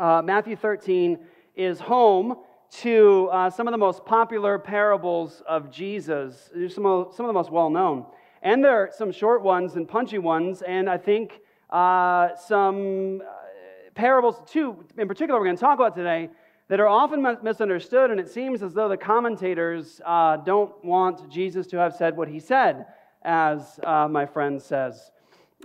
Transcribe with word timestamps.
uh, 0.00 0.22
Matthew 0.22 0.56
13 0.56 1.18
is 1.54 1.78
home 1.78 2.36
to 2.70 3.28
uh, 3.30 3.50
some 3.50 3.68
of 3.68 3.72
the 3.72 3.78
most 3.78 4.04
popular 4.06 4.58
parables 4.58 5.42
of 5.46 5.70
Jesus. 5.70 6.50
Some 6.68 6.86
of, 6.86 7.14
some 7.14 7.26
of 7.26 7.28
the 7.28 7.34
most 7.34 7.50
well 7.50 7.68
known. 7.68 8.06
And 8.42 8.64
there 8.64 8.72
are 8.72 8.90
some 8.96 9.12
short 9.12 9.42
ones 9.42 9.76
and 9.76 9.86
punchy 9.86 10.18
ones, 10.18 10.62
and 10.62 10.88
I 10.88 10.96
think 10.96 11.40
uh, 11.68 12.34
some 12.36 13.20
uh, 13.20 13.90
parables, 13.94 14.40
too, 14.50 14.82
in 14.96 15.06
particular, 15.06 15.38
we're 15.38 15.44
going 15.44 15.56
to 15.56 15.60
talk 15.60 15.78
about 15.78 15.94
today, 15.94 16.30
that 16.68 16.80
are 16.80 16.88
often 16.88 17.26
misunderstood, 17.42 18.10
and 18.10 18.18
it 18.18 18.30
seems 18.30 18.62
as 18.62 18.72
though 18.72 18.88
the 18.88 18.96
commentators 18.96 20.00
uh, 20.06 20.38
don't 20.38 20.82
want 20.82 21.28
Jesus 21.30 21.66
to 21.66 21.76
have 21.76 21.94
said 21.94 22.16
what 22.16 22.28
he 22.28 22.40
said, 22.40 22.86
as 23.22 23.78
uh, 23.82 24.08
my 24.08 24.24
friend 24.24 24.62
says. 24.62 25.10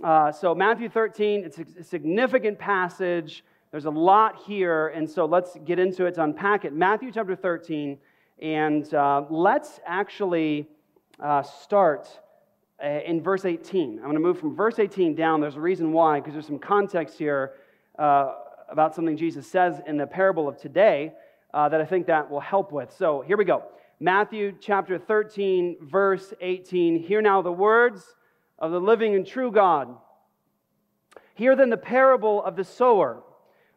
Uh, 0.04 0.30
so, 0.30 0.54
Matthew 0.54 0.90
13, 0.90 1.44
it's 1.44 1.58
a 1.58 1.82
significant 1.82 2.58
passage. 2.58 3.42
There's 3.72 3.84
a 3.84 3.90
lot 3.90 4.42
here, 4.46 4.88
and 4.88 5.10
so 5.10 5.26
let's 5.26 5.56
get 5.64 5.78
into 5.78 6.06
it 6.06 6.14
to 6.14 6.22
unpack 6.22 6.64
it. 6.64 6.72
Matthew 6.72 7.10
chapter 7.10 7.34
13, 7.34 7.98
and 8.40 8.94
uh, 8.94 9.24
let's 9.28 9.80
actually 9.84 10.68
uh, 11.18 11.42
start 11.42 12.08
uh, 12.82 12.86
in 12.86 13.20
verse 13.20 13.44
18. 13.44 13.96
I'm 13.96 14.02
going 14.04 14.14
to 14.14 14.20
move 14.20 14.38
from 14.38 14.54
verse 14.54 14.78
18 14.78 15.16
down. 15.16 15.40
There's 15.40 15.56
a 15.56 15.60
reason 15.60 15.92
why, 15.92 16.20
because 16.20 16.34
there's 16.34 16.46
some 16.46 16.60
context 16.60 17.18
here 17.18 17.54
uh, 17.98 18.34
about 18.70 18.94
something 18.94 19.16
Jesus 19.16 19.50
says 19.50 19.80
in 19.86 19.96
the 19.96 20.06
parable 20.06 20.48
of 20.48 20.58
today 20.58 21.12
uh, 21.52 21.68
that 21.68 21.80
I 21.80 21.84
think 21.84 22.06
that 22.06 22.30
will 22.30 22.40
help 22.40 22.70
with. 22.70 22.94
So 22.96 23.22
here 23.22 23.36
we 23.36 23.44
go. 23.44 23.64
Matthew 23.98 24.54
chapter 24.60 24.96
13, 24.96 25.78
verse 25.80 26.32
18. 26.40 27.02
Hear 27.02 27.20
now 27.20 27.42
the 27.42 27.52
words 27.52 28.14
of 28.60 28.70
the 28.70 28.80
living 28.80 29.16
and 29.16 29.26
true 29.26 29.50
God. 29.50 29.96
Hear 31.34 31.56
then 31.56 31.70
the 31.70 31.76
parable 31.76 32.44
of 32.44 32.56
the 32.56 32.64
sower. 32.64 33.22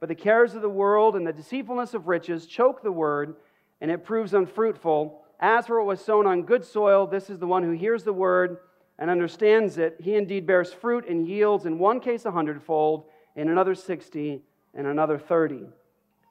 but 0.00 0.08
the 0.08 0.14
cares 0.14 0.54
of 0.54 0.62
the 0.62 0.68
world 0.68 1.16
and 1.16 1.26
the 1.26 1.32
deceitfulness 1.32 1.94
of 1.94 2.08
riches 2.08 2.46
choke 2.46 2.82
the 2.82 2.92
word, 2.92 3.36
and 3.80 3.90
it 3.90 4.04
proves 4.04 4.34
unfruitful. 4.34 5.22
As 5.40 5.66
for 5.66 5.78
what 5.78 5.86
was 5.86 6.04
sown 6.04 6.26
on 6.26 6.42
good 6.42 6.64
soil, 6.64 7.06
this 7.06 7.30
is 7.30 7.38
the 7.38 7.46
one 7.46 7.62
who 7.62 7.72
hears 7.72 8.04
the 8.04 8.12
word 8.12 8.58
and 8.98 9.10
understands 9.10 9.78
it, 9.78 9.96
he 10.00 10.16
indeed 10.16 10.46
bears 10.46 10.72
fruit 10.72 11.06
and 11.08 11.28
yields 11.28 11.66
in 11.66 11.78
one 11.78 12.00
case 12.00 12.24
a 12.24 12.32
hundredfold, 12.32 13.04
in 13.36 13.48
another 13.48 13.74
sixty, 13.74 14.42
and 14.74 14.86
another 14.86 15.18
thirty. 15.18 15.62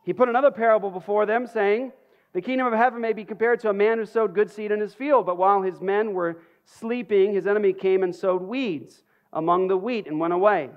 He 0.04 0.14
put 0.14 0.30
another 0.30 0.52
parable 0.52 0.92
before 0.92 1.26
them, 1.26 1.48
saying, 1.48 1.94
The 2.34 2.42
kingdom 2.42 2.68
of 2.68 2.74
heaven 2.74 3.00
may 3.00 3.14
be 3.14 3.24
compared 3.24 3.62
to 3.62 3.70
a 3.70 3.74
man 3.74 3.98
who 3.98 4.06
sowed 4.06 4.36
good 4.36 4.52
seed 4.52 4.72
in 4.72 4.82
his 4.82 4.94
field, 4.94 5.26
but 5.26 5.38
while 5.38 5.62
his 5.62 5.80
men 5.80 6.14
were 6.14 6.42
sleeping, 6.66 7.34
his 7.34 7.48
enemy 7.48 7.72
came 7.72 8.04
and 8.04 8.14
sowed 8.14 8.42
weeds 8.42 9.04
among 9.32 9.70
the 9.70 9.78
wheat 9.78 10.08
and 10.08 10.20
went 10.20 10.34
away. 10.34 10.70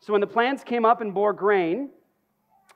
So 0.00 0.12
when 0.12 0.20
the 0.20 0.26
plants 0.26 0.62
came 0.62 0.84
up 0.84 1.00
and 1.00 1.14
bore 1.14 1.32
grain, 1.32 1.90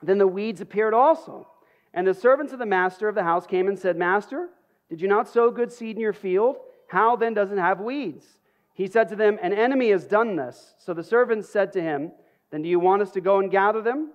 then 0.08 0.18
the 0.18 0.26
weeds 0.26 0.60
appeared 0.60 0.94
also. 0.94 1.46
And 1.94 2.06
the 2.06 2.14
servants 2.14 2.52
of 2.52 2.58
the 2.58 2.66
master 2.66 3.08
of 3.08 3.14
the 3.14 3.22
house 3.22 3.46
came 3.46 3.68
and 3.68 3.78
said, 3.78 3.96
Master, 3.96 4.48
did 4.88 5.00
you 5.00 5.08
not 5.08 5.28
sow 5.28 5.50
good 5.50 5.72
seed 5.72 5.96
in 5.96 6.02
your 6.02 6.12
field? 6.12 6.56
How 6.88 7.16
then 7.16 7.34
does 7.34 7.52
it 7.52 7.58
have 7.58 7.80
weeds? 7.80 8.26
He 8.74 8.86
said 8.86 9.08
to 9.08 9.16
them, 9.16 9.38
An 9.42 9.52
enemy 9.52 9.90
has 9.90 10.06
done 10.06 10.36
this. 10.36 10.74
So 10.78 10.94
the 10.94 11.04
servants 11.04 11.48
said 11.48 11.72
to 11.72 11.82
him, 11.82 12.12
Then 12.50 12.62
do 12.62 12.68
you 12.68 12.80
want 12.80 13.02
us 13.02 13.10
to 13.12 13.20
go 13.20 13.38
and 13.38 13.50
gather 13.50 13.82
them? 13.82 14.10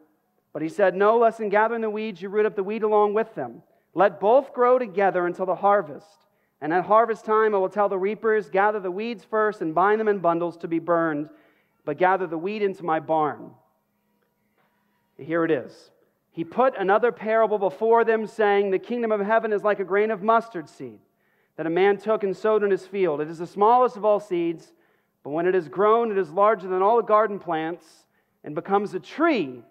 But 0.54 0.62
he 0.62 0.70
said, 0.70 0.96
No, 0.96 1.18
lest 1.18 1.40
in 1.40 1.50
gathering 1.50 1.82
the 1.82 1.90
weeds 1.90 2.22
you 2.22 2.30
root 2.30 2.46
up 2.46 2.56
the 2.56 2.64
wheat 2.64 2.84
along 2.84 3.14
with 3.14 3.34
them. 3.36 3.62
Let 3.94 4.20
both 4.20 4.54
grow 4.54 4.80
together 4.80 5.26
until 5.26 5.46
the 5.46 5.56
harvest. 5.56 6.26
And 6.62 6.74
at 6.74 6.86
harvest 6.86 7.26
time 7.26 7.54
I 7.54 7.60
will 7.60 7.70
tell 7.70 7.90
the 7.90 7.98
reapers, 7.98 8.50
Gather 8.50 8.80
the 8.80 8.92
weeds 8.92 9.24
first 9.24 9.62
and 9.62 9.76
bind 9.76 10.00
them 10.00 10.08
in 10.08 10.20
bundles 10.20 10.58
to 10.58 10.68
be 10.68 10.80
burned, 10.80 11.30
but 11.86 11.98
gather 11.98 12.28
the 12.28 12.38
wheat 12.38 12.62
into 12.62 12.84
my 12.84 13.00
barn. 13.00 13.52
Here 15.18 15.44
it 15.44 15.52
is. 15.52 15.92
He 16.32 16.44
put 16.44 16.78
another 16.78 17.12
parable 17.12 17.58
before 17.58 18.06
them, 18.06 18.28
saying, 18.28 18.70
The 18.70 18.80
kingdom 18.80 19.12
of 19.12 19.20
heaven 19.20 19.52
is 19.52 19.64
like 19.64 19.80
a 19.80 19.84
grain 19.84 20.12
of 20.12 20.22
mustard 20.22 20.70
seed 20.70 21.00
that 21.56 21.66
a 21.66 21.72
man 21.72 21.98
took 21.98 22.24
and 22.24 22.38
sowed 22.38 22.64
in 22.64 22.72
his 22.72 22.86
field. 22.86 23.20
It 23.20 23.30
is 23.30 23.40
the 23.40 23.48
smallest 23.48 23.98
of 23.98 24.06
all 24.06 24.20
seeds, 24.20 24.74
but 25.24 25.32
when 25.32 25.48
it 25.48 25.56
is 25.56 25.68
grown, 25.68 26.12
it 26.12 26.18
is 26.18 26.30
larger 26.30 26.68
than 26.68 26.84
all 26.84 26.98
the 26.98 27.04
garden 27.04 27.40
plants 27.40 28.06
and 28.44 28.54
becomes 28.54 28.94
a 28.94 29.00
tree, 29.00 29.64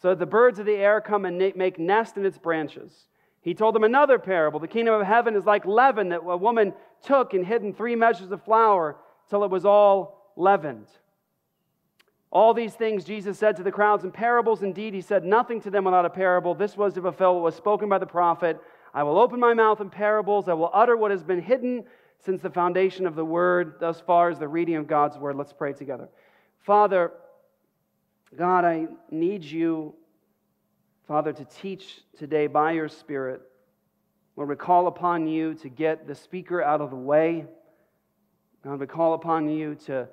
so 0.00 0.08
that 0.08 0.18
the 0.18 0.26
birds 0.26 0.58
of 0.58 0.66
the 0.66 0.76
air 0.76 1.00
come 1.00 1.26
and 1.26 1.38
make 1.54 1.78
nest 1.78 2.16
in 2.16 2.24
its 2.24 2.38
branches. 2.38 3.08
He 3.42 3.54
told 3.54 3.74
them 3.74 3.84
another 3.84 4.18
parable. 4.18 4.58
The 4.58 4.68
kingdom 4.68 4.94
of 4.94 5.06
heaven 5.06 5.36
is 5.36 5.44
like 5.44 5.66
leaven 5.66 6.08
that 6.08 6.22
a 6.24 6.36
woman 6.36 6.72
took 7.04 7.34
and 7.34 7.46
hid 7.46 7.62
in 7.62 7.74
three 7.74 7.94
measures 7.94 8.32
of 8.32 8.42
flour 8.42 8.96
till 9.28 9.44
it 9.44 9.50
was 9.50 9.64
all 9.64 10.32
leavened. 10.36 10.86
All 12.30 12.52
these 12.52 12.74
things 12.74 13.04
Jesus 13.04 13.38
said 13.38 13.56
to 13.56 13.62
the 13.62 13.72
crowds 13.72 14.04
in 14.04 14.10
parables. 14.10 14.62
Indeed, 14.62 14.94
he 14.94 15.00
said 15.00 15.24
nothing 15.24 15.60
to 15.62 15.70
them 15.70 15.84
without 15.84 16.04
a 16.04 16.10
parable. 16.10 16.54
This 16.54 16.76
was 16.76 16.94
to 16.94 17.02
fulfill 17.02 17.34
what 17.34 17.42
was 17.42 17.54
spoken 17.54 17.88
by 17.88 17.98
the 17.98 18.06
prophet. 18.06 18.60
I 18.92 19.02
will 19.02 19.18
open 19.18 19.40
my 19.40 19.54
mouth 19.54 19.80
in 19.80 19.90
parables. 19.90 20.48
I 20.48 20.52
will 20.52 20.70
utter 20.72 20.96
what 20.96 21.10
has 21.10 21.22
been 21.22 21.40
hidden 21.40 21.84
since 22.24 22.42
the 22.42 22.50
foundation 22.50 23.06
of 23.06 23.14
the 23.14 23.24
word, 23.24 23.74
thus 23.80 24.00
far 24.00 24.28
as 24.28 24.38
the 24.38 24.48
reading 24.48 24.76
of 24.76 24.86
God's 24.86 25.16
word. 25.16 25.36
Let's 25.36 25.52
pray 25.52 25.72
together. 25.72 26.08
Father, 26.60 27.12
God, 28.36 28.64
I 28.64 28.88
need 29.10 29.44
you, 29.44 29.94
Father, 31.06 31.32
to 31.32 31.44
teach 31.44 32.00
today 32.18 32.46
by 32.46 32.72
your 32.72 32.88
Spirit. 32.88 33.40
Lord, 34.36 34.50
we 34.50 34.56
call 34.56 34.86
upon 34.86 35.26
you 35.26 35.54
to 35.54 35.68
get 35.68 36.06
the 36.06 36.14
speaker 36.14 36.62
out 36.62 36.80
of 36.80 36.90
the 36.90 36.96
way. 36.96 37.46
God, 38.64 38.80
we 38.80 38.86
call 38.86 39.14
upon 39.14 39.48
you 39.48 39.76
to 39.86 40.08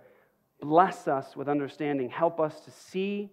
bless 0.62 1.08
us 1.08 1.36
with 1.36 1.48
understanding. 1.48 2.10
Help 2.10 2.40
us 2.40 2.60
to 2.62 2.72
see 2.72 3.30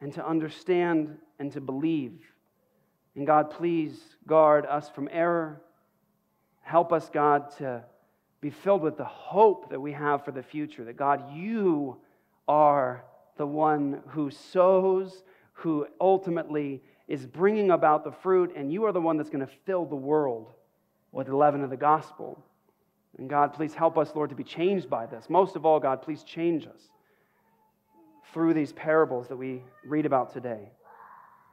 and 0.00 0.12
to 0.12 0.26
understand 0.26 1.16
and 1.38 1.52
to 1.52 1.60
believe. 1.60 2.20
And 3.14 3.26
God, 3.26 3.50
please 3.50 3.98
guard 4.26 4.66
us 4.66 4.88
from 4.90 5.08
error. 5.10 5.62
Help 6.60 6.92
us, 6.92 7.08
God, 7.12 7.50
to 7.58 7.82
be 8.40 8.50
filled 8.50 8.82
with 8.82 8.96
the 8.96 9.04
hope 9.04 9.70
that 9.70 9.80
we 9.80 9.92
have 9.92 10.24
for 10.24 10.32
the 10.32 10.42
future. 10.42 10.84
That, 10.84 10.96
God, 10.96 11.32
you 11.32 11.96
are 12.46 13.04
the 13.36 13.46
one 13.46 14.02
who 14.08 14.30
sows, 14.30 15.22
who 15.52 15.86
ultimately 16.00 16.82
is 17.08 17.24
bringing 17.26 17.70
about 17.70 18.04
the 18.04 18.12
fruit, 18.12 18.52
and 18.56 18.72
you 18.72 18.84
are 18.84 18.92
the 18.92 19.00
one 19.00 19.16
that's 19.16 19.30
going 19.30 19.46
to 19.46 19.52
fill 19.64 19.86
the 19.86 19.96
world 19.96 20.52
with 21.12 21.28
the 21.28 21.36
leaven 21.36 21.62
of 21.62 21.70
the 21.70 21.76
gospel. 21.76 22.44
And 23.18 23.30
God, 23.30 23.54
please 23.54 23.74
help 23.74 23.96
us, 23.96 24.12
Lord, 24.14 24.30
to 24.30 24.36
be 24.36 24.44
changed 24.44 24.90
by 24.90 25.06
this. 25.06 25.30
Most 25.30 25.56
of 25.56 25.64
all, 25.64 25.80
God, 25.80 26.02
please 26.02 26.22
change 26.22 26.66
us 26.66 26.90
through 28.32 28.54
these 28.54 28.72
parables 28.72 29.28
that 29.28 29.36
we 29.36 29.62
read 29.84 30.04
about 30.04 30.32
today. 30.32 30.70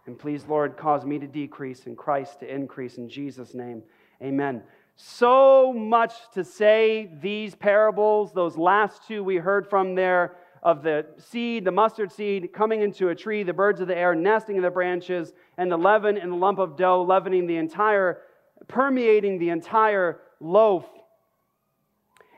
And 0.06 0.20
please, 0.20 0.46
Lord, 0.48 0.76
cause 0.76 1.06
me 1.06 1.18
to 1.20 1.28
decrease 1.28 1.86
and 1.86 1.98
Christ 1.98 2.42
to 2.42 2.54
increase 2.54 2.98
in 2.98 3.08
Jesus' 3.08 3.54
name. 3.54 3.84
Amen. 4.22 4.64
So 4.96 5.74
much 5.74 6.14
to 6.34 6.44
say 6.44 7.10
these 7.22 7.56
parables, 7.56 8.34
those 8.34 8.58
last 8.58 9.08
two 9.08 9.24
we 9.24 9.38
heard 9.38 9.70
from 9.70 9.96
there 9.96 10.36
of 10.62 10.84
the 10.84 11.06
seed, 11.18 11.66
the 11.66 11.72
mustard 11.72 12.12
seed 12.12 12.54
coming 12.54 12.82
into 12.82 13.10
a 13.10 13.16
tree, 13.16 13.44
the 13.44 13.54
birds 13.54 13.82
of 13.82 13.88
the 13.88 13.98
air 13.98 14.14
nesting 14.14 14.58
in 14.58 14.62
the 14.62 14.70
branches, 14.70 15.34
and 15.58 15.72
the 15.72 15.78
leaven 15.78 16.18
in 16.18 16.30
the 16.30 16.36
lump 16.36 16.60
of 16.60 16.78
dough 16.78 17.04
leavening 17.04 17.48
the 17.48 17.58
entire, 17.58 18.22
permeating 18.68 19.40
the 19.40 19.50
entire 19.50 20.20
loaf. 20.40 20.86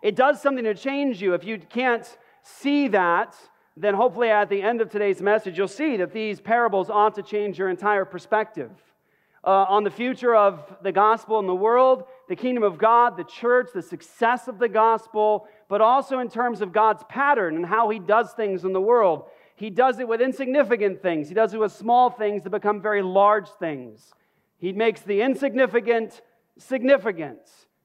It 0.05 0.15
does 0.15 0.39
something 0.39 0.65
to 0.65 0.75
change 0.75 1.19
you. 1.19 1.33
If 1.33 1.43
you 1.43 1.57
can't 1.57 2.05
see 2.43 2.89
that, 2.89 3.35
then 3.75 3.95
hopefully 3.95 4.29
at 4.29 4.49
the 4.49 4.61
end 4.61 4.79
of 4.79 4.91
today's 4.91 5.19
message, 5.19 5.57
you'll 5.57 5.67
see 5.67 5.97
that 5.97 6.13
these 6.13 6.39
parables 6.39 6.91
ought 6.91 7.15
to 7.15 7.23
change 7.23 7.57
your 7.57 7.69
entire 7.69 8.05
perspective 8.05 8.69
uh, 9.43 9.65
on 9.67 9.83
the 9.83 9.89
future 9.89 10.35
of 10.35 10.77
the 10.83 10.91
gospel 10.91 11.39
in 11.39 11.47
the 11.47 11.55
world, 11.55 12.03
the 12.29 12.35
kingdom 12.35 12.61
of 12.61 12.77
God, 12.77 13.17
the 13.17 13.23
church, 13.23 13.69
the 13.73 13.81
success 13.81 14.47
of 14.47 14.59
the 14.59 14.69
gospel, 14.69 15.47
but 15.69 15.81
also 15.81 16.19
in 16.19 16.29
terms 16.29 16.61
of 16.61 16.71
God's 16.71 17.03
pattern 17.09 17.55
and 17.55 17.65
how 17.65 17.89
He 17.89 17.97
does 17.97 18.31
things 18.33 18.63
in 18.63 18.73
the 18.73 18.81
world. 18.81 19.25
He 19.55 19.71
does 19.71 19.97
it 19.97 20.07
with 20.07 20.21
insignificant 20.21 21.01
things, 21.01 21.29
He 21.29 21.33
does 21.33 21.55
it 21.55 21.59
with 21.59 21.71
small 21.71 22.11
things 22.11 22.43
that 22.43 22.51
become 22.51 22.79
very 22.79 23.01
large 23.01 23.49
things. 23.57 24.13
He 24.59 24.71
makes 24.71 25.01
the 25.01 25.21
insignificant 25.21 26.21
significant. 26.59 27.39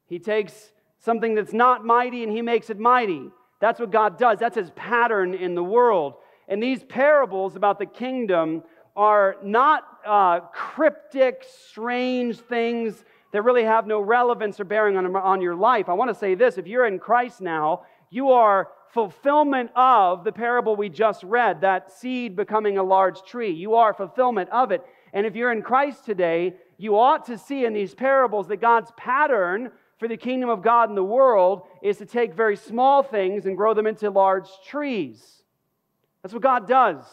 He 0.04 0.18
takes 0.18 0.72
something 1.00 1.34
that's 1.34 1.52
not 1.52 1.84
mighty 1.84 2.22
and 2.22 2.32
He 2.32 2.42
makes 2.42 2.70
it 2.70 2.78
mighty. 2.78 3.30
That's 3.60 3.78
what 3.78 3.90
God 3.90 4.18
does. 4.18 4.38
That's 4.38 4.56
his 4.56 4.70
pattern 4.70 5.34
in 5.34 5.54
the 5.54 5.62
world. 5.62 6.14
And 6.48 6.62
these 6.62 6.82
parables 6.82 7.54
about 7.56 7.78
the 7.78 7.86
kingdom 7.86 8.64
are 8.96 9.36
not 9.44 9.84
uh, 10.04 10.40
cryptic, 10.52 11.44
strange 11.68 12.38
things 12.38 13.04
that 13.32 13.42
really 13.42 13.62
have 13.62 13.86
no 13.86 14.00
relevance 14.00 14.58
or 14.58 14.64
bearing 14.64 14.96
on, 14.96 15.14
on 15.14 15.40
your 15.40 15.54
life. 15.54 15.88
I 15.88 15.92
want 15.92 16.10
to 16.10 16.14
say 16.14 16.34
this 16.34 16.58
if 16.58 16.66
you're 16.66 16.86
in 16.86 16.98
Christ 16.98 17.40
now, 17.40 17.82
you 18.10 18.30
are 18.30 18.68
fulfillment 18.88 19.70
of 19.76 20.24
the 20.24 20.32
parable 20.32 20.74
we 20.74 20.88
just 20.88 21.22
read, 21.22 21.60
that 21.60 21.92
seed 21.92 22.34
becoming 22.34 22.78
a 22.78 22.82
large 22.82 23.22
tree. 23.22 23.52
You 23.52 23.74
are 23.74 23.94
fulfillment 23.94 24.50
of 24.50 24.72
it. 24.72 24.82
And 25.12 25.26
if 25.26 25.36
you're 25.36 25.52
in 25.52 25.62
Christ 25.62 26.04
today, 26.04 26.54
you 26.76 26.98
ought 26.98 27.26
to 27.26 27.38
see 27.38 27.64
in 27.64 27.72
these 27.72 27.94
parables 27.94 28.48
that 28.48 28.60
God's 28.60 28.90
pattern 28.96 29.70
for 30.00 30.08
the 30.08 30.16
kingdom 30.16 30.48
of 30.48 30.62
God 30.62 30.88
in 30.88 30.94
the 30.94 31.04
world 31.04 31.62
is 31.82 31.98
to 31.98 32.06
take 32.06 32.32
very 32.32 32.56
small 32.56 33.02
things 33.02 33.44
and 33.44 33.54
grow 33.54 33.74
them 33.74 33.86
into 33.86 34.08
large 34.08 34.48
trees. 34.66 35.42
That's 36.22 36.32
what 36.32 36.42
God 36.42 36.66
does. 36.66 37.04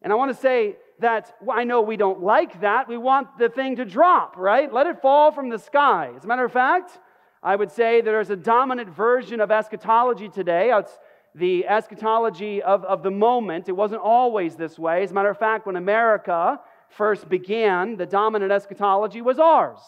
And 0.00 0.12
I 0.12 0.16
want 0.16 0.32
to 0.32 0.40
say 0.40 0.76
that 1.00 1.34
I 1.52 1.64
know 1.64 1.82
we 1.82 1.96
don't 1.96 2.22
like 2.22 2.60
that. 2.60 2.88
We 2.88 2.96
want 2.96 3.36
the 3.36 3.48
thing 3.48 3.74
to 3.76 3.84
drop, 3.84 4.36
right? 4.36 4.72
Let 4.72 4.86
it 4.86 5.02
fall 5.02 5.32
from 5.32 5.48
the 5.48 5.58
sky. 5.58 6.12
As 6.16 6.22
a 6.22 6.28
matter 6.28 6.44
of 6.44 6.52
fact, 6.52 7.00
I 7.42 7.56
would 7.56 7.72
say 7.72 8.00
there's 8.00 8.30
a 8.30 8.36
dominant 8.36 8.88
version 8.88 9.40
of 9.40 9.50
eschatology 9.50 10.28
today. 10.28 10.70
Uh, 10.70 10.78
it's 10.78 10.96
the 11.34 11.66
eschatology 11.66 12.62
of, 12.62 12.84
of 12.84 13.02
the 13.02 13.10
moment. 13.10 13.68
It 13.68 13.72
wasn't 13.72 14.02
always 14.02 14.54
this 14.54 14.78
way. 14.78 15.02
As 15.02 15.10
a 15.10 15.14
matter 15.14 15.30
of 15.30 15.38
fact, 15.38 15.66
when 15.66 15.74
America 15.74 16.60
first 16.90 17.28
began, 17.28 17.96
the 17.96 18.06
dominant 18.06 18.52
eschatology 18.52 19.20
was 19.20 19.40
ours. 19.40 19.80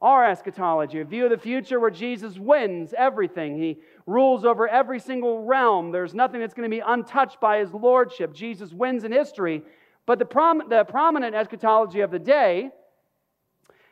Our 0.00 0.30
eschatology, 0.30 1.00
a 1.00 1.04
view 1.04 1.24
of 1.24 1.30
the 1.30 1.38
future 1.38 1.80
where 1.80 1.90
Jesus 1.90 2.38
wins 2.38 2.94
everything. 2.96 3.58
He 3.58 3.78
rules 4.06 4.44
over 4.44 4.68
every 4.68 5.00
single 5.00 5.42
realm. 5.42 5.90
There's 5.90 6.14
nothing 6.14 6.40
that's 6.40 6.54
going 6.54 6.70
to 6.70 6.76
be 6.76 6.82
untouched 6.84 7.40
by 7.40 7.58
his 7.58 7.74
lordship. 7.74 8.32
Jesus 8.32 8.72
wins 8.72 9.02
in 9.02 9.10
history. 9.10 9.62
But 10.06 10.20
the, 10.20 10.24
prom- 10.24 10.68
the 10.68 10.84
prominent 10.84 11.34
eschatology 11.34 12.00
of 12.00 12.12
the 12.12 12.18
day, 12.20 12.70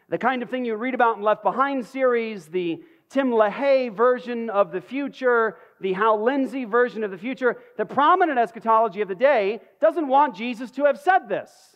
the 0.09 0.19
kind 0.19 0.45
of 0.45 0.51
thing 0.51 0.65
you 0.65 0.77
read 0.77 0.95
about 0.95 1.17
in 1.17 1.23
Left 1.23 1.43
Behind 1.43 1.85
series, 1.85 2.47
the 2.47 2.81
Tim 3.09 3.31
LaHaye 3.31 3.95
version 3.95 4.49
of 4.49 4.71
the 4.71 4.81
future, 4.81 5.57
the 5.81 5.93
Hal 5.93 6.23
Lindsey 6.23 6.65
version 6.65 7.05
of 7.05 7.11
the 7.11 7.19
future, 7.19 7.59
the 7.77 7.85
prominent 7.85 8.39
eschatology 8.39 9.01
of 9.01 9.09
the 9.09 9.15
day 9.15 9.61
doesn't 9.81 10.07
want 10.07 10.37
Jesus 10.37 10.71
to 10.73 10.85
have 10.85 10.99
said 10.99 11.29
this. 11.29 11.76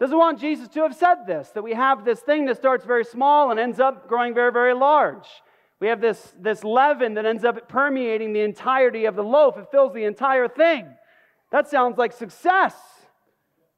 Doesn't 0.00 0.16
want 0.16 0.40
Jesus 0.40 0.66
to 0.68 0.80
have 0.80 0.94
said 0.96 1.26
this, 1.26 1.50
that 1.50 1.62
we 1.62 1.74
have 1.74 2.06
this 2.06 2.20
thing 2.20 2.46
that 2.46 2.56
starts 2.56 2.86
very 2.86 3.04
small 3.04 3.50
and 3.50 3.60
ends 3.60 3.78
up 3.78 4.08
growing 4.08 4.32
very, 4.32 4.50
very 4.50 4.72
large. 4.72 5.28
We 5.78 5.88
have 5.88 6.00
this, 6.00 6.34
this 6.40 6.64
leaven 6.64 7.14
that 7.14 7.26
ends 7.26 7.44
up 7.44 7.68
permeating 7.68 8.32
the 8.32 8.40
entirety 8.40 9.04
of 9.04 9.14
the 9.14 9.22
loaf, 9.22 9.58
it 9.58 9.66
fills 9.70 9.92
the 9.92 10.04
entire 10.04 10.48
thing. 10.48 10.86
That 11.52 11.68
sounds 11.68 11.98
like 11.98 12.12
success. 12.12 12.74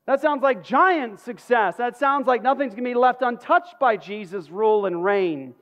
That 0.06 0.20
sounds 0.20 0.42
like 0.42 0.62
giant 0.62 1.18
success. 1.18 1.76
That 1.76 1.96
sounds 1.96 2.28
like 2.28 2.42
nothing's 2.42 2.74
going 2.74 2.84
to 2.84 2.90
be 2.90 2.94
left 2.94 3.22
untouched 3.22 3.80
by 3.80 3.96
Jesus' 3.96 4.48
rule 4.48 4.86
and 4.86 5.02
reign. 5.02 5.54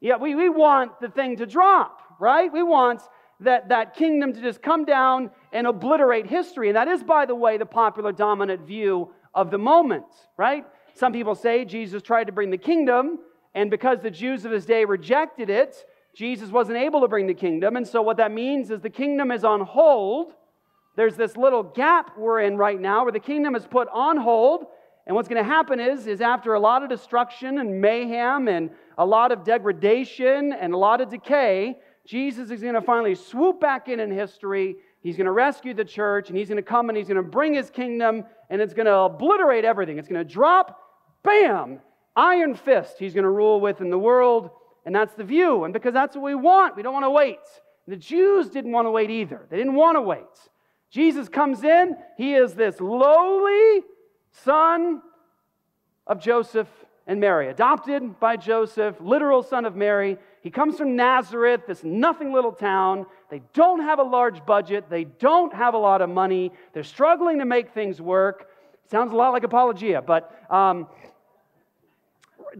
Yeah, 0.00 0.16
we, 0.16 0.34
we 0.34 0.50
want 0.50 1.00
the 1.00 1.08
thing 1.08 1.36
to 1.36 1.46
drop, 1.46 2.00
right? 2.20 2.52
We 2.52 2.62
want 2.62 3.00
that, 3.40 3.70
that 3.70 3.94
kingdom 3.94 4.34
to 4.34 4.40
just 4.42 4.62
come 4.62 4.84
down 4.84 5.30
and 5.52 5.66
obliterate 5.66 6.26
history. 6.26 6.68
And 6.68 6.76
that 6.76 6.88
is, 6.88 7.02
by 7.02 7.24
the 7.24 7.34
way, 7.34 7.56
the 7.56 7.66
popular 7.66 8.12
dominant 8.12 8.66
view 8.66 9.10
of 9.34 9.50
the 9.50 9.58
moment, 9.58 10.04
right? 10.36 10.64
Some 10.94 11.12
people 11.12 11.34
say 11.34 11.64
Jesus 11.64 12.02
tried 12.02 12.24
to 12.24 12.32
bring 12.32 12.50
the 12.50 12.58
kingdom, 12.58 13.18
and 13.54 13.70
because 13.70 14.00
the 14.00 14.10
Jews 14.10 14.44
of 14.44 14.52
his 14.52 14.66
day 14.66 14.84
rejected 14.84 15.50
it, 15.50 15.84
Jesus 16.14 16.50
wasn't 16.50 16.78
able 16.78 17.00
to 17.00 17.08
bring 17.08 17.26
the 17.26 17.34
kingdom. 17.34 17.76
And 17.76 17.86
so, 17.86 18.02
what 18.02 18.18
that 18.18 18.32
means 18.32 18.70
is 18.70 18.80
the 18.80 18.90
kingdom 18.90 19.30
is 19.30 19.44
on 19.44 19.62
hold. 19.62 20.34
There's 20.96 21.16
this 21.16 21.36
little 21.36 21.62
gap 21.62 22.18
we're 22.18 22.40
in 22.40 22.56
right 22.56 22.78
now 22.78 23.04
where 23.04 23.12
the 23.12 23.20
kingdom 23.20 23.54
is 23.54 23.64
put 23.64 23.88
on 23.92 24.18
hold. 24.18 24.66
And 25.06 25.16
what's 25.16 25.28
going 25.28 25.42
to 25.42 25.48
happen 25.48 25.80
is, 25.80 26.06
is 26.06 26.20
after 26.20 26.54
a 26.54 26.60
lot 26.60 26.82
of 26.82 26.88
destruction 26.88 27.58
and 27.58 27.80
mayhem 27.80 28.46
and 28.46 28.70
a 28.98 29.04
lot 29.04 29.32
of 29.32 29.42
degradation 29.42 30.52
and 30.52 30.74
a 30.74 30.76
lot 30.76 31.00
of 31.00 31.10
decay, 31.10 31.76
Jesus 32.06 32.50
is 32.50 32.60
going 32.60 32.74
to 32.74 32.82
finally 32.82 33.14
swoop 33.14 33.60
back 33.60 33.88
in 33.88 34.00
in 34.00 34.12
history 34.12 34.76
He's 35.02 35.16
going 35.16 35.26
to 35.26 35.32
rescue 35.32 35.74
the 35.74 35.84
church 35.84 36.28
and 36.28 36.38
he's 36.38 36.48
going 36.48 36.56
to 36.56 36.62
come 36.62 36.88
and 36.88 36.96
he's 36.96 37.08
going 37.08 37.16
to 37.16 37.22
bring 37.22 37.54
his 37.54 37.70
kingdom 37.70 38.24
and 38.50 38.62
it's 38.62 38.74
going 38.74 38.86
to 38.86 38.94
obliterate 38.94 39.64
everything. 39.64 39.98
It's 39.98 40.08
going 40.08 40.24
to 40.26 40.32
drop, 40.32 40.78
bam, 41.22 41.80
iron 42.14 42.54
fist 42.54 42.96
he's 42.98 43.14
going 43.14 43.24
to 43.24 43.30
rule 43.30 43.60
with 43.60 43.80
in 43.80 43.90
the 43.90 43.98
world. 43.98 44.50
And 44.84 44.94
that's 44.94 45.14
the 45.14 45.24
view. 45.24 45.64
And 45.64 45.72
because 45.72 45.94
that's 45.94 46.16
what 46.16 46.24
we 46.24 46.34
want, 46.34 46.76
we 46.76 46.82
don't 46.82 46.92
want 46.92 47.04
to 47.04 47.10
wait. 47.10 47.38
The 47.86 47.96
Jews 47.96 48.48
didn't 48.48 48.72
want 48.72 48.86
to 48.86 48.90
wait 48.90 49.10
either. 49.10 49.46
They 49.50 49.56
didn't 49.56 49.74
want 49.74 49.96
to 49.96 50.02
wait. 50.02 50.20
Jesus 50.90 51.28
comes 51.28 51.64
in, 51.64 51.96
he 52.16 52.34
is 52.34 52.54
this 52.54 52.80
lowly 52.80 53.82
son 54.30 55.00
of 56.06 56.20
Joseph 56.20 56.68
and 57.06 57.18
Mary, 57.18 57.48
adopted 57.48 58.20
by 58.20 58.36
Joseph, 58.36 58.96
literal 59.00 59.42
son 59.42 59.64
of 59.64 59.74
Mary. 59.74 60.18
He 60.42 60.50
comes 60.50 60.76
from 60.76 60.94
Nazareth, 60.94 61.62
this 61.66 61.82
nothing 61.82 62.32
little 62.32 62.52
town. 62.52 63.06
They 63.32 63.40
don't 63.54 63.80
have 63.80 63.98
a 63.98 64.02
large 64.02 64.44
budget. 64.44 64.90
They 64.90 65.04
don't 65.04 65.54
have 65.54 65.72
a 65.72 65.78
lot 65.78 66.02
of 66.02 66.10
money. 66.10 66.52
They're 66.74 66.84
struggling 66.84 67.38
to 67.38 67.46
make 67.46 67.72
things 67.72 67.98
work. 67.98 68.50
Sounds 68.90 69.10
a 69.10 69.16
lot 69.16 69.32
like 69.32 69.42
Apologia, 69.42 70.02
but 70.02 70.38
um, 70.50 70.86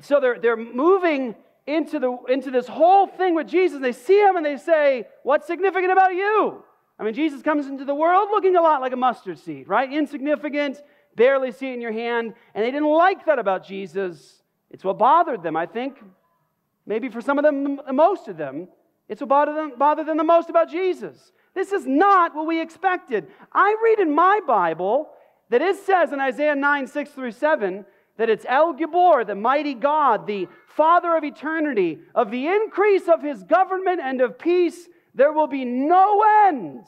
so 0.00 0.18
they're, 0.18 0.38
they're 0.38 0.56
moving 0.56 1.34
into, 1.66 1.98
the, 1.98 2.16
into 2.26 2.50
this 2.50 2.66
whole 2.66 3.06
thing 3.06 3.34
with 3.34 3.48
Jesus. 3.48 3.82
They 3.82 3.92
see 3.92 4.18
him 4.18 4.36
and 4.36 4.46
they 4.46 4.56
say, 4.56 5.08
What's 5.24 5.46
significant 5.46 5.92
about 5.92 6.14
you? 6.14 6.64
I 6.98 7.04
mean, 7.04 7.12
Jesus 7.12 7.42
comes 7.42 7.66
into 7.66 7.84
the 7.84 7.94
world 7.94 8.28
looking 8.30 8.56
a 8.56 8.62
lot 8.62 8.80
like 8.80 8.94
a 8.94 8.96
mustard 8.96 9.38
seed, 9.38 9.68
right? 9.68 9.92
Insignificant, 9.92 10.80
barely 11.14 11.52
see 11.52 11.68
it 11.68 11.74
in 11.74 11.82
your 11.82 11.92
hand. 11.92 12.32
And 12.54 12.64
they 12.64 12.70
didn't 12.70 12.88
like 12.88 13.26
that 13.26 13.38
about 13.38 13.66
Jesus. 13.66 14.42
It's 14.70 14.84
what 14.84 14.96
bothered 14.96 15.42
them, 15.42 15.54
I 15.54 15.66
think. 15.66 16.02
Maybe 16.86 17.10
for 17.10 17.20
some 17.20 17.38
of 17.38 17.44
them, 17.44 17.78
most 17.92 18.28
of 18.28 18.38
them, 18.38 18.68
it's 19.12 19.20
what 19.20 19.28
bothered 19.28 19.56
them, 19.56 19.72
bothered 19.76 20.06
them 20.06 20.16
the 20.16 20.24
most 20.24 20.48
about 20.48 20.70
Jesus. 20.70 21.32
This 21.54 21.70
is 21.70 21.86
not 21.86 22.34
what 22.34 22.46
we 22.46 22.62
expected. 22.62 23.26
I 23.52 23.76
read 23.84 23.98
in 23.98 24.14
my 24.14 24.40
Bible 24.46 25.10
that 25.50 25.60
it 25.60 25.76
says 25.76 26.14
in 26.14 26.18
Isaiah 26.18 26.54
9, 26.54 26.86
6 26.86 27.10
through 27.10 27.32
7, 27.32 27.84
that 28.16 28.30
it's 28.30 28.46
El 28.48 28.72
Gibor, 28.72 29.26
the 29.26 29.34
mighty 29.34 29.74
God, 29.74 30.26
the 30.26 30.48
Father 30.66 31.14
of 31.14 31.24
eternity, 31.24 31.98
of 32.14 32.30
the 32.30 32.46
increase 32.46 33.06
of 33.06 33.22
his 33.22 33.42
government 33.42 34.00
and 34.02 34.22
of 34.22 34.38
peace, 34.38 34.88
there 35.14 35.34
will 35.34 35.46
be 35.46 35.66
no 35.66 36.24
end 36.46 36.86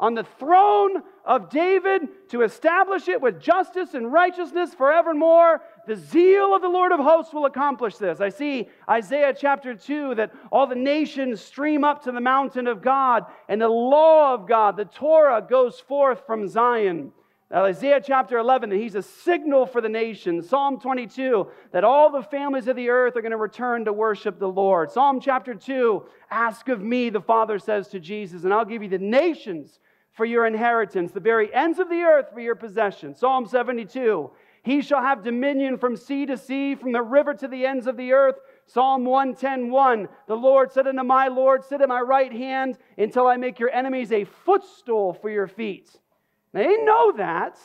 on 0.00 0.14
the 0.14 0.22
throne 0.22 1.02
of 1.24 1.50
David 1.50 2.08
to 2.28 2.42
establish 2.42 3.08
it 3.08 3.20
with 3.20 3.40
justice 3.40 3.94
and 3.94 4.12
righteousness 4.12 4.72
forevermore. 4.74 5.60
The 5.86 5.96
zeal 5.96 6.54
of 6.54 6.62
the 6.62 6.68
Lord 6.68 6.92
of 6.92 7.00
hosts 7.00 7.34
will 7.34 7.46
accomplish 7.46 7.96
this. 7.96 8.20
I 8.20 8.28
see 8.28 8.68
Isaiah 8.88 9.34
chapter 9.36 9.74
2 9.74 10.14
that 10.14 10.32
all 10.52 10.66
the 10.66 10.76
nations 10.76 11.40
stream 11.40 11.82
up 11.82 12.04
to 12.04 12.12
the 12.12 12.20
mountain 12.20 12.66
of 12.66 12.80
God, 12.80 13.26
and 13.48 13.60
the 13.60 13.68
law 13.68 14.34
of 14.34 14.46
God, 14.46 14.76
the 14.76 14.84
Torah, 14.84 15.44
goes 15.48 15.80
forth 15.80 16.24
from 16.26 16.46
Zion. 16.46 17.12
Now, 17.50 17.64
Isaiah 17.64 18.00
chapter 18.04 18.36
11, 18.36 18.68
that 18.68 18.76
he's 18.76 18.94
a 18.94 19.02
signal 19.02 19.64
for 19.64 19.80
the 19.80 19.88
nations. 19.88 20.50
Psalm 20.50 20.78
22, 20.78 21.48
that 21.72 21.82
all 21.82 22.12
the 22.12 22.22
families 22.22 22.68
of 22.68 22.76
the 22.76 22.90
earth 22.90 23.16
are 23.16 23.22
going 23.22 23.30
to 23.32 23.38
return 23.38 23.86
to 23.86 23.92
worship 23.92 24.38
the 24.38 24.48
Lord. 24.48 24.90
Psalm 24.90 25.18
chapter 25.18 25.54
2, 25.54 26.04
ask 26.30 26.68
of 26.68 26.82
me, 26.82 27.08
the 27.08 27.22
Father 27.22 27.58
says 27.58 27.88
to 27.88 28.00
Jesus, 28.00 28.44
and 28.44 28.52
I'll 28.52 28.66
give 28.66 28.82
you 28.82 28.90
the 28.90 28.98
nations 28.98 29.80
for 30.18 30.24
your 30.24 30.46
inheritance, 30.46 31.12
the 31.12 31.20
very 31.20 31.54
ends 31.54 31.78
of 31.78 31.88
the 31.88 32.02
earth 32.02 32.26
for 32.34 32.40
your 32.40 32.56
possession. 32.56 33.14
Psalm 33.14 33.46
72, 33.46 34.28
he 34.64 34.82
shall 34.82 35.00
have 35.00 35.22
dominion 35.22 35.78
from 35.78 35.96
sea 35.96 36.26
to 36.26 36.36
sea, 36.36 36.74
from 36.74 36.90
the 36.90 37.00
river 37.00 37.34
to 37.34 37.46
the 37.46 37.64
ends 37.64 37.86
of 37.86 37.96
the 37.96 38.12
earth. 38.12 38.34
Psalm 38.66 39.04
110 39.04 39.70
1. 39.70 40.08
The 40.26 40.34
Lord 40.34 40.72
said 40.72 40.88
unto 40.88 41.04
my 41.04 41.28
Lord, 41.28 41.64
Sit 41.64 41.80
at 41.80 41.88
my 41.88 42.00
right 42.00 42.32
hand 42.32 42.78
until 42.98 43.28
I 43.28 43.36
make 43.36 43.60
your 43.60 43.70
enemies 43.70 44.10
a 44.10 44.24
footstool 44.24 45.14
for 45.14 45.30
your 45.30 45.46
feet. 45.46 45.88
They 46.52 46.76
know 46.78 47.12
that. 47.12 47.56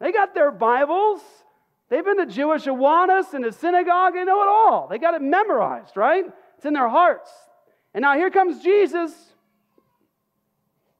They 0.00 0.12
got 0.12 0.34
their 0.34 0.52
Bibles. 0.52 1.22
They've 1.88 2.04
been 2.04 2.18
to 2.18 2.26
Jewish 2.26 2.66
Awanas 2.66 3.32
and 3.32 3.42
the 3.42 3.52
synagogue. 3.52 4.12
They 4.12 4.24
know 4.24 4.42
it 4.42 4.48
all. 4.48 4.86
They 4.86 4.98
got 4.98 5.14
it 5.14 5.22
memorized, 5.22 5.96
right? 5.96 6.26
It's 6.58 6.66
in 6.66 6.74
their 6.74 6.90
hearts. 6.90 7.30
And 7.94 8.02
now 8.02 8.14
here 8.16 8.30
comes 8.30 8.62
Jesus. 8.62 9.29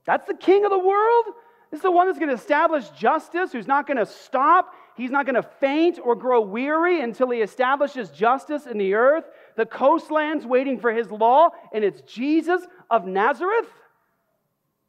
That's 0.04 0.26
the 0.26 0.34
king 0.34 0.64
of 0.64 0.70
the 0.70 0.78
world. 0.78 1.26
This 1.70 1.78
is 1.78 1.82
the 1.82 1.90
one 1.90 2.06
that's 2.06 2.18
going 2.18 2.30
to 2.30 2.34
establish 2.34 2.88
justice, 2.90 3.52
who's 3.52 3.66
not 3.66 3.86
going 3.86 3.98
to 3.98 4.06
stop 4.06 4.74
He's 5.00 5.10
not 5.10 5.24
going 5.24 5.36
to 5.36 5.48
faint 5.60 5.98
or 6.02 6.14
grow 6.14 6.42
weary 6.42 7.00
until 7.00 7.30
he 7.30 7.40
establishes 7.40 8.10
justice 8.10 8.66
in 8.66 8.76
the 8.76 8.92
earth. 8.92 9.24
The 9.56 9.64
coastland's 9.64 10.44
waiting 10.44 10.78
for 10.78 10.92
his 10.92 11.10
law, 11.10 11.48
and 11.72 11.82
it's 11.82 12.02
Jesus 12.02 12.62
of 12.90 13.06
Nazareth. 13.06 13.68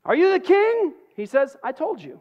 Are 0.04 0.14
you 0.14 0.34
the 0.34 0.40
king? 0.40 0.94
He 1.16 1.26
says, 1.26 1.56
I 1.64 1.72
told 1.72 2.02
you. 2.02 2.20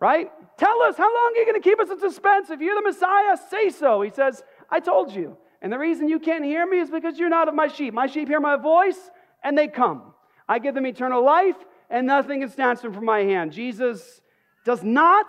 Right? 0.00 0.32
Tell 0.58 0.82
us, 0.82 0.96
how 0.96 1.04
long 1.04 1.32
are 1.34 1.38
you 1.38 1.46
going 1.46 1.62
to 1.62 1.68
keep 1.68 1.78
us 1.78 1.90
in 1.90 2.00
suspense? 2.00 2.50
If 2.50 2.60
you're 2.60 2.74
the 2.74 2.82
Messiah, 2.82 3.36
say 3.48 3.70
so. 3.70 4.02
He 4.02 4.10
says, 4.10 4.42
I 4.68 4.80
told 4.80 5.14
you. 5.14 5.36
And 5.62 5.72
the 5.72 5.78
reason 5.78 6.08
you 6.08 6.18
can't 6.18 6.44
hear 6.44 6.66
me 6.66 6.80
is 6.80 6.90
because 6.90 7.20
you're 7.20 7.28
not 7.28 7.48
of 7.48 7.54
my 7.54 7.68
sheep. 7.68 7.94
My 7.94 8.08
sheep 8.08 8.26
hear 8.26 8.40
my 8.40 8.56
voice, 8.56 8.98
and 9.44 9.56
they 9.56 9.68
come. 9.68 10.12
I 10.48 10.58
give 10.58 10.74
them 10.74 10.86
eternal 10.86 11.24
life, 11.24 11.56
and 11.90 12.06
nothing 12.06 12.40
can 12.40 12.50
snatch 12.50 12.82
them 12.82 12.92
from 12.92 13.04
my 13.04 13.20
hand. 13.20 13.52
Jesus 13.52 14.20
does 14.64 14.82
not 14.82 15.26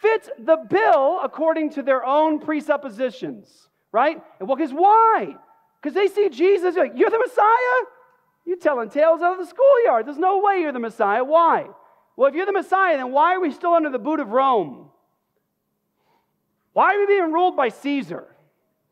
fit 0.00 0.28
the 0.38 0.56
bill 0.68 1.20
according 1.22 1.70
to 1.70 1.82
their 1.82 2.04
own 2.04 2.38
presuppositions, 2.38 3.68
right? 3.92 4.22
And 4.38 4.48
well, 4.48 4.56
because 4.56 4.72
why? 4.72 5.34
Because 5.80 5.94
they 5.94 6.08
see 6.08 6.28
Jesus, 6.28 6.76
like, 6.76 6.92
you're 6.96 7.10
the 7.10 7.18
Messiah? 7.18 7.86
You're 8.44 8.58
telling 8.58 8.90
tales 8.90 9.20
out 9.20 9.32
of 9.32 9.38
the 9.38 9.46
schoolyard. 9.46 10.06
There's 10.06 10.18
no 10.18 10.38
way 10.38 10.60
you're 10.60 10.72
the 10.72 10.78
Messiah. 10.78 11.22
Why? 11.22 11.66
Well, 12.16 12.28
if 12.28 12.34
you're 12.34 12.46
the 12.46 12.52
Messiah, 12.52 12.96
then 12.96 13.12
why 13.12 13.34
are 13.34 13.40
we 13.40 13.52
still 13.52 13.74
under 13.74 13.90
the 13.90 13.98
boot 13.98 14.20
of 14.20 14.30
Rome? 14.30 14.90
Why 16.72 16.94
are 16.94 16.98
we 16.98 17.06
being 17.06 17.32
ruled 17.32 17.56
by 17.56 17.68
Caesar? 17.68 18.26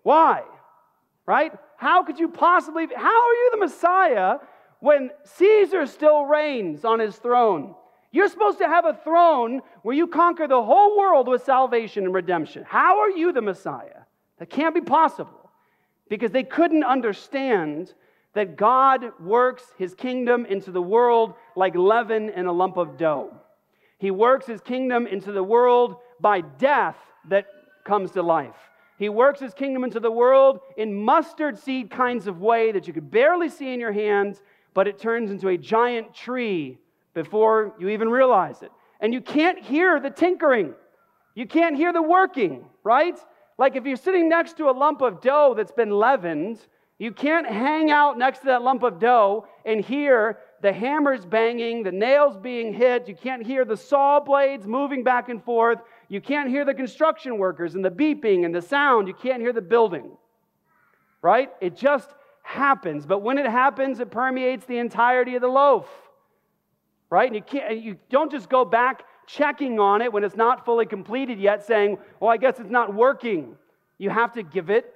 Why? 0.03 0.43
Right? 1.25 1.53
How 1.77 2.03
could 2.05 2.19
you 2.19 2.29
possibly, 2.29 2.87
how 2.95 3.29
are 3.29 3.35
you 3.35 3.51
the 3.53 3.57
Messiah 3.59 4.37
when 4.81 5.11
Caesar 5.25 5.87
still 5.87 6.25
reigns 6.25 6.85
on 6.85 6.99
his 6.99 7.17
throne? 7.17 7.75
You're 8.13 8.29
supposed 8.29 8.59
to 8.59 8.69
have 8.69 8.87
a 8.87 8.95
throne 8.95 9.63
where 9.83 9.95
you 9.95 10.07
conquer 10.07 10.49
the 10.49 10.63
whole 10.63 10.97
world 10.97 11.29
with 11.29 11.45
salvation 11.45 12.05
and 12.05 12.15
redemption. 12.15 12.65
How 12.67 13.01
are 13.01 13.11
you 13.11 13.33
the 13.33 13.43
Messiah? 13.43 14.05
That 14.39 14.51
can't 14.51 14.75
be 14.75 14.81
possible 14.81 15.51
because 16.09 16.31
they 16.31 16.45
couldn't 16.45 16.85
understand 16.85 17.93
that 18.35 18.57
God 18.57 19.13
works 19.19 19.65
his 19.79 19.95
kingdom 19.95 20.45
into 20.47 20.71
the 20.71 20.83
world 20.83 21.35
like 21.57 21.75
leaven 21.75 22.29
in 22.31 22.47
a 22.47 22.53
lump 22.53 22.77
of 22.77 22.99
dough. 22.99 23.35
He 23.99 24.11
works 24.11 24.47
his 24.47 24.61
kingdom 24.61 25.07
into 25.07 25.33
the 25.33 25.43
world 25.43 25.97
by 26.21 26.43
death 26.43 26.97
that 27.29 27.47
comes 27.85 28.11
to 28.13 28.23
life. 28.23 28.57
He 28.99 29.09
works 29.09 29.41
his 29.41 29.55
kingdom 29.55 29.85
into 29.85 30.01
the 30.01 30.11
world 30.11 30.61
in 30.77 30.95
mustard 30.95 31.59
seed 31.59 31.91
kinds 31.91 32.27
of 32.27 32.41
way 32.41 32.73
that 32.73 32.87
you 32.87 32.93
could 32.93 33.11
barely 33.11 33.49
see 33.49 33.73
in 33.73 33.81
your 33.81 33.93
hands, 33.93 34.43
but 34.77 34.87
it 34.87 34.99
turns 34.99 35.31
into 35.31 35.49
a 35.49 35.57
giant 35.57 36.13
tree 36.13 36.77
before 37.15 37.75
you 37.81 37.89
even 37.89 38.11
realize 38.11 38.61
it. 38.61 38.71
And 39.01 39.15
you 39.15 39.23
can't 39.23 39.59
hear 39.59 39.99
the 39.99 40.11
tinkering. 40.11 40.75
You 41.35 41.47
can't 41.47 41.75
hear 41.75 41.95
the 41.95 42.03
working, 42.03 42.67
right? 42.85 43.19
Like 43.57 43.75
if 43.75 43.87
you're 43.87 43.97
sitting 43.97 44.29
next 44.29 44.59
to 44.59 44.69
a 44.69 44.73
lump 44.73 45.01
of 45.01 45.23
dough 45.23 45.55
that's 45.57 45.73
been 45.73 45.91
leavened, 45.91 46.59
you 46.99 47.11
can't 47.11 47.47
hang 47.47 47.91
out 47.91 48.19
next 48.19 48.41
to 48.41 48.47
that 48.47 48.61
lump 48.61 48.83
of 48.83 49.01
dough 49.01 49.47
and 49.65 49.83
hear 49.83 50.41
the 50.61 50.75
hammers 50.75 51.25
banging, 51.25 51.83
the 51.83 51.93
nails 51.93 52.37
being 52.37 52.75
hit. 52.75 53.09
You 53.09 53.17
can't 53.17 53.47
hear 53.47 53.65
the 53.65 53.79
saw 53.79 54.21
blades 54.21 54.67
moving 54.67 55.03
back 55.03 55.31
and 55.31 55.43
forth. 55.43 55.79
You 56.11 56.21
can't 56.21 56.51
hear 56.51 56.67
the 56.67 56.75
construction 56.75 57.39
workers 57.39 57.77
and 57.77 57.85
the 57.85 57.91
beeping 57.91 58.45
and 58.45 58.55
the 58.55 58.61
sound. 58.61 59.09
You 59.09 59.15
can't 59.15 59.41
hear 59.41 59.55
the 59.55 59.63
building, 59.63 60.11
right? 61.23 61.49
It 61.63 61.77
just 61.77 62.11
happens. 62.47 63.05
But 63.07 63.19
when 63.19 63.39
it 63.39 63.47
happens, 63.47 63.99
it 63.99 64.11
permeates 64.11 64.65
the 64.67 64.79
entirety 64.79 65.35
of 65.35 65.43
the 65.43 65.49
loaf, 65.49 65.89
right? 67.11 67.27
And 67.27 67.35
you, 67.35 67.43
can't, 67.43 67.83
you 67.83 67.99
don't 68.09 68.31
just 68.31 68.49
go 68.49 68.65
back 68.65 69.03
checking 69.27 69.81
on 69.81 70.01
it 70.01 70.13
when 70.13 70.23
it's 70.23 70.37
not 70.37 70.65
fully 70.65 70.87
completed 70.87 71.41
yet, 71.41 71.67
saying, 71.67 71.99
well, 72.21 72.31
I 72.31 72.37
guess 72.37 72.61
it's 72.61 72.71
not 72.71 72.95
working. 72.95 73.57
You 73.99 74.11
have 74.11 74.33
to 74.35 74.45
give 74.45 74.71
it 74.71 74.95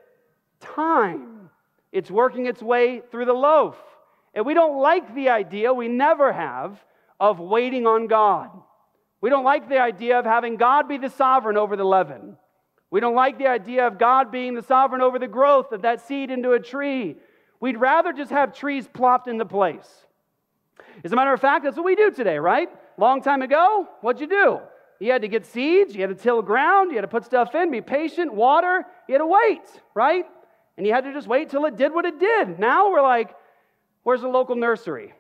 time. 0.60 1.50
It's 1.90 2.10
working 2.10 2.46
its 2.46 2.62
way 2.62 3.02
through 3.10 3.24
the 3.24 3.32
loaf. 3.32 3.76
And 4.32 4.46
we 4.46 4.54
don't 4.54 4.80
like 4.80 5.12
the 5.12 5.30
idea, 5.30 5.74
we 5.74 5.88
never 5.88 6.32
have, 6.32 6.82
of 7.18 7.40
waiting 7.40 7.84
on 7.84 8.06
God. 8.06 8.50
We 9.20 9.28
don't 9.28 9.44
like 9.44 9.68
the 9.68 9.80
idea 9.80 10.20
of 10.20 10.24
having 10.24 10.56
God 10.56 10.86
be 10.86 10.98
the 10.98 11.10
sovereign 11.10 11.56
over 11.56 11.76
the 11.76 11.84
leaven. 11.84 12.36
We 12.92 13.00
don't 13.00 13.16
like 13.16 13.38
the 13.38 13.48
idea 13.48 13.88
of 13.88 13.98
God 13.98 14.30
being 14.30 14.54
the 14.54 14.62
sovereign 14.62 15.02
over 15.02 15.18
the 15.18 15.28
growth 15.28 15.72
of 15.72 15.82
that 15.82 16.06
seed 16.06 16.30
into 16.30 16.52
a 16.52 16.60
tree. 16.60 17.16
We'd 17.60 17.76
rather 17.76 18.12
just 18.12 18.30
have 18.30 18.54
trees 18.54 18.88
plopped 18.88 19.28
into 19.28 19.44
place. 19.44 19.88
As 21.04 21.12
a 21.12 21.16
matter 21.16 21.32
of 21.32 21.40
fact, 21.40 21.64
that's 21.64 21.76
what 21.76 21.84
we 21.84 21.94
do 21.94 22.10
today, 22.10 22.38
right? 22.38 22.68
Long 22.96 23.22
time 23.22 23.42
ago, 23.42 23.86
what'd 24.00 24.20
you 24.20 24.26
do? 24.26 24.60
You 24.98 25.12
had 25.12 25.22
to 25.22 25.28
get 25.28 25.46
seeds, 25.46 25.94
you 25.94 26.02
had 26.02 26.10
to 26.10 26.14
till 26.14 26.42
ground, 26.42 26.90
you 26.90 26.96
had 26.96 27.02
to 27.02 27.08
put 27.08 27.24
stuff 27.24 27.54
in, 27.54 27.70
be 27.70 27.80
patient, 27.80 28.34
water, 28.34 28.84
you 29.08 29.14
had 29.14 29.18
to 29.18 29.26
wait, 29.26 29.62
right? 29.94 30.24
And 30.76 30.86
you 30.86 30.92
had 30.92 31.04
to 31.04 31.12
just 31.12 31.26
wait 31.26 31.50
till 31.50 31.64
it 31.66 31.76
did 31.76 31.92
what 31.92 32.04
it 32.04 32.18
did. 32.18 32.58
Now 32.58 32.90
we're 32.90 33.02
like, 33.02 33.34
where's 34.02 34.20
the 34.20 34.28
local 34.28 34.56
nursery? 34.56 35.14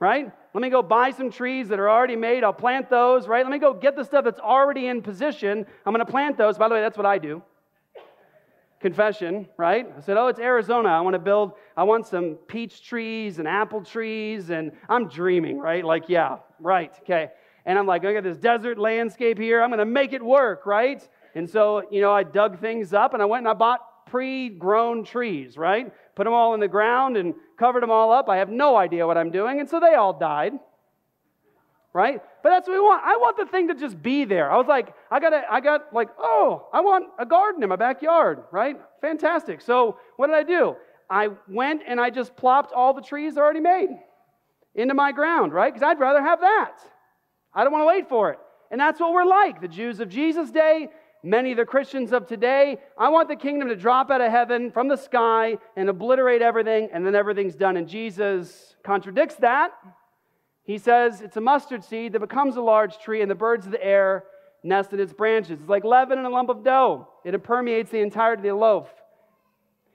Right? 0.00 0.30
Let 0.52 0.60
me 0.60 0.70
go 0.70 0.82
buy 0.82 1.10
some 1.10 1.30
trees 1.30 1.68
that 1.68 1.78
are 1.78 1.88
already 1.88 2.16
made. 2.16 2.44
I'll 2.44 2.52
plant 2.52 2.90
those, 2.90 3.26
right? 3.26 3.44
Let 3.44 3.52
me 3.52 3.58
go 3.58 3.72
get 3.72 3.96
the 3.96 4.04
stuff 4.04 4.24
that's 4.24 4.40
already 4.40 4.86
in 4.86 5.02
position. 5.02 5.66
I'm 5.86 5.92
going 5.94 6.04
to 6.04 6.10
plant 6.10 6.36
those. 6.36 6.58
By 6.58 6.68
the 6.68 6.74
way, 6.74 6.80
that's 6.80 6.96
what 6.96 7.06
I 7.06 7.18
do. 7.18 7.42
Confession, 8.84 9.48
right? 9.56 9.90
I 9.96 10.00
said, 10.02 10.18
Oh, 10.18 10.26
it's 10.26 10.38
Arizona. 10.38 10.90
I 10.90 11.00
want 11.00 11.14
to 11.14 11.18
build, 11.18 11.52
I 11.74 11.84
want 11.84 12.06
some 12.06 12.34
peach 12.34 12.86
trees 12.86 13.38
and 13.38 13.48
apple 13.48 13.82
trees. 13.82 14.50
And 14.50 14.72
I'm 14.90 15.08
dreaming, 15.08 15.58
right? 15.58 15.82
Like, 15.82 16.10
yeah, 16.10 16.40
right, 16.60 16.92
okay. 17.00 17.30
And 17.64 17.78
I'm 17.78 17.86
like, 17.86 18.04
I 18.04 18.12
got 18.12 18.24
this 18.24 18.36
desert 18.36 18.76
landscape 18.76 19.38
here. 19.38 19.62
I'm 19.62 19.70
going 19.70 19.78
to 19.78 19.86
make 19.86 20.12
it 20.12 20.22
work, 20.22 20.66
right? 20.66 21.02
And 21.34 21.48
so, 21.48 21.84
you 21.90 22.02
know, 22.02 22.12
I 22.12 22.24
dug 22.24 22.60
things 22.60 22.92
up 22.92 23.14
and 23.14 23.22
I 23.22 23.24
went 23.24 23.46
and 23.46 23.48
I 23.48 23.54
bought 23.54 24.04
pre 24.04 24.50
grown 24.50 25.02
trees, 25.02 25.56
right? 25.56 25.90
Put 26.14 26.24
them 26.24 26.34
all 26.34 26.52
in 26.52 26.60
the 26.60 26.68
ground 26.68 27.16
and 27.16 27.32
covered 27.58 27.82
them 27.82 27.90
all 27.90 28.12
up. 28.12 28.28
I 28.28 28.36
have 28.36 28.50
no 28.50 28.76
idea 28.76 29.06
what 29.06 29.16
I'm 29.16 29.30
doing. 29.30 29.60
And 29.60 29.70
so 29.70 29.80
they 29.80 29.94
all 29.94 30.12
died. 30.12 30.52
Right? 31.94 32.20
But 32.44 32.50
that's 32.50 32.68
what 32.68 32.74
we 32.74 32.80
want. 32.80 33.02
I 33.02 33.16
want 33.16 33.38
the 33.38 33.46
thing 33.46 33.68
to 33.68 33.74
just 33.74 34.02
be 34.02 34.26
there. 34.26 34.52
I 34.52 34.58
was 34.58 34.66
like, 34.66 34.92
I 35.10 35.18
got, 35.18 35.32
I 35.50 35.60
got 35.60 35.94
like, 35.94 36.10
oh, 36.18 36.68
I 36.74 36.82
want 36.82 37.06
a 37.18 37.24
garden 37.24 37.62
in 37.62 37.70
my 37.70 37.76
backyard, 37.76 38.44
right? 38.52 38.76
Fantastic. 39.00 39.62
So 39.62 39.96
what 40.16 40.26
did 40.26 40.36
I 40.36 40.42
do? 40.42 40.76
I 41.08 41.30
went 41.48 41.80
and 41.88 41.98
I 41.98 42.10
just 42.10 42.36
plopped 42.36 42.74
all 42.74 42.92
the 42.92 43.00
trees 43.00 43.38
already 43.38 43.60
made 43.60 43.88
into 44.74 44.92
my 44.92 45.10
ground, 45.10 45.54
right? 45.54 45.72
Because 45.72 45.86
I'd 45.86 45.98
rather 45.98 46.20
have 46.20 46.42
that. 46.42 46.72
I 47.54 47.64
don't 47.64 47.72
want 47.72 47.80
to 47.80 47.86
wait 47.86 48.10
for 48.10 48.32
it. 48.32 48.38
And 48.70 48.78
that's 48.78 49.00
what 49.00 49.14
we're 49.14 49.24
like. 49.24 49.62
The 49.62 49.68
Jews 49.68 50.00
of 50.00 50.10
Jesus' 50.10 50.50
day, 50.50 50.88
many 51.22 51.52
of 51.52 51.56
the 51.56 51.64
Christians 51.64 52.12
of 52.12 52.26
today. 52.26 52.76
I 52.98 53.08
want 53.08 53.28
the 53.28 53.36
kingdom 53.36 53.68
to 53.68 53.76
drop 53.76 54.10
out 54.10 54.20
of 54.20 54.30
heaven 54.30 54.70
from 54.70 54.88
the 54.88 54.96
sky 54.96 55.56
and 55.76 55.88
obliterate 55.88 56.42
everything, 56.42 56.90
and 56.92 57.06
then 57.06 57.14
everything's 57.14 57.56
done. 57.56 57.78
And 57.78 57.88
Jesus 57.88 58.76
contradicts 58.84 59.36
that. 59.36 59.70
He 60.64 60.78
says 60.78 61.20
it's 61.20 61.36
a 61.36 61.40
mustard 61.40 61.84
seed 61.84 62.12
that 62.14 62.20
becomes 62.20 62.56
a 62.56 62.60
large 62.60 62.98
tree, 62.98 63.20
and 63.20 63.30
the 63.30 63.34
birds 63.34 63.66
of 63.66 63.72
the 63.72 63.84
air 63.84 64.24
nest 64.62 64.92
in 64.92 65.00
its 65.00 65.12
branches. 65.12 65.60
It's 65.60 65.68
like 65.68 65.84
leaven 65.84 66.18
in 66.18 66.24
a 66.24 66.30
lump 66.30 66.48
of 66.48 66.64
dough, 66.64 67.08
it 67.24 67.40
permeates 67.42 67.90
the 67.90 68.00
entirety 68.00 68.48
of 68.48 68.54
the 68.54 68.60
loaf. 68.60 68.88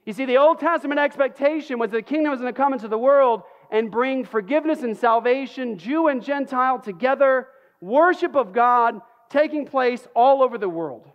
You 0.06 0.12
see, 0.12 0.24
the 0.24 0.38
Old 0.38 0.58
Testament 0.58 0.98
expectation 0.98 1.78
was 1.78 1.90
that 1.90 1.98
the 1.98 2.02
kingdom 2.02 2.30
was 2.30 2.40
going 2.40 2.52
to 2.52 2.56
come 2.56 2.72
into 2.72 2.88
the 2.88 2.98
world 2.98 3.42
and 3.70 3.90
bring 3.90 4.24
forgiveness 4.24 4.82
and 4.82 4.96
salvation, 4.96 5.78
Jew 5.78 6.08
and 6.08 6.22
Gentile 6.22 6.80
together, 6.80 7.48
worship 7.80 8.34
of 8.34 8.52
God 8.52 9.00
taking 9.28 9.66
place 9.66 10.06
all 10.14 10.42
over 10.42 10.58
the 10.58 10.68
world. 10.68 11.06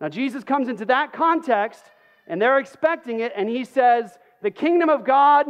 Now, 0.00 0.08
Jesus 0.08 0.44
comes 0.44 0.68
into 0.68 0.84
that 0.86 1.12
context, 1.12 1.82
and 2.26 2.40
they're 2.40 2.58
expecting 2.58 3.20
it, 3.20 3.32
and 3.34 3.48
he 3.48 3.64
says, 3.64 4.16
The 4.42 4.50
kingdom 4.50 4.88
of 4.88 5.04
God 5.04 5.46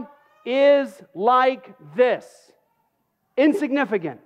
is 0.46 1.02
like 1.14 1.74
this 1.94 2.52
insignificant 3.38 4.20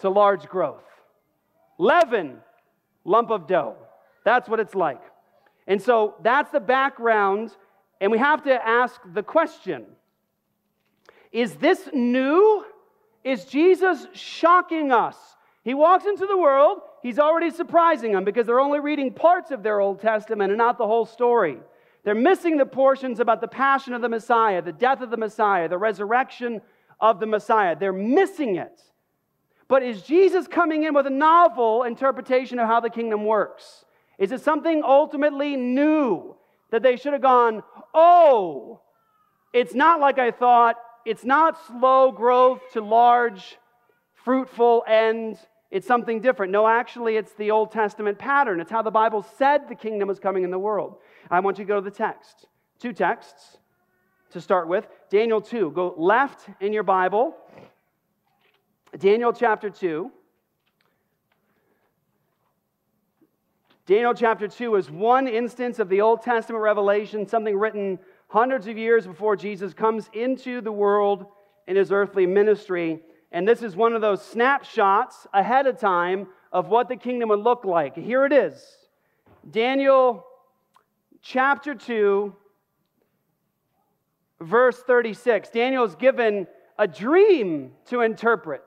to 0.00 0.10
large 0.10 0.46
growth. 0.48 0.84
Leaven, 1.78 2.38
lump 3.04 3.30
of 3.30 3.46
dough. 3.46 3.76
That's 4.24 4.48
what 4.48 4.60
it's 4.60 4.74
like. 4.74 5.00
And 5.66 5.80
so 5.80 6.16
that's 6.22 6.50
the 6.50 6.60
background, 6.60 7.52
and 8.00 8.12
we 8.12 8.18
have 8.18 8.42
to 8.44 8.66
ask 8.66 9.00
the 9.14 9.22
question 9.22 9.86
Is 11.32 11.54
this 11.54 11.88
new? 11.92 12.64
Is 13.22 13.46
Jesus 13.46 14.06
shocking 14.12 14.92
us? 14.92 15.16
He 15.62 15.72
walks 15.72 16.04
into 16.04 16.26
the 16.26 16.36
world, 16.36 16.82
he's 17.02 17.18
already 17.18 17.50
surprising 17.50 18.12
them 18.12 18.24
because 18.24 18.46
they're 18.46 18.60
only 18.60 18.80
reading 18.80 19.14
parts 19.14 19.50
of 19.50 19.62
their 19.62 19.80
Old 19.80 20.00
Testament 20.00 20.50
and 20.50 20.58
not 20.58 20.76
the 20.76 20.86
whole 20.86 21.06
story. 21.06 21.58
They're 22.04 22.14
missing 22.14 22.58
the 22.58 22.66
portions 22.66 23.18
about 23.18 23.40
the 23.40 23.48
passion 23.48 23.94
of 23.94 24.02
the 24.02 24.10
Messiah, 24.10 24.60
the 24.60 24.72
death 24.72 25.00
of 25.00 25.08
the 25.08 25.16
Messiah, 25.16 25.70
the 25.70 25.78
resurrection 25.78 26.60
of 27.00 27.20
the 27.20 27.26
Messiah. 27.26 27.76
They're 27.76 27.92
missing 27.92 28.56
it. 28.56 28.80
But 29.68 29.82
is 29.82 30.02
Jesus 30.02 30.46
coming 30.46 30.84
in 30.84 30.94
with 30.94 31.06
a 31.06 31.10
novel 31.10 31.84
interpretation 31.84 32.58
of 32.58 32.66
how 32.66 32.80
the 32.80 32.90
kingdom 32.90 33.24
works? 33.24 33.84
Is 34.18 34.30
it 34.30 34.40
something 34.40 34.82
ultimately 34.84 35.56
new 35.56 36.36
that 36.70 36.82
they 36.82 36.96
should 36.96 37.12
have 37.12 37.22
gone, 37.22 37.62
oh, 37.92 38.80
it's 39.52 39.74
not 39.74 40.00
like 40.00 40.18
I 40.18 40.30
thought, 40.30 40.76
it's 41.04 41.24
not 41.24 41.58
slow 41.66 42.12
growth 42.12 42.60
to 42.72 42.80
large, 42.80 43.58
fruitful 44.14 44.84
end 44.86 45.38
it's 45.74 45.88
something 45.88 46.20
different. 46.20 46.52
No, 46.52 46.68
actually, 46.68 47.16
it's 47.16 47.32
the 47.32 47.50
Old 47.50 47.72
Testament 47.72 48.16
pattern. 48.16 48.60
It's 48.60 48.70
how 48.70 48.82
the 48.82 48.92
Bible 48.92 49.26
said 49.38 49.68
the 49.68 49.74
kingdom 49.74 50.06
was 50.06 50.20
coming 50.20 50.44
in 50.44 50.52
the 50.52 50.58
world. 50.58 50.98
I 51.28 51.40
want 51.40 51.58
you 51.58 51.64
to 51.64 51.68
go 51.68 51.80
to 51.80 51.80
the 51.80 51.90
text. 51.90 52.46
Two 52.78 52.92
texts 52.92 53.58
to 54.34 54.40
start 54.40 54.68
with. 54.68 54.86
Daniel 55.10 55.40
2. 55.40 55.70
Go 55.70 55.94
left 55.96 56.48
in 56.60 56.72
your 56.72 56.82
Bible. 56.82 57.34
Daniel 58.98 59.32
chapter 59.32 59.70
2. 59.70 60.10
Daniel 63.86 64.14
chapter 64.14 64.48
2 64.48 64.76
is 64.76 64.90
one 64.90 65.28
instance 65.28 65.78
of 65.78 65.88
the 65.88 66.00
Old 66.00 66.22
Testament 66.22 66.62
revelation, 66.62 67.26
something 67.28 67.56
written 67.56 67.98
hundreds 68.28 68.66
of 68.66 68.76
years 68.76 69.06
before 69.06 69.36
Jesus 69.36 69.74
comes 69.74 70.08
into 70.12 70.60
the 70.60 70.72
world 70.72 71.26
in 71.66 71.76
his 71.76 71.92
earthly 71.92 72.26
ministry. 72.26 73.00
And 73.30 73.46
this 73.46 73.62
is 73.62 73.76
one 73.76 73.94
of 73.94 74.00
those 74.00 74.24
snapshots 74.24 75.26
ahead 75.32 75.66
of 75.66 75.78
time 75.78 76.28
of 76.52 76.68
what 76.68 76.88
the 76.88 76.96
kingdom 76.96 77.28
would 77.28 77.40
look 77.40 77.64
like. 77.64 77.94
Here 77.96 78.24
it 78.24 78.32
is 78.32 78.64
Daniel 79.48 80.24
chapter 81.20 81.74
2, 81.74 82.34
verse 84.40 84.78
36. 84.86 85.50
Daniel 85.50 85.84
is 85.84 85.94
given 85.94 86.46
a 86.78 86.86
dream 86.86 87.72
to 87.86 88.00
interpret. 88.00 88.62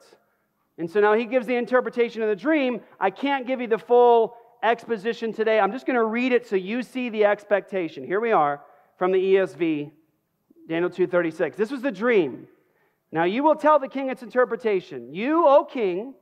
And 0.77 0.89
so 0.89 0.99
now 0.99 1.13
he 1.13 1.25
gives 1.25 1.47
the 1.47 1.55
interpretation 1.55 2.21
of 2.21 2.29
the 2.29 2.35
dream. 2.35 2.81
I 2.99 3.09
can't 3.09 3.47
give 3.47 3.61
you 3.61 3.67
the 3.67 3.77
full 3.77 4.35
exposition 4.63 5.33
today. 5.33 5.59
I'm 5.59 5.71
just 5.71 5.85
going 5.85 5.95
to 5.95 6.05
read 6.05 6.31
it 6.31 6.47
so 6.47 6.55
you 6.55 6.83
see 6.83 7.09
the 7.09 7.25
expectation. 7.25 8.03
Here 8.03 8.19
we 8.19 8.31
are 8.31 8.61
from 8.97 9.11
the 9.11 9.19
ESV, 9.19 9.91
Daniel 10.67 10.89
2:36. 10.89 11.55
This 11.55 11.71
was 11.71 11.81
the 11.81 11.91
dream. 11.91 12.47
Now 13.11 13.23
you 13.23 13.43
will 13.43 13.55
tell 13.55 13.79
the 13.79 13.87
king 13.87 14.09
its 14.09 14.23
interpretation. 14.23 15.13
You, 15.13 15.47
O 15.47 15.65
king, 15.65 16.13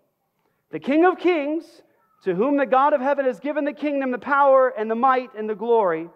the 0.71 0.79
king 0.79 1.05
of 1.05 1.17
kings, 1.17 1.81
to 2.23 2.35
whom 2.35 2.57
the 2.57 2.65
God 2.65 2.93
of 2.93 3.01
heaven 3.01 3.25
has 3.25 3.39
given 3.39 3.65
the 3.65 3.73
kingdom, 3.73 4.11
the 4.11 4.17
power 4.17 4.69
and 4.69 4.89
the 4.89 4.95
might 4.95 5.33
and 5.35 5.49
the 5.49 5.55
glory, 5.55 6.09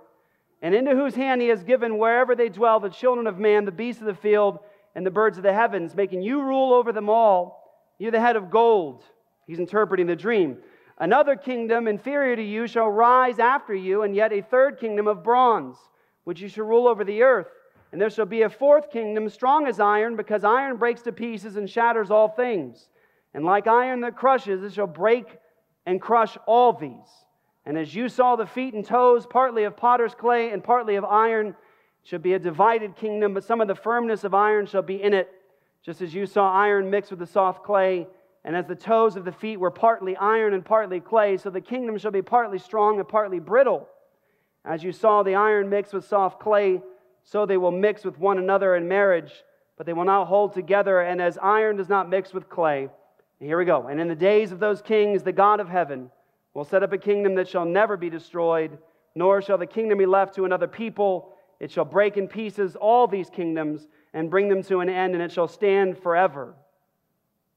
and 0.61 0.75
into 0.75 0.91
whose 0.91 1.15
hand 1.15 1.41
he 1.41 1.47
has 1.47 1.63
given 1.63 1.97
wherever 1.97 2.35
they 2.35 2.49
dwell 2.49 2.79
the 2.79 2.89
children 2.89 3.27
of 3.27 3.37
man, 3.37 3.65
the 3.65 3.71
beasts 3.71 4.01
of 4.01 4.07
the 4.07 4.13
field, 4.13 4.59
and 4.95 5.05
the 5.05 5.11
birds 5.11 5.37
of 5.37 5.43
the 5.43 5.53
heavens, 5.53 5.95
making 5.95 6.21
you 6.21 6.41
rule 6.41 6.73
over 6.73 6.91
them 6.91 7.09
all. 7.09 7.63
You're 7.97 8.11
the 8.11 8.19
head 8.19 8.35
of 8.35 8.49
gold. 8.49 9.03
He's 9.47 9.59
interpreting 9.59 10.07
the 10.07 10.15
dream. 10.15 10.57
Another 10.97 11.35
kingdom 11.35 11.87
inferior 11.87 12.35
to 12.35 12.43
you 12.43 12.67
shall 12.67 12.89
rise 12.89 13.39
after 13.39 13.73
you, 13.73 14.01
and 14.03 14.15
yet 14.15 14.33
a 14.33 14.41
third 14.41 14.79
kingdom 14.79 15.07
of 15.07 15.23
bronze, 15.23 15.77
which 16.25 16.41
you 16.41 16.49
shall 16.49 16.65
rule 16.65 16.87
over 16.87 17.05
the 17.05 17.21
earth. 17.23 17.47
And 17.91 17.99
there 17.99 18.09
shall 18.09 18.25
be 18.25 18.41
a 18.41 18.49
fourth 18.49 18.91
kingdom, 18.91 19.29
strong 19.29 19.65
as 19.65 19.79
iron, 19.79 20.15
because 20.15 20.43
iron 20.43 20.77
breaks 20.77 21.01
to 21.03 21.11
pieces 21.11 21.55
and 21.55 21.69
shatters 21.69 22.11
all 22.11 22.27
things. 22.27 22.89
And 23.33 23.45
like 23.45 23.67
iron 23.67 24.01
that 24.01 24.17
crushes, 24.17 24.63
it 24.63 24.73
shall 24.73 24.87
break 24.87 25.25
and 25.85 26.01
crush 26.01 26.37
all 26.45 26.73
these. 26.73 27.09
And 27.69 27.77
as 27.77 27.93
you 27.93 28.09
saw 28.09 28.35
the 28.35 28.47
feet 28.47 28.73
and 28.73 28.83
toes, 28.83 29.27
partly 29.27 29.63
of 29.63 29.77
potter's 29.77 30.15
clay 30.15 30.49
and 30.49 30.63
partly 30.63 30.95
of 30.95 31.05
iron, 31.05 31.55
shall 32.01 32.17
be 32.17 32.33
a 32.33 32.39
divided 32.39 32.95
kingdom, 32.95 33.35
but 33.35 33.43
some 33.43 33.61
of 33.61 33.67
the 33.67 33.75
firmness 33.75 34.23
of 34.23 34.33
iron 34.33 34.65
shall 34.65 34.81
be 34.81 34.99
in 34.99 35.13
it, 35.13 35.29
just 35.85 36.01
as 36.01 36.11
you 36.11 36.25
saw 36.25 36.51
iron 36.51 36.89
mixed 36.89 37.11
with 37.11 37.19
the 37.19 37.27
soft 37.27 37.63
clay. 37.63 38.07
And 38.43 38.55
as 38.55 38.65
the 38.65 38.73
toes 38.73 39.15
of 39.15 39.23
the 39.23 39.31
feet 39.31 39.59
were 39.59 39.69
partly 39.69 40.17
iron 40.17 40.55
and 40.55 40.65
partly 40.65 40.99
clay, 40.99 41.37
so 41.37 41.51
the 41.51 41.61
kingdom 41.61 41.99
shall 41.99 42.09
be 42.09 42.23
partly 42.23 42.57
strong 42.57 42.97
and 42.97 43.07
partly 43.07 43.37
brittle. 43.37 43.87
As 44.65 44.83
you 44.83 44.91
saw 44.91 45.21
the 45.21 45.35
iron 45.35 45.69
mixed 45.69 45.93
with 45.93 46.07
soft 46.07 46.39
clay, 46.39 46.81
so 47.23 47.45
they 47.45 47.57
will 47.57 47.69
mix 47.69 48.03
with 48.03 48.17
one 48.17 48.39
another 48.39 48.75
in 48.77 48.87
marriage, 48.87 49.43
but 49.77 49.85
they 49.85 49.93
will 49.93 50.05
not 50.05 50.25
hold 50.25 50.53
together. 50.53 51.01
And 51.01 51.21
as 51.21 51.37
iron 51.37 51.77
does 51.77 51.87
not 51.87 52.09
mix 52.09 52.33
with 52.33 52.49
clay, 52.49 52.89
here 53.39 53.59
we 53.59 53.65
go. 53.65 53.85
And 53.85 53.99
in 54.01 54.07
the 54.07 54.15
days 54.15 54.51
of 54.51 54.59
those 54.59 54.81
kings, 54.81 55.21
the 55.21 55.31
God 55.31 55.59
of 55.59 55.69
heaven 55.69 56.09
will 56.53 56.65
set 56.65 56.83
up 56.83 56.93
a 56.93 56.97
kingdom 56.97 57.35
that 57.35 57.47
shall 57.47 57.65
never 57.65 57.97
be 57.97 58.09
destroyed, 58.09 58.77
nor 59.15 59.41
shall 59.41 59.57
the 59.57 59.65
kingdom 59.65 59.97
be 59.97 60.05
left 60.05 60.35
to 60.35 60.45
another 60.45 60.67
people. 60.67 61.33
It 61.59 61.71
shall 61.71 61.85
break 61.85 62.17
in 62.17 62.27
pieces 62.27 62.75
all 62.75 63.07
these 63.07 63.29
kingdoms 63.29 63.87
and 64.13 64.29
bring 64.29 64.49
them 64.49 64.63
to 64.63 64.79
an 64.79 64.89
end, 64.89 65.13
and 65.13 65.21
it 65.23 65.31
shall 65.31 65.47
stand 65.47 65.97
forever. 65.97 66.55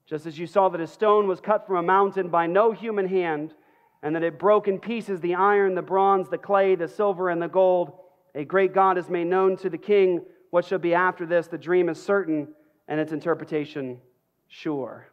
Just 0.07 0.27
as 0.27 0.39
you 0.39 0.47
saw 0.47 0.69
that 0.69 0.81
a 0.81 0.87
stone 0.87 1.27
was 1.27 1.41
cut 1.41 1.67
from 1.67 1.77
a 1.77 1.83
mountain 1.83 2.29
by 2.29 2.47
no 2.47 2.73
human 2.73 3.09
hand, 3.09 3.55
and 4.03 4.17
that 4.17 4.25
it 4.25 4.39
broke 4.39 4.67
in 4.67 4.79
pieces 4.79 5.21
the 5.21 5.35
iron, 5.35 5.75
the 5.75 5.83
bronze, 5.83 6.29
the 6.29 6.39
clay, 6.39 6.75
the 6.75 6.89
silver, 6.89 7.31
and 7.31 7.41
the 7.41 7.49
gold, 7.49 7.93
a 8.35 8.45
great 8.45 8.75
God 8.75 8.97
has 8.97 9.09
made 9.09 9.29
known 9.29 9.57
to 9.59 9.71
the 9.71 9.79
king 9.79 10.23
what 10.51 10.65
shall 10.65 10.79
be 10.79 10.95
after 10.95 11.25
this. 11.25 11.47
The 11.47 11.59
dream 11.59 11.89
is 11.89 12.03
certain, 12.03 12.49
and 12.89 12.99
its 12.99 13.13
interpretation 13.13 14.01
sure. 14.49 15.07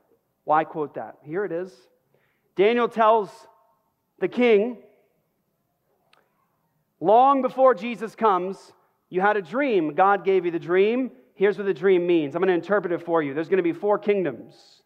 Why 0.43 0.63
quote 0.63 0.95
that? 0.95 1.17
Here 1.24 1.45
it 1.45 1.51
is. 1.51 1.71
Daniel 2.55 2.89
tells 2.89 3.29
the 4.20 4.28
king, 4.28 4.78
long 7.00 7.42
before 7.42 7.74
Jesus 7.74 8.16
comes, 8.16 8.74
you 9.10 9.22
had 9.22 9.38
a 9.38 9.42
dream. 9.42 9.96
God 9.96 10.24
gave 10.24 10.46
you 10.46 10.51
the 10.51 10.60
dream. 10.60 11.12
Here's 11.36 11.58
what 11.58 11.66
the 11.66 11.74
dream 11.74 12.05
means. 12.05 12.36
I'm 12.36 12.42
going 12.42 12.50
to 12.50 12.53
interpret 12.53 12.94
it 12.94 13.03
for 13.03 13.24
you. 13.24 13.34
There's 13.34 13.50
going 13.50 13.58
to 13.58 13.64
be 13.64 13.74
four 13.74 13.98
kingdoms. 13.98 14.82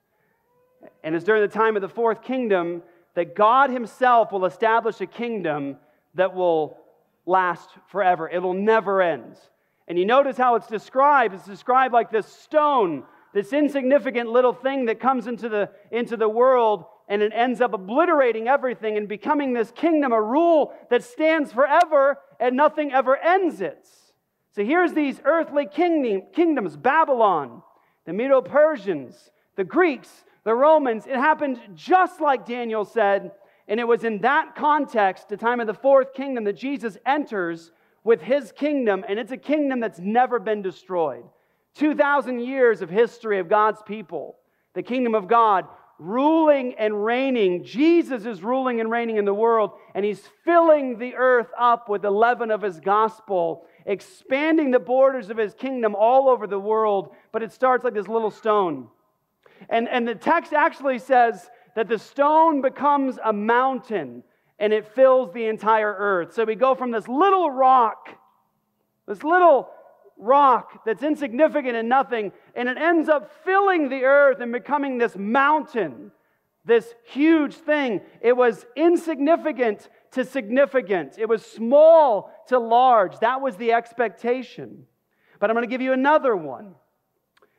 And 1.04 1.16
it's 1.16 1.26
during 1.26 1.42
the 1.42 1.48
time 1.48 1.76
of 1.76 1.82
the 1.82 1.90
fourth 1.90 2.22
kingdom 2.22 2.84
that 3.16 3.36
God 3.36 3.70
Himself 3.70 4.32
will 4.32 4.46
establish 4.46 5.02
a 5.02 5.06
kingdom 5.06 5.78
that 6.16 6.34
will 6.34 6.78
last 7.26 7.70
forever. 7.88 8.30
It 8.30 8.40
will 8.40 8.54
never 8.54 9.02
end. 9.02 9.36
And 9.88 9.98
you 9.98 10.06
notice 10.06 10.38
how 10.38 10.56
it's 10.56 10.68
described. 10.68 11.34
It's 11.34 11.46
described 11.46 11.94
like 11.94 12.12
this 12.12 12.28
stone, 12.28 13.04
this 13.34 13.52
insignificant 13.52 14.30
little 14.30 14.54
thing 14.54 14.86
that 14.86 15.00
comes 15.00 15.28
into 15.28 15.50
the, 15.50 15.70
into 15.92 16.18
the 16.18 16.30
world 16.30 16.86
and 17.14 17.22
it 17.22 17.32
ends 17.36 17.62
up 17.62 17.76
obliterating 17.76 18.48
everything 18.48 18.98
and 18.98 19.08
becoming 19.08 19.54
this 19.54 19.70
kingdom, 19.70 20.12
a 20.12 20.20
rule 20.20 20.74
that 20.90 21.04
stands 21.04 21.54
forever 21.54 22.18
and 22.40 22.58
nothing 22.58 22.92
ever 22.92 23.16
ends 23.18 23.62
it. 23.62 23.88
So 24.56 24.66
here's 24.66 24.94
these 24.94 25.22
earthly 25.24 25.68
kingdom, 25.68 26.24
kingdoms 26.34 26.76
Babylon, 26.76 27.62
the 28.08 28.14
Medo 28.14 28.42
Persians, 28.42 29.30
the 29.56 29.64
Greeks, 29.64 30.26
the 30.44 30.56
Romans. 30.56 31.06
It 31.06 31.16
happened 31.16 31.60
just 31.76 32.20
like 32.20 32.48
Daniel 32.48 32.84
said. 32.84 33.34
And 33.68 33.80
it 33.80 33.88
was 33.88 34.04
in 34.04 34.18
that 34.22 34.56
context, 34.56 35.30
the 35.30 35.38
time 35.38 35.60
of 35.60 35.68
the 35.68 35.74
fourth 35.76 36.16
kingdom, 36.16 36.46
that 36.46 36.58
Jesus 36.58 36.98
enters 37.06 37.72
with 38.04 38.24
his 38.24 38.52
kingdom. 38.52 39.06
And 39.08 39.20
it's 39.20 39.32
a 39.32 39.38
kingdom 39.38 39.80
that's 39.80 40.00
never 40.00 40.40
been 40.40 40.64
destroyed. 40.64 41.26
2,000 41.76 42.40
years 42.40 42.82
of 42.82 42.90
history 42.90 43.38
of 43.38 43.50
God's 43.50 43.84
people, 43.84 44.38
the 44.74 44.82
kingdom 44.82 45.14
of 45.14 45.28
God 45.28 45.68
ruling 46.04 46.76
and 46.78 47.06
reigning. 47.06 47.64
Jesus 47.64 48.26
is 48.26 48.44
ruling 48.44 48.82
and 48.82 48.92
reigning 48.92 49.18
in 49.18 49.26
the 49.26 49.34
world, 49.34 49.72
and 49.96 50.04
he's 50.04 50.22
filling 50.44 50.98
the 50.98 51.16
earth 51.16 51.48
up 51.58 51.88
with 51.88 52.02
the 52.02 52.12
leaven 52.12 52.52
of 52.52 52.62
his 52.62 52.80
gospel, 52.80 53.66
expanding 53.86 54.72
the 54.72 54.80
borders 54.80 55.30
of 55.30 55.38
his 55.38 55.54
kingdom 55.54 55.96
all 55.96 56.28
over 56.28 56.46
the 56.46 56.60
world. 56.60 57.16
But 57.32 57.42
it 57.42 57.52
starts 57.52 57.84
like 57.84 57.94
this 57.94 58.08
little 58.08 58.32
stone. 58.32 58.88
And, 59.70 59.88
and 59.88 60.06
the 60.08 60.16
text 60.16 60.52
actually 60.52 61.00
says 61.00 61.50
that 61.76 61.88
the 61.88 61.98
stone 61.98 62.62
becomes 62.62 63.18
a 63.24 63.32
mountain 63.32 64.24
and 64.60 64.74
it 64.74 64.94
fills 64.94 65.34
the 65.34 65.46
entire 65.46 65.96
earth. 65.98 66.34
So 66.34 66.44
we 66.44 66.56
go 66.56 66.76
from 66.76 66.92
this 66.92 67.08
little 67.08 67.50
rock, 67.50 68.10
this 69.08 69.24
little 69.24 69.70
rock 70.18 70.86
that's 70.86 71.02
insignificant 71.02 71.76
and 71.76 71.90
nothing, 71.90 72.32
and 72.56 72.70
it 72.70 72.78
ends 72.78 73.10
up 73.10 73.32
filling 73.44 73.90
the 73.90 74.04
earth 74.04 74.40
and 74.40 74.52
becoming 74.52 74.98
this 74.98 75.16
mountain, 75.16 76.12
this 76.66 76.94
huge 77.04 77.56
thing. 77.56 78.02
It 78.22 78.38
was 78.38 78.66
insignificant 78.76 79.90
to 80.12 80.24
significant, 80.24 81.16
it 81.18 81.28
was 81.28 81.44
small 81.44 82.32
to 82.48 82.60
large. 82.60 83.20
That 83.20 83.42
was 83.42 83.56
the 83.58 83.74
expectation. 83.74 84.86
But 85.40 85.50
I'm 85.50 85.56
going 85.56 85.68
to 85.68 85.72
give 85.72 85.82
you 85.82 85.94
another 85.94 86.36
one. 86.36 86.76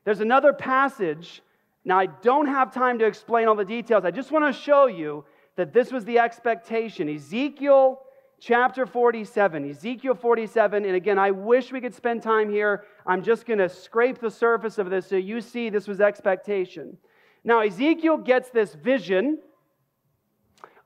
There's 0.04 0.20
another 0.20 0.52
passage. 0.52 1.42
Now, 1.84 1.98
I 1.98 2.06
don't 2.06 2.46
have 2.46 2.72
time 2.72 2.98
to 3.00 3.04
explain 3.04 3.48
all 3.48 3.56
the 3.56 3.64
details. 3.64 4.04
I 4.04 4.10
just 4.10 4.30
want 4.30 4.54
to 4.54 4.58
show 4.58 4.86
you 4.86 5.24
that 5.56 5.72
this 5.72 5.90
was 5.90 6.04
the 6.04 6.18
expectation. 6.18 7.08
Ezekiel 7.08 8.00
chapter 8.40 8.86
47. 8.86 9.70
Ezekiel 9.70 10.14
47. 10.14 10.84
And 10.84 10.94
again, 10.94 11.18
I 11.18 11.30
wish 11.30 11.72
we 11.72 11.80
could 11.80 11.94
spend 11.94 12.22
time 12.22 12.50
here. 12.50 12.84
I'm 13.06 13.22
just 13.22 13.46
going 13.46 13.58
to 13.58 13.68
scrape 13.68 14.18
the 14.20 14.30
surface 14.30 14.78
of 14.78 14.90
this 14.90 15.06
so 15.06 15.16
you 15.16 15.40
see 15.40 15.68
this 15.68 15.86
was 15.86 16.00
expectation. 16.00 16.96
Now, 17.44 17.60
Ezekiel 17.60 18.16
gets 18.18 18.50
this 18.50 18.74
vision 18.74 19.38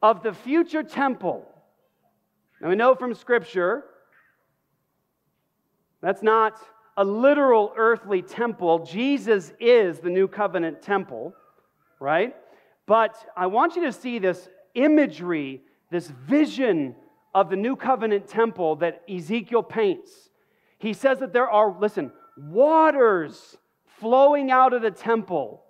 of 0.02 0.22
the 0.22 0.33
future 0.33 0.83
temple. 0.83 1.46
Now, 2.61 2.70
we 2.70 2.74
know 2.74 2.94
from 2.94 3.14
Scripture 3.14 3.85
that's 6.00 6.22
not 6.22 6.59
a 6.96 7.04
literal 7.04 7.72
earthly 7.76 8.22
temple. 8.22 8.85
Jesus 8.85 9.52
is 9.61 10.00
the 10.00 10.11
new 10.11 10.26
covenant 10.26 10.83
temple, 10.83 11.35
right? 12.00 12.35
But 12.87 13.14
I 13.37 13.46
want 13.46 13.76
you 13.76 13.85
to 13.85 13.92
see 13.92 14.18
this 14.18 14.48
imagery, 14.74 15.62
this 15.90 16.09
vision 16.09 16.96
of 17.35 17.50
the 17.50 17.57
new 17.57 17.76
covenant 17.76 18.26
temple 18.26 18.76
that 18.76 19.02
Ezekiel 19.09 19.62
paints. 19.62 20.27
He 20.78 20.92
says 20.92 21.18
that 21.18 21.32
there 21.32 21.48
are, 21.48 21.76
listen, 21.78 22.12
waters 22.36 23.56
flowing 24.00 24.50
out 24.50 24.72
of 24.72 24.82
the 24.82 24.90
temple. 24.90 25.64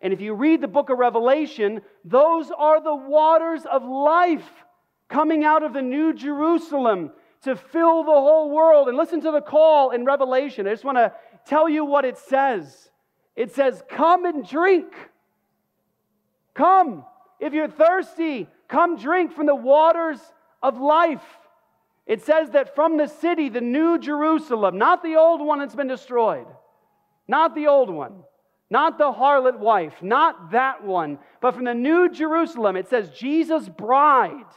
And 0.00 0.12
if 0.12 0.20
you 0.20 0.34
read 0.34 0.60
the 0.60 0.68
book 0.68 0.90
of 0.90 0.98
Revelation, 0.98 1.82
those 2.04 2.50
are 2.50 2.82
the 2.82 2.94
waters 2.94 3.62
of 3.70 3.84
life 3.84 4.48
coming 5.08 5.44
out 5.44 5.62
of 5.62 5.72
the 5.72 5.82
new 5.82 6.12
Jerusalem 6.12 7.10
to 7.42 7.56
fill 7.56 8.04
the 8.04 8.10
whole 8.10 8.50
world. 8.50 8.88
And 8.88 8.96
listen 8.96 9.20
to 9.22 9.30
the 9.30 9.40
call 9.40 9.90
in 9.90 10.04
Revelation. 10.04 10.66
I 10.66 10.70
just 10.70 10.84
want 10.84 10.98
to 10.98 11.12
tell 11.46 11.68
you 11.68 11.84
what 11.84 12.04
it 12.04 12.16
says. 12.16 12.90
It 13.36 13.52
says, 13.52 13.82
Come 13.88 14.24
and 14.24 14.46
drink. 14.46 14.86
Come. 16.54 17.04
If 17.40 17.52
you're 17.52 17.68
thirsty, 17.68 18.48
come 18.68 18.96
drink 18.96 19.32
from 19.32 19.46
the 19.46 19.54
waters 19.54 20.20
of 20.62 20.78
life. 20.78 21.22
It 22.06 22.22
says 22.22 22.50
that 22.50 22.74
from 22.74 22.96
the 22.96 23.06
city, 23.06 23.48
the 23.48 23.60
new 23.60 23.98
Jerusalem, 23.98 24.76
not 24.76 25.02
the 25.02 25.16
old 25.16 25.40
one 25.40 25.58
that's 25.58 25.74
been 25.74 25.88
destroyed, 25.88 26.46
not 27.26 27.54
the 27.54 27.66
old 27.66 27.88
one, 27.88 28.24
Not 28.70 28.98
the 28.98 29.12
harlot 29.12 29.58
wife, 29.58 30.02
not 30.02 30.50
that 30.52 30.84
one, 30.84 31.18
but 31.40 31.54
from 31.54 31.64
the 31.64 31.74
New 31.74 32.10
Jerusalem. 32.10 32.76
It 32.76 32.88
says 32.88 33.10
Jesus' 33.10 33.68
bride. 33.68 34.50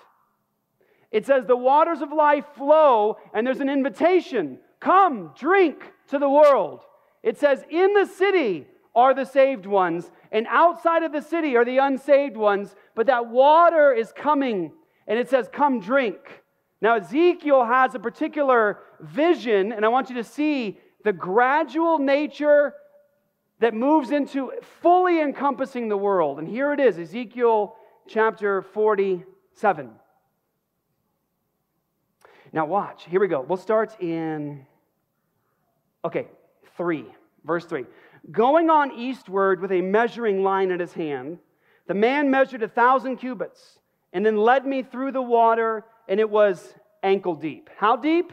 It 1.12 1.26
says 1.26 1.46
the 1.46 1.58
waters 1.58 2.02
of 2.02 2.12
life 2.12 2.46
flow, 2.56 3.18
and 3.34 3.46
there's 3.46 3.60
an 3.60 3.70
invitation 3.70 4.60
come, 4.80 5.34
drink 5.38 5.84
to 6.10 6.20
the 6.20 6.30
world. 6.30 6.82
It 7.24 7.38
says, 7.38 7.64
in 7.70 7.94
the 7.94 8.06
city 8.06 8.68
are 8.96 9.14
the 9.14 9.26
saved 9.26 9.66
ones, 9.66 10.10
and 10.32 10.48
outside 10.50 11.04
of 11.04 11.12
the 11.12 11.22
city 11.22 11.56
are 11.56 11.66
the 11.66 11.78
unsaved 11.78 12.38
ones, 12.38 12.76
but 12.96 13.08
that 13.08 13.28
water 13.28 13.94
is 13.94 14.12
coming, 14.12 14.72
and 15.08 15.20
it 15.20 15.30
says, 15.30 15.50
come 15.52 15.80
drink. 15.80 16.44
Now, 16.82 16.96
Ezekiel 16.98 17.66
has 17.66 17.96
a 17.96 18.00
particular 18.00 18.80
vision, 19.00 19.72
and 19.72 19.84
I 19.84 19.88
want 19.88 20.10
you 20.10 20.16
to 20.16 20.24
see 20.24 20.80
the 21.04 21.14
gradual 21.14 21.98
nature 21.98 22.74
that 23.60 23.74
moves 23.74 24.12
into 24.12 24.52
fully 24.82 25.20
encompassing 25.20 25.90
the 25.90 25.98
world. 25.98 26.38
And 26.38 26.48
here 26.48 26.74
it 26.74 26.80
is 26.80 27.00
Ezekiel 27.00 27.76
chapter 28.08 28.62
47. 28.62 29.90
Now, 32.54 32.66
watch. 32.66 33.06
Here 33.06 33.20
we 33.20 33.28
go. 33.28 33.42
We'll 33.42 33.58
start 33.58 34.00
in, 34.00 34.66
okay, 36.06 36.28
3, 36.76 37.06
verse 37.44 37.66
3. 37.66 37.86
Going 38.32 38.70
on 38.70 38.92
eastward 38.92 39.62
with 39.62 39.72
a 39.72 39.82
measuring 39.82 40.44
line 40.44 40.72
in 40.72 40.80
his 40.80 40.94
hand, 40.94 41.40
the 41.88 41.94
man 41.94 42.30
measured 42.30 42.62
a 42.64 42.68
thousand 42.68 43.18
cubits 43.18 43.80
and 44.14 44.26
then 44.26 44.38
led 44.38 44.66
me 44.66 44.84
through 44.84 45.12
the 45.12 45.22
water, 45.22 45.86
and 46.08 46.20
it 46.20 46.30
was 46.30 46.74
ankle 47.04 47.36
deep. 47.36 47.70
How 47.78 47.96
deep? 47.96 48.32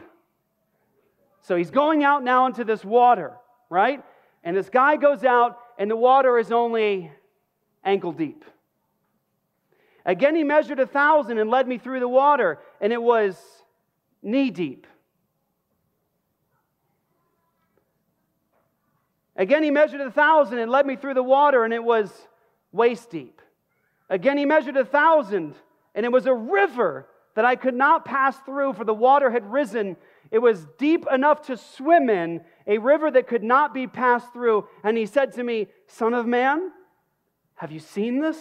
So 1.41 1.55
he's 1.55 1.71
going 1.71 2.03
out 2.03 2.23
now 2.23 2.47
into 2.47 2.63
this 2.63 2.83
water, 2.83 3.33
right? 3.69 4.03
And 4.43 4.55
this 4.55 4.69
guy 4.69 4.95
goes 4.95 5.23
out, 5.23 5.59
and 5.77 5.89
the 5.89 5.95
water 5.95 6.39
is 6.39 6.51
only 6.51 7.11
ankle 7.83 8.11
deep. 8.11 8.43
Again, 10.05 10.35
he 10.35 10.43
measured 10.43 10.79
a 10.79 10.87
thousand 10.87 11.37
and 11.39 11.49
led 11.49 11.67
me 11.67 11.77
through 11.77 11.99
the 11.99 12.07
water, 12.07 12.59
and 12.79 12.93
it 12.93 13.01
was 13.01 13.37
knee 14.21 14.49
deep. 14.49 14.87
Again, 19.35 19.63
he 19.63 19.71
measured 19.71 20.01
a 20.01 20.11
thousand 20.11 20.59
and 20.59 20.71
led 20.71 20.85
me 20.85 20.95
through 20.95 21.15
the 21.15 21.23
water, 21.23 21.65
and 21.65 21.73
it 21.73 21.83
was 21.83 22.11
waist 22.71 23.09
deep. 23.09 23.41
Again, 24.09 24.37
he 24.37 24.45
measured 24.45 24.77
a 24.77 24.85
thousand, 24.85 25.55
and 25.93 26.05
it 26.05 26.11
was 26.11 26.25
a 26.25 26.33
river 26.33 27.07
that 27.35 27.45
I 27.45 27.55
could 27.55 27.75
not 27.75 28.05
pass 28.05 28.37
through, 28.39 28.73
for 28.73 28.83
the 28.83 28.93
water 28.93 29.29
had 29.29 29.51
risen. 29.51 29.97
It 30.31 30.39
was 30.39 30.65
deep 30.77 31.05
enough 31.11 31.43
to 31.47 31.57
swim 31.57 32.09
in, 32.09 32.41
a 32.65 32.77
river 32.77 33.11
that 33.11 33.27
could 33.27 33.43
not 33.43 33.73
be 33.73 33.87
passed 33.87 34.33
through. 34.33 34.67
And 34.83 34.97
he 34.97 35.05
said 35.05 35.33
to 35.33 35.43
me, 35.43 35.67
Son 35.87 36.13
of 36.13 36.25
man, 36.25 36.71
have 37.55 37.71
you 37.71 37.79
seen 37.79 38.19
this? 38.19 38.37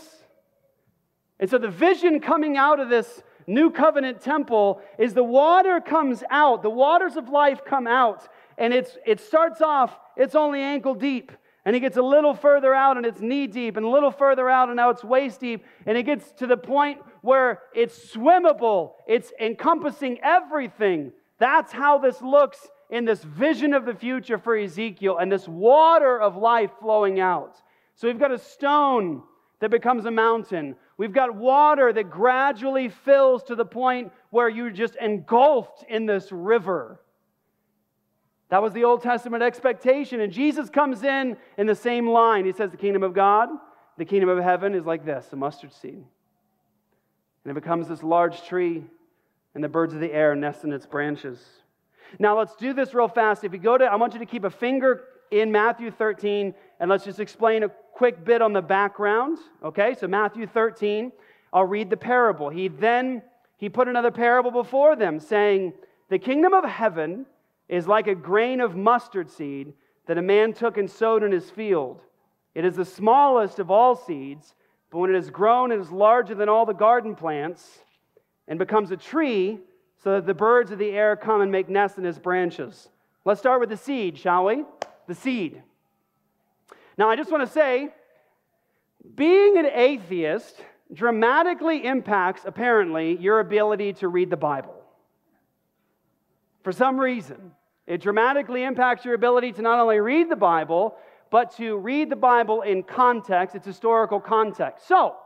And 1.39 1.51
so 1.51 1.59
the 1.59 1.69
vision 1.69 2.21
coming 2.21 2.57
out 2.57 2.81
of 2.81 2.89
this 2.89 3.23
new 3.47 3.71
covenant 3.71 4.21
temple 4.21 4.81
is 4.99 5.13
the 5.13 5.25
water 5.25 5.81
comes 5.81 6.23
out, 6.31 6.63
the 6.63 6.71
waters 6.71 7.17
of 7.17 7.29
life 7.29 7.65
come 7.65 7.87
out, 7.87 8.27
and 8.57 8.73
it's, 8.73 8.97
it 9.05 9.21
starts 9.21 9.61
off, 9.61 9.99
it's 10.17 10.35
only 10.35 10.61
ankle 10.61 10.95
deep. 10.95 11.33
And 11.67 11.75
it 11.75 11.81
gets 11.81 11.97
a 11.97 12.03
little 12.03 12.35
further 12.35 12.75
out 12.75 12.99
and 12.99 13.07
it's 13.07 13.21
knee 13.21 13.47
deep, 13.47 13.77
and 13.79 13.87
a 13.87 13.89
little 13.89 14.11
further 14.11 14.51
out 14.51 14.69
and 14.69 14.77
now 14.77 14.91
it's 14.91 15.03
waist 15.03 15.41
deep. 15.41 15.65
And 15.87 15.97
it 15.97 16.03
gets 16.03 16.31
to 16.33 16.47
the 16.47 16.59
point 16.59 16.99
where 17.25 17.61
it's 17.75 18.15
swimmable, 18.15 18.93
it's 19.09 19.33
encompassing 19.41 20.19
everything. 20.23 21.11
That's 21.39 21.73
how 21.73 21.97
this 21.97 22.21
looks 22.21 22.69
in 22.91 23.07
this 23.07 23.25
vision 23.25 23.73
of 23.73 23.87
the 23.87 23.95
future 23.95 24.37
for 24.37 24.55
Ezekiel 24.55 25.17
and 25.17 25.33
this 25.33 25.49
water 25.49 26.21
of 26.21 26.37
life 26.37 26.71
flowing 26.83 27.21
out. 27.21 27.57
So 27.95 28.09
we've 28.09 28.19
got 28.19 28.31
a 28.31 28.39
stone 28.39 29.23
that 29.61 29.71
becomes 29.71 30.05
a 30.05 30.11
mountain. 30.11 30.77
We've 30.99 31.15
got 31.15 31.35
water 31.35 31.95
that 31.95 32.11
gradually 32.11 32.91
fills 32.91 33.43
to 33.45 33.55
the 33.55 33.65
point 33.65 34.13
where 34.29 34.51
you're 34.51 34.69
just 34.69 34.97
engulfed 34.97 35.83
in 35.89 36.05
this 36.05 36.31
river. 36.31 37.01
That 38.51 38.61
was 38.61 38.75
the 38.75 38.85
Old 38.85 39.03
Testament 39.03 39.43
expectation. 39.43 40.21
And 40.21 40.31
Jesus 40.31 40.69
comes 40.69 41.03
in 41.03 41.39
in 41.57 41.67
the 41.67 41.75
same 41.75 42.07
line. 42.07 42.45
He 42.45 42.53
says, 42.53 42.71
The 42.71 42.77
kingdom 42.77 43.03
of 43.03 43.15
God, 43.15 43.49
the 43.97 44.05
kingdom 44.05 44.29
of 44.29 44.45
heaven 44.45 44.75
is 44.75 44.85
like 44.85 45.07
this 45.07 45.27
a 45.33 45.37
mustard 45.37 45.73
seed. 45.73 46.05
And 47.45 47.51
it 47.51 47.55
becomes 47.55 47.89
this 47.89 48.03
large 48.03 48.43
tree, 48.47 48.85
and 49.55 49.63
the 49.63 49.69
birds 49.69 49.95
of 49.95 50.01
the 50.01 50.13
air 50.13 50.35
nest 50.35 50.65
in 50.65 50.73
its 50.73 50.87
branches. 50.87 51.39
Now, 52.19 52.39
let's 52.39 52.57
do 52.57 52.73
this 52.73 52.95
real 52.95 53.09
fast. 53.09 53.45
If 53.45 53.53
you 53.53 53.59
go 53.59 53.79
to, 53.79 53.85
I 53.85 53.97
want 53.97 54.15
you 54.15 54.19
to 54.21 54.27
keep 54.27 54.45
a 54.45 54.51
finger 54.51 55.05
in 55.31 55.53
Matthew 55.53 55.91
13, 55.91 56.55
and 56.81 56.91
let's 56.91 57.05
just 57.05 57.21
explain 57.21 57.63
a 57.63 57.69
quick 57.93 58.25
bit 58.25 58.43
on 58.43 58.53
the 58.53 58.63
background. 58.63 59.39
Okay, 59.63 59.95
so 59.95 60.07
Matthew 60.07 60.47
13, 60.47 61.13
I'll 61.53 61.65
read 61.65 61.91
the 61.91 61.97
parable. 61.97 62.49
He 62.49 62.69
then 62.69 63.23
he 63.57 63.69
put 63.69 63.89
another 63.89 64.11
parable 64.11 64.51
before 64.51 64.97
them, 64.97 65.21
saying, 65.21 65.73
The 66.09 66.19
kingdom 66.19 66.53
of 66.53 66.65
heaven 66.65 67.27
is 67.69 67.87
like 67.87 68.07
a 68.07 68.15
grain 68.15 68.61
of 68.61 68.77
mustard 68.77 69.31
seed 69.31 69.73
that 70.07 70.19
a 70.19 70.23
man 70.23 70.53
took 70.53 70.77
and 70.77 70.91
sowed 70.91 71.23
in 71.23 71.33
his 71.33 71.51
field. 71.51 72.01
It 72.55 72.65
is 72.65 72.77
the 72.77 72.85
smallest 72.85 73.59
of 73.59 73.71
all 73.71 73.97
seeds, 73.97 74.55
but 74.95 75.01
when 75.01 75.11
it 75.11 75.17
has 75.17 75.29
grown, 75.29 75.73
it 75.73 75.81
is 75.81 75.91
larger 75.91 76.37
than 76.37 76.49
all 76.49 76.65
the 76.65 76.73
garden 76.73 77.17
plants 77.17 77.81
and 78.47 78.61
becomes 78.61 78.93
a 78.93 78.97
tree 78.97 79.59
so 80.05 80.13
that 80.13 80.25
the 80.25 80.35
birds 80.35 80.71
of 80.71 80.79
the 80.79 80.91
air 80.91 81.17
come 81.17 81.41
and 81.41 81.51
make 81.51 81.69
nests 81.69 81.99
in 81.99 82.07
its 82.07 82.17
branches. 82.17 82.89
Let's 83.25 83.41
start 83.41 83.59
with 83.59 83.71
the 83.71 83.77
seed, 83.77 84.17
shall 84.17 84.45
we? 84.45 84.63
The 85.09 85.17
seed. 85.17 85.61
Now, 86.97 87.11
I 87.11 87.17
just 87.17 87.33
want 87.33 87.45
to 87.45 87.53
say, 87.53 87.89
being 89.17 89.59
an 89.59 89.67
atheist 89.67 90.63
dramatically 90.93 91.85
impacts, 91.85 92.43
apparently, 92.45 93.17
your 93.17 93.41
ability 93.41 93.95
to 93.95 94.07
read 94.07 94.31
the 94.31 94.37
Bible 94.37 94.81
for 96.63 96.71
some 96.71 97.01
reason. 97.01 97.51
It 97.89 98.01
dramatically 98.01 98.63
impacts 98.63 99.05
your 99.05 99.15
ability 99.15 99.55
to 99.55 99.63
not 99.63 99.81
only 99.81 99.99
read 99.99 100.31
the 100.31 100.37
Bible, 100.37 100.95
but 101.35 101.51
to 101.57 101.77
read 101.79 102.09
the 102.11 102.15
Bible 102.15 102.63
in 102.63 102.85
context, 102.85 103.57
its 103.57 103.67
historical 103.67 104.21
context. 104.21 104.87
So, 104.87 105.17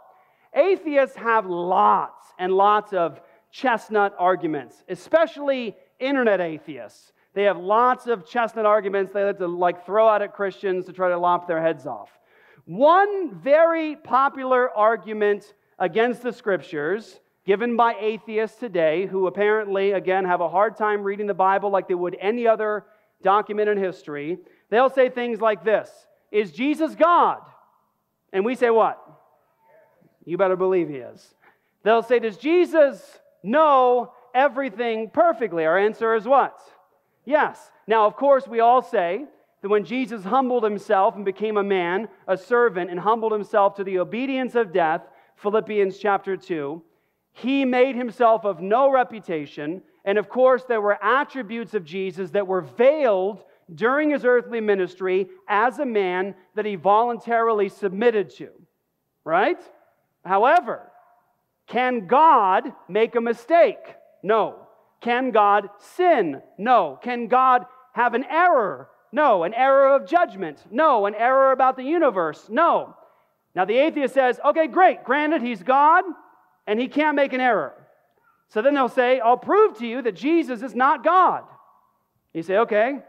atheists 0.54 1.14
have 1.16 1.44
lots 1.44 2.32
and 2.38 2.50
lots 2.50 2.94
of 2.94 3.20
chestnut 3.50 4.14
arguments, 4.18 4.82
especially 4.88 5.76
internet 6.00 6.40
atheists. 6.40 7.12
They 7.34 7.42
have 7.42 7.58
lots 7.58 8.06
of 8.06 8.26
chestnut 8.26 8.64
arguments 8.64 9.12
they 9.12 9.22
like 9.22 9.36
to 9.36 9.48
like 9.48 9.84
throw 9.84 10.08
out 10.08 10.22
at 10.22 10.32
Christians 10.32 10.86
to 10.86 10.94
try 10.94 11.10
to 11.10 11.18
lop 11.18 11.46
their 11.46 11.60
heads 11.60 11.84
off. 11.84 12.08
One 12.64 13.34
very 13.34 13.94
popular 13.96 14.70
argument 14.74 15.52
against 15.78 16.22
the 16.22 16.32
scriptures 16.32 17.20
given 17.44 17.76
by 17.76 17.96
atheists 18.00 18.58
today 18.58 19.04
who 19.04 19.26
apparently, 19.26 19.90
again, 19.90 20.24
have 20.24 20.40
a 20.40 20.48
hard 20.48 20.74
time 20.74 21.02
reading 21.02 21.26
the 21.26 21.34
Bible 21.34 21.68
like 21.68 21.86
they 21.86 21.94
would 21.94 22.16
any 22.18 22.46
other 22.46 22.86
document 23.22 23.68
in 23.68 23.76
history. 23.76 24.38
They'll 24.70 24.90
say 24.90 25.09
things 25.09 25.40
like 25.40 25.64
this 25.64 25.90
Is 26.31 26.52
Jesus 26.52 26.94
God? 26.94 27.40
And 28.33 28.44
we 28.44 28.54
say, 28.54 28.70
What? 28.70 28.98
You 30.24 30.37
better 30.37 30.57
believe 30.57 30.88
he 30.88 30.96
is. 30.96 31.35
They'll 31.83 32.02
say, 32.02 32.18
Does 32.18 32.37
Jesus 32.37 33.18
know 33.42 34.12
everything 34.35 35.11
perfectly? 35.11 35.64
Our 35.64 35.78
answer 35.78 36.14
is 36.14 36.24
what? 36.24 36.59
Yes. 37.24 37.70
Now, 37.87 38.07
of 38.07 38.16
course, 38.16 38.46
we 38.46 38.61
all 38.61 38.83
say 38.83 39.24
that 39.62 39.68
when 39.68 39.85
Jesus 39.85 40.24
humbled 40.24 40.64
himself 40.64 41.16
and 41.16 41.24
became 41.24 41.57
a 41.57 41.62
man, 41.62 42.09
a 42.26 42.37
servant, 42.37 42.90
and 42.90 43.00
humbled 43.00 43.33
himself 43.33 43.74
to 43.76 43.85
the 43.85 43.98
obedience 43.98 44.54
of 44.54 44.72
death, 44.72 45.02
Philippians 45.37 45.98
chapter 45.98 46.37
2, 46.37 46.83
he 47.33 47.64
made 47.64 47.96
himself 47.96 48.44
of 48.44 48.61
no 48.61 48.90
reputation. 48.90 49.83
And 50.04 50.18
of 50.18 50.28
course, 50.28 50.64
there 50.64 50.81
were 50.81 51.02
attributes 51.02 51.74
of 51.74 51.85
Jesus 51.85 52.31
that 52.31 52.46
were 52.46 52.61
veiled 52.61 53.44
during 53.74 54.11
his 54.11 54.24
earthly 54.24 54.61
ministry 54.61 55.28
as 55.48 55.78
a 55.78 55.87
man 55.87 56.35
that 56.54 56.64
he 56.64 56.76
voluntarily 56.76 57.68
submitted 57.68 58.31
to. 58.37 58.48
Right? 59.24 59.61
However, 60.24 60.90
can 61.66 62.07
God 62.07 62.72
make 62.88 63.14
a 63.14 63.20
mistake? 63.20 63.78
No. 64.22 64.66
Can 65.00 65.31
God 65.31 65.68
sin? 65.96 66.42
No. 66.57 66.98
Can 67.02 67.28
God 67.28 67.66
have 67.92 68.14
an 68.14 68.24
error? 68.24 68.88
No. 69.12 69.44
An 69.44 69.54
error 69.54 69.94
of 69.94 70.09
judgment? 70.09 70.64
No. 70.70 71.07
An 71.07 71.14
error 71.14 71.52
about 71.52 71.76
the 71.76 71.85
universe? 71.85 72.46
No. 72.48 72.96
Now 73.54 73.64
the 73.64 73.76
atheist 73.76 74.14
says, 74.14 74.38
okay, 74.44 74.66
great, 74.66 75.04
granted, 75.04 75.42
he's 75.42 75.62
God 75.62 76.04
and 76.66 76.78
he 76.78 76.87
can't 76.87 77.16
make 77.16 77.33
an 77.33 77.40
error. 77.40 77.74
So 78.50 78.62
then 78.62 78.74
they'll 78.74 78.88
say, 78.88 79.20
I'll 79.20 79.37
prove 79.37 79.78
to 79.78 79.87
you 79.87 80.00
that 80.02 80.14
Jesus 80.14 80.62
is 80.62 80.74
not 80.74 81.04
God. 81.04 81.42
You 82.33 82.42
say, 82.42 82.59
okay, 82.59 83.00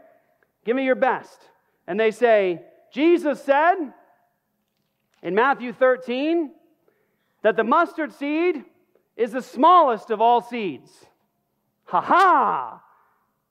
give 0.64 0.76
me 0.76 0.84
your 0.84 0.94
best. 0.94 1.40
And 1.86 1.98
they 1.98 2.10
say, 2.10 2.62
Jesus 2.92 3.42
said 3.42 3.76
in 5.22 5.34
Matthew 5.34 5.72
13 5.72 6.50
that 7.42 7.56
the 7.56 7.64
mustard 7.64 8.12
seed 8.12 8.64
is 9.16 9.32
the 9.32 9.42
smallest 9.42 10.10
of 10.10 10.20
all 10.20 10.40
seeds. 10.40 10.90
Ha 11.84 12.00
ha! 12.00 12.82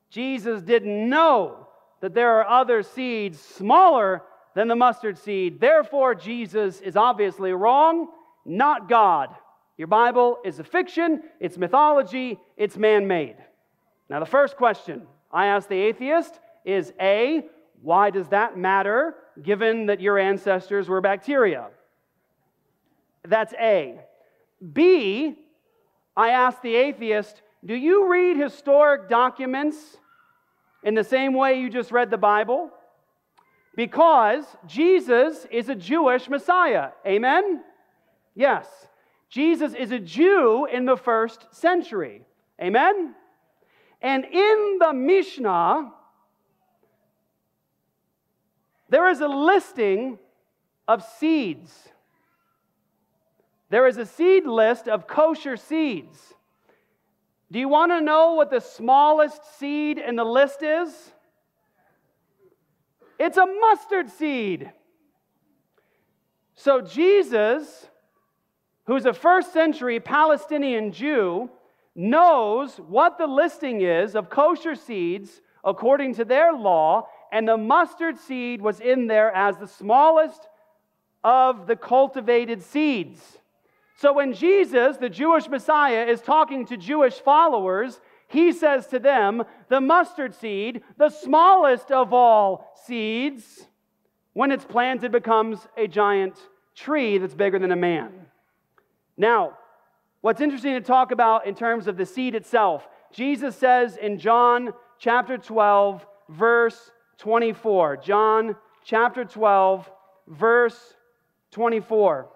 Jesus 0.09 0.61
didn't 0.61 1.09
know 1.09 1.67
that 2.01 2.13
there 2.13 2.39
are 2.39 2.61
other 2.61 2.81
seeds 2.81 3.39
smaller 3.39 4.23
than 4.55 4.67
the 4.67 4.75
mustard 4.75 5.17
seed. 5.17 5.59
Therefore, 5.59 6.15
Jesus 6.15 6.79
is 6.81 6.95
obviously 6.95 7.51
wrong, 7.51 8.07
not 8.45 8.89
God. 8.89 9.29
Your 9.77 9.87
Bible 9.87 10.39
is 10.43 10.59
a 10.59 10.63
fiction, 10.63 11.23
it's 11.39 11.57
mythology, 11.57 12.39
it's 12.57 12.75
man 12.77 13.07
made. 13.07 13.37
Now, 14.09 14.19
the 14.19 14.25
first 14.25 14.57
question 14.57 15.07
I 15.31 15.47
ask 15.47 15.69
the 15.69 15.75
atheist 15.75 16.39
is 16.65 16.93
A, 16.99 17.45
why 17.81 18.09
does 18.09 18.27
that 18.29 18.57
matter 18.57 19.15
given 19.41 19.85
that 19.87 20.01
your 20.01 20.17
ancestors 20.17 20.89
were 20.89 21.01
bacteria? 21.01 21.67
That's 23.27 23.53
A. 23.53 23.99
B, 24.73 25.35
I 26.15 26.29
ask 26.29 26.61
the 26.61 26.75
atheist, 26.75 27.41
do 27.65 27.73
you 27.73 28.09
read 28.09 28.37
historic 28.37 29.09
documents 29.09 29.77
in 30.83 30.95
the 30.95 31.03
same 31.03 31.33
way 31.33 31.59
you 31.59 31.69
just 31.69 31.91
read 31.91 32.09
the 32.09 32.17
Bible? 32.17 32.69
Because 33.75 34.45
Jesus 34.65 35.45
is 35.51 35.69
a 35.69 35.75
Jewish 35.75 36.29
Messiah. 36.29 36.89
Amen? 37.05 37.63
Yes. 38.35 38.67
Jesus 39.29 39.73
is 39.73 39.91
a 39.91 39.99
Jew 39.99 40.65
in 40.65 40.85
the 40.85 40.97
first 40.97 41.47
century. 41.51 42.23
Amen? 42.61 43.15
And 44.01 44.25
in 44.25 44.77
the 44.79 44.93
Mishnah, 44.93 45.91
there 48.89 49.07
is 49.09 49.21
a 49.21 49.27
listing 49.27 50.19
of 50.87 51.03
seeds. 51.03 51.89
There 53.69 53.87
is 53.87 53.97
a 53.97 54.05
seed 54.05 54.45
list 54.45 54.87
of 54.87 55.07
kosher 55.07 55.57
seeds. 55.57 56.33
Do 57.51 57.59
you 57.59 57.67
want 57.67 57.91
to 57.91 58.01
know 58.01 58.33
what 58.33 58.49
the 58.49 58.59
smallest 58.59 59.57
seed 59.59 59.97
in 59.97 60.15
the 60.15 60.23
list 60.23 60.61
is? 60.63 61.11
It's 63.19 63.37
a 63.37 63.45
mustard 63.45 64.09
seed. 64.09 64.71
So, 66.55 66.81
Jesus, 66.81 67.87
who's 68.85 69.05
a 69.05 69.13
first 69.13 69.53
century 69.53 69.99
Palestinian 69.99 70.91
Jew, 70.91 71.49
knows 71.95 72.77
what 72.77 73.17
the 73.17 73.27
listing 73.27 73.81
is 73.81 74.15
of 74.15 74.29
kosher 74.29 74.75
seeds 74.75 75.41
according 75.63 76.15
to 76.15 76.25
their 76.25 76.53
law, 76.53 77.07
and 77.31 77.47
the 77.47 77.57
mustard 77.57 78.17
seed 78.17 78.61
was 78.61 78.79
in 78.79 79.07
there 79.07 79.35
as 79.35 79.57
the 79.57 79.67
smallest 79.67 80.47
of 81.23 81.67
the 81.67 81.75
cultivated 81.75 82.61
seeds. 82.61 83.37
So 83.97 84.13
when 84.13 84.33
Jesus, 84.33 84.97
the 84.97 85.09
Jewish 85.09 85.49
Messiah, 85.49 86.05
is 86.05 86.21
talking 86.21 86.65
to 86.67 86.77
Jewish 86.77 87.15
followers, 87.15 87.99
he 88.27 88.53
says 88.53 88.87
to 88.87 88.99
them, 88.99 89.43
The 89.67 89.81
mustard 89.81 90.33
seed, 90.33 90.83
the 90.97 91.09
smallest 91.09 91.91
of 91.91 92.13
all 92.13 92.71
seeds, 92.85 93.67
when 94.33 94.51
it's 94.51 94.63
planted, 94.63 95.11
becomes 95.11 95.59
a 95.75 95.87
giant 95.87 96.35
tree 96.75 97.17
that's 97.17 97.33
bigger 97.33 97.59
than 97.59 97.71
a 97.71 97.75
man. 97.75 98.11
Now, 99.17 99.57
what's 100.21 100.39
interesting 100.39 100.75
to 100.75 100.81
talk 100.81 101.11
about 101.11 101.45
in 101.45 101.55
terms 101.55 101.87
of 101.87 101.97
the 101.97 102.05
seed 102.05 102.35
itself, 102.35 102.87
Jesus 103.11 103.55
says 103.57 103.97
in 103.97 104.17
John 104.17 104.71
chapter 104.97 105.37
12, 105.37 106.05
verse 106.29 106.91
24. 107.19 107.97
John 107.97 108.55
chapter 108.83 109.25
12, 109.25 109.89
verse 110.27 110.95
24. 111.51 112.27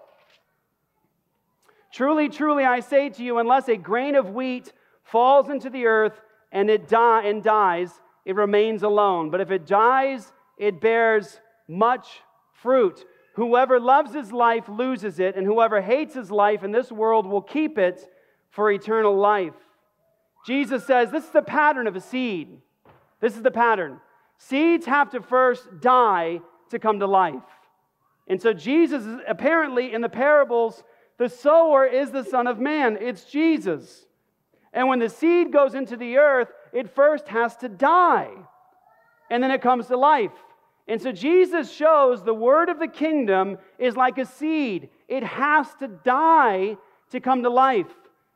Truly, 1.92 2.28
truly, 2.28 2.64
I 2.64 2.80
say 2.80 3.08
to 3.08 3.24
you, 3.24 3.38
unless 3.38 3.68
a 3.68 3.76
grain 3.76 4.14
of 4.14 4.30
wheat 4.30 4.72
falls 5.02 5.48
into 5.48 5.70
the 5.70 5.86
earth 5.86 6.20
and 6.52 6.68
it 6.68 6.88
die 6.88 7.22
and 7.22 7.42
dies, 7.42 7.90
it 8.24 8.36
remains 8.36 8.82
alone. 8.82 9.30
But 9.30 9.40
if 9.40 9.50
it 9.50 9.66
dies, 9.66 10.32
it 10.58 10.80
bears 10.80 11.40
much 11.66 12.20
fruit. 12.52 13.04
Whoever 13.34 13.80
loves 13.80 14.14
his 14.14 14.32
life 14.32 14.68
loses 14.68 15.18
it, 15.18 15.34
and 15.34 15.46
whoever 15.46 15.80
hates 15.80 16.14
his 16.14 16.30
life 16.30 16.62
in 16.62 16.72
this 16.72 16.92
world 16.92 17.26
will 17.26 17.42
keep 17.42 17.78
it 17.78 18.08
for 18.50 18.70
eternal 18.70 19.16
life. 19.16 19.54
Jesus 20.46 20.86
says 20.86 21.10
this 21.10 21.24
is 21.24 21.30
the 21.30 21.42
pattern 21.42 21.86
of 21.86 21.96
a 21.96 22.00
seed. 22.00 22.60
This 23.20 23.34
is 23.34 23.42
the 23.42 23.50
pattern. 23.50 24.00
Seeds 24.38 24.86
have 24.86 25.10
to 25.10 25.22
first 25.22 25.80
die 25.80 26.40
to 26.70 26.78
come 26.78 26.98
to 27.00 27.06
life. 27.06 27.42
And 28.26 28.40
so, 28.40 28.52
Jesus, 28.52 29.04
apparently, 29.28 29.92
in 29.92 30.00
the 30.00 30.08
parables, 30.08 30.82
the 31.18 31.28
sower 31.28 31.86
is 31.86 32.10
the 32.10 32.24
Son 32.24 32.46
of 32.46 32.58
Man, 32.58 32.98
it's 33.00 33.24
Jesus. 33.24 34.06
And 34.72 34.88
when 34.88 34.98
the 34.98 35.08
seed 35.08 35.52
goes 35.52 35.74
into 35.74 35.96
the 35.96 36.16
earth, 36.16 36.48
it 36.72 36.94
first 36.94 37.28
has 37.28 37.56
to 37.58 37.68
die, 37.68 38.30
and 39.30 39.42
then 39.42 39.50
it 39.50 39.62
comes 39.62 39.86
to 39.86 39.96
life. 39.96 40.32
And 40.88 41.00
so 41.00 41.12
Jesus 41.12 41.72
shows 41.72 42.22
the 42.22 42.34
word 42.34 42.68
of 42.68 42.78
the 42.78 42.88
kingdom 42.88 43.58
is 43.78 43.96
like 43.96 44.18
a 44.18 44.26
seed, 44.26 44.90
it 45.08 45.22
has 45.22 45.72
to 45.76 45.88
die 45.88 46.76
to 47.10 47.20
come 47.20 47.42
to 47.42 47.50
life. 47.50 47.92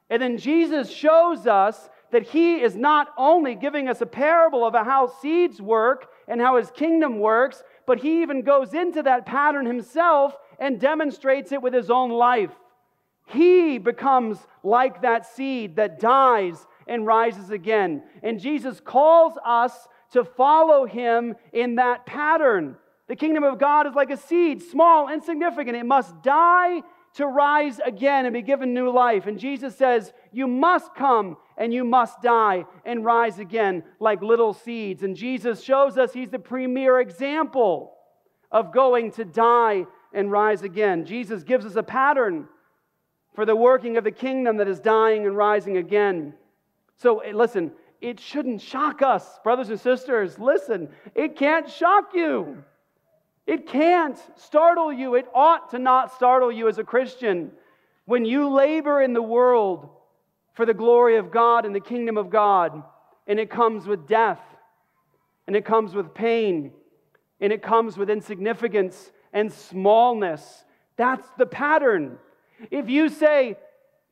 And 0.09 0.23
then 0.23 0.39
Jesus 0.39 0.91
shows 0.91 1.47
us 1.47 1.91
that 2.11 2.23
he 2.23 2.57
is 2.57 2.77
not 2.77 3.09
only 3.17 3.55
giving 3.55 3.89
us 3.89 4.01
a 4.01 4.07
parable 4.07 4.65
of 4.65 4.75
how 4.75 5.13
seeds 5.21 5.61
work 5.61 6.09
and 6.27 6.41
how 6.41 6.57
his 6.57 6.71
kingdom 6.71 7.19
works, 7.19 7.63
but 7.87 7.99
he 7.99 8.23
even 8.23 8.43
goes 8.43 8.75
into 8.75 9.03
that 9.03 9.27
pattern 9.27 9.67
himself 9.67 10.37
and 10.59 10.81
demonstrates 10.81 11.53
it 11.53 11.63
with 11.63 11.75
his 11.75 11.91
own 11.91 12.11
life. 12.11 12.51
He 13.27 13.79
becomes 13.79 14.39
like 14.63 15.03
that 15.03 15.27
seed 15.27 15.77
that 15.77 16.01
dies 16.01 16.67
and 16.87 17.07
rises 17.07 17.51
again. 17.51 18.03
And 18.23 18.41
Jesus 18.41 18.81
calls 18.81 19.35
us 19.45 19.87
to 20.13 20.25
follow 20.25 20.87
him 20.87 21.37
in 21.53 21.75
that 21.77 22.07
pattern. 22.07 22.77
The 23.07 23.17
kingdom 23.17 23.45
of 23.45 23.59
God 23.59 23.87
is 23.87 23.95
like 23.95 24.11
a 24.11 24.17
seed, 24.17 24.63
small, 24.63 25.09
insignificant. 25.09 25.77
It 25.77 25.85
must 25.85 26.23
die 26.23 26.83
to 27.15 27.27
rise 27.27 27.81
again 27.85 28.27
and 28.27 28.33
be 28.33 28.43
given 28.43 28.73
new 28.73 28.91
life. 28.91 29.27
And 29.27 29.39
Jesus 29.39 29.77
says, 29.77 30.13
You 30.33 30.47
must 30.47 30.95
come 30.95 31.37
and 31.59 31.75
you 31.75 31.85
must 31.85 32.23
die 32.23 32.65
and 32.87 33.05
rise 33.05 33.39
again 33.39 33.83
like 34.01 34.23
little 34.23 34.55
seeds. 34.55 35.03
And 35.03 35.17
Jesus 35.17 35.61
shows 35.63 35.99
us 35.99 36.13
he's 36.13 36.31
the 36.31 36.39
premier 36.39 37.01
example 37.01 37.93
of 38.51 38.73
going 38.73 39.11
to 39.13 39.25
die 39.25 39.85
and 40.15 40.31
rise 40.31 40.63
again. 40.63 41.05
Jesus 41.05 41.43
gives 41.43 41.67
us 41.67 41.77
a 41.77 41.83
pattern 41.83 42.47
for 43.35 43.45
the 43.45 43.57
working 43.57 43.97
of 43.97 44.05
the 44.05 44.13
kingdom 44.13 44.57
that 44.59 44.69
is 44.69 44.81
dying 44.81 45.27
and 45.27 45.37
rising 45.37 45.77
again. 45.77 46.33
So, 46.97 47.19
eh, 47.19 47.33
listen, 47.35 47.73
it 48.01 48.21
shouldn't 48.21 48.63
shock 48.63 49.03
us, 49.03 49.39
brothers 49.43 49.69
and 49.69 49.81
sisters. 49.81 50.39
Listen, 50.39 50.89
it 51.15 51.37
can't 51.37 51.69
shock 51.69 52.15
you. 52.15 52.63
It 53.47 53.67
can't 53.67 54.19
startle 54.37 54.93
you. 54.93 55.17
It 55.17 55.27
ought 55.35 55.71
to 55.71 55.79
not 55.79 56.15
startle 56.15 56.53
you 56.53 56.69
as 56.69 56.79
a 56.79 56.85
Christian 56.85 57.51
when 58.05 58.25
you 58.25 58.49
labor 58.49 59.03
in 59.03 59.13
the 59.13 59.23
world 59.23 59.89
for 60.59 60.67
the 60.67 60.75
glory 60.75 61.19
of 61.19 61.31
God 61.31 61.65
and 61.65 61.73
the 61.73 61.79
kingdom 61.79 62.19
of 62.19 62.31
God, 62.31 62.83
and 63.29 63.39
it 63.39 63.49
comes 63.49 63.87
with 63.87 64.09
death, 64.09 64.41
and 65.47 65.55
it 65.55 65.65
comes 65.65 65.95
with 65.95 66.13
pain, 66.13 66.73
and 67.41 67.53
it 67.53 67.63
comes 67.63 67.97
with 67.97 68.11
insignificance 68.11 69.13
and 69.33 69.53
smallness. 69.53 70.65
That's 70.97 71.29
the 71.39 71.47
pattern. 71.47 72.19
If 72.73 72.91
you 72.91 73.09
say, 73.09 73.57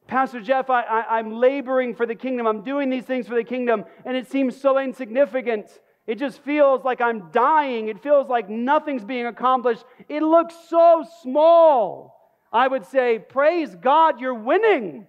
Pastor 0.06 0.40
Jeff, 0.40 0.70
I, 0.70 0.82
I, 0.82 1.18
I'm 1.18 1.32
laboring 1.32 1.96
for 1.96 2.06
the 2.06 2.14
kingdom, 2.14 2.46
I'm 2.46 2.62
doing 2.62 2.90
these 2.90 3.04
things 3.04 3.26
for 3.26 3.34
the 3.34 3.42
kingdom, 3.42 3.84
and 4.04 4.16
it 4.16 4.30
seems 4.30 4.56
so 4.56 4.78
insignificant. 4.78 5.66
It 6.06 6.16
just 6.16 6.38
feels 6.44 6.84
like 6.84 7.00
I'm 7.00 7.32
dying. 7.32 7.88
It 7.88 8.04
feels 8.04 8.28
like 8.28 8.48
nothing's 8.48 9.04
being 9.04 9.26
accomplished. 9.26 9.84
It 10.08 10.22
looks 10.22 10.54
so 10.68 11.04
small. 11.24 12.38
I 12.52 12.68
would 12.68 12.86
say, 12.86 13.18
Praise 13.18 13.74
God, 13.74 14.20
you're 14.20 14.32
winning. 14.32 15.08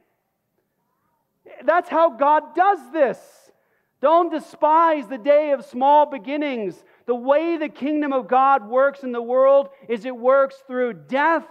That's 1.64 1.90
how 1.90 2.12
God 2.12 2.56
does 2.56 2.80
this. 2.92 3.20
Don't 4.00 4.32
despise 4.32 5.08
the 5.08 5.18
day 5.18 5.52
of 5.52 5.66
small 5.66 6.06
beginnings. 6.06 6.84
The 7.08 7.16
way 7.16 7.58
the 7.58 7.70
kingdom 7.70 8.14
of 8.14 8.28
God 8.28 8.68
works 8.68 9.04
in 9.04 9.12
the 9.12 9.22
world 9.22 9.70
is 9.90 10.06
it 10.06 10.16
works 10.16 10.56
through 10.68 10.94
death 10.94 11.46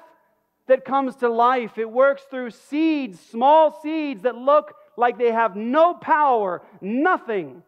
that 0.67 0.85
comes 0.85 1.17
to 1.17 1.29
life. 1.29 1.79
It 1.79 1.91
works 1.91 2.23
through 2.31 2.51
seeds, 2.51 3.19
small 3.19 3.81
seeds 3.83 4.23
that 4.23 4.37
look 4.37 4.75
like 4.97 5.19
they 5.19 5.33
have 5.33 5.57
no 5.57 5.95
power, 5.95 6.63
nothing 6.81 7.63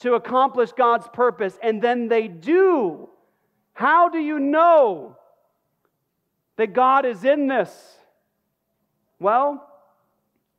to 0.00 0.14
accomplish 0.14 0.72
God's 0.72 1.08
purpose, 1.12 1.58
and 1.62 1.80
then 1.80 2.08
they 2.08 2.28
do. 2.28 3.08
How 3.72 4.08
do 4.08 4.18
you 4.18 4.38
know 4.38 5.16
that 6.56 6.72
God 6.72 7.04
is 7.04 7.24
in 7.24 7.46
this? 7.46 7.70
Well, 9.18 9.66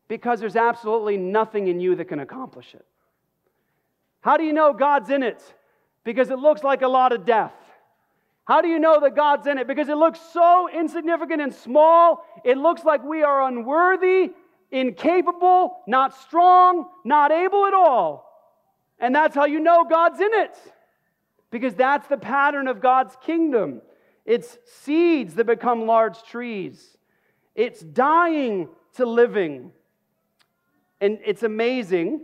because 0.08 0.40
there's 0.40 0.56
absolutely 0.56 1.18
nothing 1.18 1.68
in 1.68 1.80
you 1.80 1.96
that 1.96 2.06
can 2.06 2.20
accomplish 2.20 2.74
it. 2.74 2.86
How 4.22 4.38
do 4.38 4.44
you 4.44 4.54
know 4.54 4.74
God's 4.74 5.10
in 5.10 5.24
it? 5.24 5.42
Because 6.04 6.30
it 6.30 6.40
looks 6.40 6.64
like 6.64 6.82
a 6.82 6.88
lot 6.88 7.12
of 7.14 7.26
death. 7.26 7.54
How 8.46 8.62
do 8.62 8.68
you 8.68 8.80
know 8.80 9.00
that 9.00 9.16
God's 9.16 9.48
in 9.48 9.58
it? 9.58 9.68
Because 9.68 9.88
it 9.90 9.96
looks 9.96 10.20
so 10.34 10.70
insignificant 10.70 11.42
and 11.42 11.54
small. 11.54 12.26
It 12.44 12.58
looks 12.58 12.84
like 12.84 13.04
we 13.04 13.24
are 13.24 13.48
unworthy, 13.48 14.32
incapable, 14.72 15.78
not 15.88 16.14
strong, 16.22 16.88
not 17.06 17.32
able 17.32 17.66
at 17.66 17.74
all. 17.74 18.30
And 19.00 19.16
that's 19.16 19.36
how 19.36 19.46
you 19.46 19.60
know 19.60 19.86
God's 19.86 20.20
in 20.20 20.34
it. 20.34 20.58
because 21.54 21.76
that's 21.76 22.08
the 22.08 22.18
pattern 22.18 22.68
of 22.68 22.82
God's 22.82 23.16
kingdom. 23.24 23.84
It's 24.26 24.58
seeds 24.66 25.36
that 25.36 25.46
become 25.46 25.86
large 25.86 26.24
trees, 26.24 26.98
it's 27.56 27.80
dying 27.80 28.68
to 28.96 29.06
living. 29.06 29.72
And 31.04 31.20
it's 31.26 31.44
amazing 31.44 32.22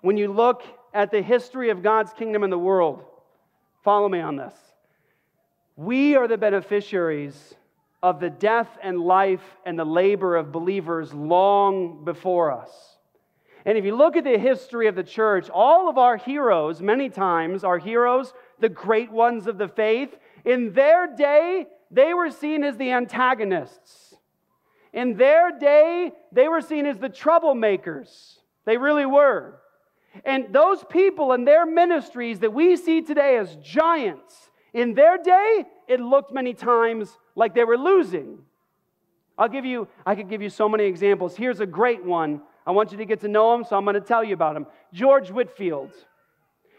when 0.00 0.16
you 0.16 0.32
look 0.32 0.62
at 0.94 1.10
the 1.10 1.20
history 1.20 1.68
of 1.68 1.82
God's 1.82 2.14
kingdom 2.14 2.44
in 2.44 2.48
the 2.48 2.58
world. 2.58 3.04
Follow 3.84 4.08
me 4.08 4.20
on 4.20 4.36
this. 4.36 4.54
We 5.76 6.16
are 6.16 6.26
the 6.26 6.38
beneficiaries 6.38 7.54
of 8.02 8.20
the 8.20 8.30
death 8.30 8.70
and 8.82 8.98
life 8.98 9.44
and 9.66 9.78
the 9.78 9.84
labor 9.84 10.36
of 10.36 10.50
believers 10.50 11.12
long 11.12 12.06
before 12.06 12.52
us. 12.52 12.70
And 13.66 13.76
if 13.76 13.84
you 13.84 13.94
look 13.94 14.16
at 14.16 14.24
the 14.24 14.38
history 14.38 14.88
of 14.88 14.94
the 14.94 15.04
church, 15.04 15.50
all 15.50 15.90
of 15.90 15.98
our 15.98 16.16
heroes, 16.16 16.80
many 16.80 17.10
times, 17.10 17.64
our 17.64 17.78
heroes, 17.78 18.32
the 18.60 18.70
great 18.70 19.12
ones 19.12 19.46
of 19.46 19.58
the 19.58 19.68
faith, 19.68 20.16
in 20.46 20.72
their 20.72 21.06
day, 21.14 21.66
they 21.90 22.14
were 22.14 22.30
seen 22.30 22.64
as 22.64 22.78
the 22.78 22.92
antagonists. 22.92 24.11
In 24.92 25.16
their 25.16 25.58
day, 25.58 26.12
they 26.32 26.48
were 26.48 26.60
seen 26.60 26.86
as 26.86 26.98
the 26.98 27.08
troublemakers. 27.08 28.38
They 28.64 28.76
really 28.76 29.06
were. 29.06 29.58
And 30.24 30.52
those 30.52 30.84
people 30.90 31.32
and 31.32 31.46
their 31.46 31.64
ministries 31.64 32.40
that 32.40 32.52
we 32.52 32.76
see 32.76 33.00
today 33.00 33.38
as 33.38 33.56
giants, 33.56 34.50
in 34.74 34.94
their 34.94 35.18
day, 35.18 35.64
it 35.88 36.00
looked 36.00 36.32
many 36.32 36.54
times 36.54 37.18
like 37.34 37.54
they 37.54 37.64
were 37.64 37.78
losing. 37.78 38.38
I'll 39.38 39.48
give 39.48 39.64
you, 39.64 39.88
I 40.04 40.14
could 40.14 40.28
give 40.28 40.42
you 40.42 40.50
so 40.50 40.68
many 40.68 40.84
examples. 40.84 41.36
Here's 41.36 41.60
a 41.60 41.66
great 41.66 42.04
one. 42.04 42.42
I 42.66 42.70
want 42.70 42.92
you 42.92 42.98
to 42.98 43.04
get 43.04 43.20
to 43.20 43.28
know 43.28 43.54
him, 43.54 43.64
so 43.64 43.76
I'm 43.76 43.84
going 43.84 43.94
to 43.94 44.00
tell 44.00 44.22
you 44.22 44.34
about 44.34 44.56
him. 44.56 44.66
George 44.92 45.30
Whitefield. 45.30 45.92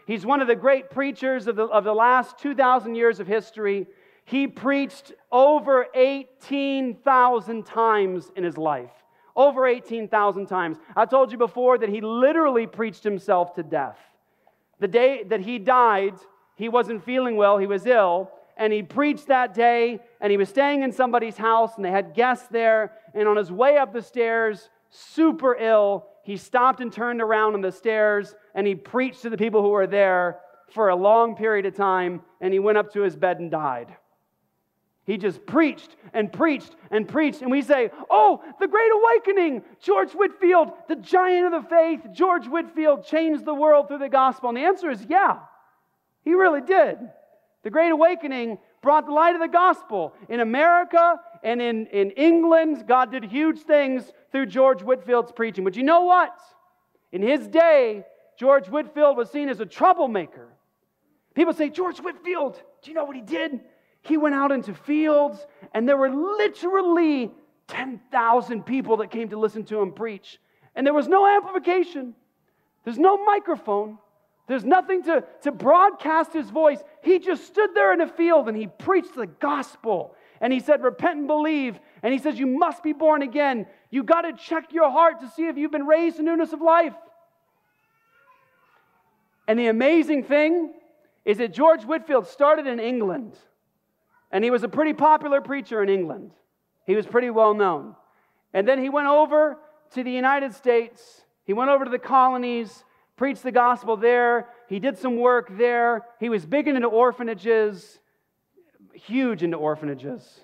He's 0.06 0.24
one 0.24 0.40
of 0.40 0.48
the 0.48 0.56
great 0.56 0.90
preachers 0.90 1.46
of 1.46 1.56
the, 1.56 1.64
of 1.64 1.84
the 1.84 1.94
last 1.94 2.38
2,000 2.38 2.94
years 2.94 3.20
of 3.20 3.26
history. 3.26 3.86
He 4.24 4.46
preached 4.46 5.12
over 5.30 5.86
18,000 5.94 7.66
times 7.66 8.30
in 8.34 8.44
his 8.44 8.56
life. 8.56 8.90
Over 9.36 9.66
18,000 9.66 10.46
times. 10.46 10.78
I 10.96 11.04
told 11.04 11.32
you 11.32 11.38
before 11.38 11.78
that 11.78 11.88
he 11.88 12.00
literally 12.00 12.66
preached 12.66 13.04
himself 13.04 13.54
to 13.54 13.62
death. 13.62 13.98
The 14.80 14.88
day 14.88 15.24
that 15.24 15.40
he 15.40 15.58
died, 15.58 16.14
he 16.56 16.68
wasn't 16.68 17.04
feeling 17.04 17.36
well, 17.36 17.58
he 17.58 17.66
was 17.66 17.86
ill, 17.86 18.30
and 18.56 18.72
he 18.72 18.82
preached 18.82 19.26
that 19.26 19.52
day, 19.54 20.00
and 20.20 20.30
he 20.30 20.36
was 20.36 20.48
staying 20.48 20.82
in 20.82 20.92
somebody's 20.92 21.36
house, 21.36 21.76
and 21.76 21.84
they 21.84 21.90
had 21.90 22.14
guests 22.14 22.46
there, 22.48 22.92
and 23.12 23.28
on 23.28 23.36
his 23.36 23.50
way 23.50 23.76
up 23.76 23.92
the 23.92 24.02
stairs, 24.02 24.70
super 24.90 25.56
ill, 25.56 26.06
he 26.22 26.36
stopped 26.36 26.80
and 26.80 26.92
turned 26.92 27.20
around 27.20 27.54
on 27.54 27.60
the 27.60 27.72
stairs, 27.72 28.34
and 28.54 28.66
he 28.66 28.74
preached 28.74 29.22
to 29.22 29.30
the 29.30 29.36
people 29.36 29.60
who 29.60 29.70
were 29.70 29.86
there 29.86 30.40
for 30.72 30.88
a 30.88 30.96
long 30.96 31.36
period 31.36 31.66
of 31.66 31.74
time, 31.74 32.22
and 32.40 32.52
he 32.52 32.58
went 32.58 32.78
up 32.78 32.92
to 32.92 33.02
his 33.02 33.16
bed 33.16 33.40
and 33.40 33.50
died. 33.50 33.94
He 35.06 35.18
just 35.18 35.44
preached 35.44 35.96
and 36.14 36.32
preached 36.32 36.74
and 36.90 37.06
preached. 37.06 37.42
And 37.42 37.50
we 37.50 37.60
say, 37.60 37.90
Oh, 38.08 38.42
the 38.58 38.66
Great 38.66 38.90
Awakening, 38.90 39.62
George 39.80 40.12
Whitefield, 40.12 40.72
the 40.88 40.96
giant 40.96 41.52
of 41.52 41.62
the 41.62 41.68
faith, 41.68 42.00
George 42.12 42.46
Whitefield 42.46 43.04
changed 43.04 43.44
the 43.44 43.54
world 43.54 43.88
through 43.88 43.98
the 43.98 44.08
gospel. 44.08 44.48
And 44.48 44.56
the 44.56 44.62
answer 44.62 44.90
is, 44.90 45.04
Yeah, 45.04 45.40
he 46.22 46.34
really 46.34 46.62
did. 46.62 46.98
The 47.64 47.70
Great 47.70 47.90
Awakening 47.90 48.58
brought 48.82 49.06
the 49.06 49.12
light 49.12 49.34
of 49.34 49.40
the 49.40 49.48
gospel. 49.48 50.14
In 50.28 50.40
America 50.40 51.20
and 51.42 51.60
in, 51.60 51.86
in 51.86 52.10
England, 52.12 52.84
God 52.86 53.10
did 53.10 53.24
huge 53.24 53.60
things 53.60 54.10
through 54.32 54.46
George 54.46 54.80
Whitefield's 54.80 55.32
preaching. 55.32 55.64
But 55.64 55.76
you 55.76 55.82
know 55.82 56.04
what? 56.04 56.38
In 57.12 57.22
his 57.22 57.46
day, 57.46 58.04
George 58.38 58.68
Whitefield 58.68 59.16
was 59.16 59.30
seen 59.30 59.48
as 59.48 59.60
a 59.60 59.66
troublemaker. 59.66 60.48
People 61.34 61.52
say, 61.52 61.68
George 61.68 61.98
Whitefield, 61.98 62.60
do 62.82 62.90
you 62.90 62.94
know 62.94 63.04
what 63.04 63.16
he 63.16 63.22
did? 63.22 63.60
He 64.04 64.16
went 64.18 64.34
out 64.34 64.52
into 64.52 64.74
fields, 64.74 65.46
and 65.72 65.88
there 65.88 65.96
were 65.96 66.10
literally 66.10 67.30
10,000 67.68 68.64
people 68.64 68.98
that 68.98 69.10
came 69.10 69.30
to 69.30 69.38
listen 69.38 69.64
to 69.64 69.80
him 69.80 69.92
preach. 69.92 70.38
And 70.74 70.86
there 70.86 70.92
was 70.94 71.08
no 71.08 71.26
amplification, 71.26 72.14
there's 72.84 72.98
no 72.98 73.24
microphone, 73.24 73.98
there's 74.46 74.64
nothing 74.64 75.04
to, 75.04 75.24
to 75.42 75.52
broadcast 75.52 76.34
his 76.34 76.50
voice. 76.50 76.78
He 77.02 77.18
just 77.18 77.46
stood 77.46 77.70
there 77.74 77.94
in 77.94 78.02
a 78.02 78.06
field 78.06 78.46
and 78.46 78.56
he 78.56 78.66
preached 78.66 79.14
the 79.14 79.26
gospel. 79.26 80.14
And 80.38 80.52
he 80.52 80.60
said, 80.60 80.82
Repent 80.82 81.20
and 81.20 81.26
believe. 81.26 81.78
And 82.02 82.12
he 82.12 82.18
says, 82.18 82.38
You 82.38 82.46
must 82.46 82.82
be 82.82 82.92
born 82.92 83.22
again. 83.22 83.66
You 83.90 84.02
got 84.02 84.22
to 84.22 84.34
check 84.34 84.70
your 84.70 84.90
heart 84.90 85.20
to 85.20 85.30
see 85.30 85.46
if 85.46 85.56
you've 85.56 85.70
been 85.70 85.86
raised 85.86 86.18
in 86.18 86.26
newness 86.26 86.52
of 86.52 86.60
life. 86.60 86.92
And 89.48 89.58
the 89.58 89.68
amazing 89.68 90.24
thing 90.24 90.74
is 91.24 91.38
that 91.38 91.54
George 91.54 91.84
Whitefield 91.84 92.26
started 92.26 92.66
in 92.66 92.78
England. 92.78 93.38
And 94.34 94.44
he 94.44 94.50
was 94.50 94.64
a 94.64 94.68
pretty 94.68 94.92
popular 94.92 95.40
preacher 95.40 95.82
in 95.82 95.88
England. 95.88 96.32
He 96.86 96.94
was 96.94 97.06
pretty 97.06 97.30
well 97.30 97.54
known. 97.54 97.96
And 98.52 98.68
then 98.68 98.78
he 98.78 98.90
went 98.90 99.06
over 99.06 99.56
to 99.92 100.04
the 100.04 100.12
United 100.12 100.52
States, 100.52 101.22
he 101.44 101.54
went 101.54 101.70
over 101.70 101.86
to 101.86 101.90
the 101.90 101.98
colonies 101.98 102.84
preached 103.16 103.42
the 103.42 103.52
gospel 103.52 103.96
there. 103.96 104.48
He 104.68 104.78
did 104.78 104.98
some 104.98 105.16
work 105.16 105.56
there. 105.56 106.04
He 106.20 106.28
was 106.28 106.44
big 106.44 106.68
into 106.68 106.86
orphanages, 106.86 107.98
huge 108.92 109.42
into 109.42 109.56
orphanages. 109.56 110.40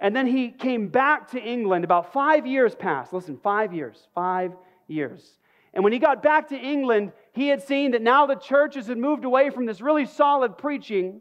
And 0.00 0.14
then 0.14 0.26
he 0.26 0.50
came 0.50 0.88
back 0.88 1.30
to 1.32 1.40
England. 1.40 1.84
About 1.84 2.12
five 2.12 2.46
years 2.46 2.74
passed. 2.74 3.12
Listen, 3.12 3.36
five 3.42 3.74
years, 3.74 4.08
five 4.14 4.52
years. 4.86 5.38
And 5.74 5.84
when 5.84 5.92
he 5.92 5.98
got 5.98 6.22
back 6.22 6.48
to 6.48 6.56
England, 6.56 7.12
he 7.32 7.48
had 7.48 7.62
seen 7.62 7.90
that 7.90 8.02
now 8.02 8.26
the 8.26 8.36
churches 8.36 8.86
had 8.86 8.96
moved 8.96 9.24
away 9.24 9.50
from 9.50 9.66
this 9.66 9.80
really 9.80 10.06
solid 10.06 10.56
preaching 10.56 11.20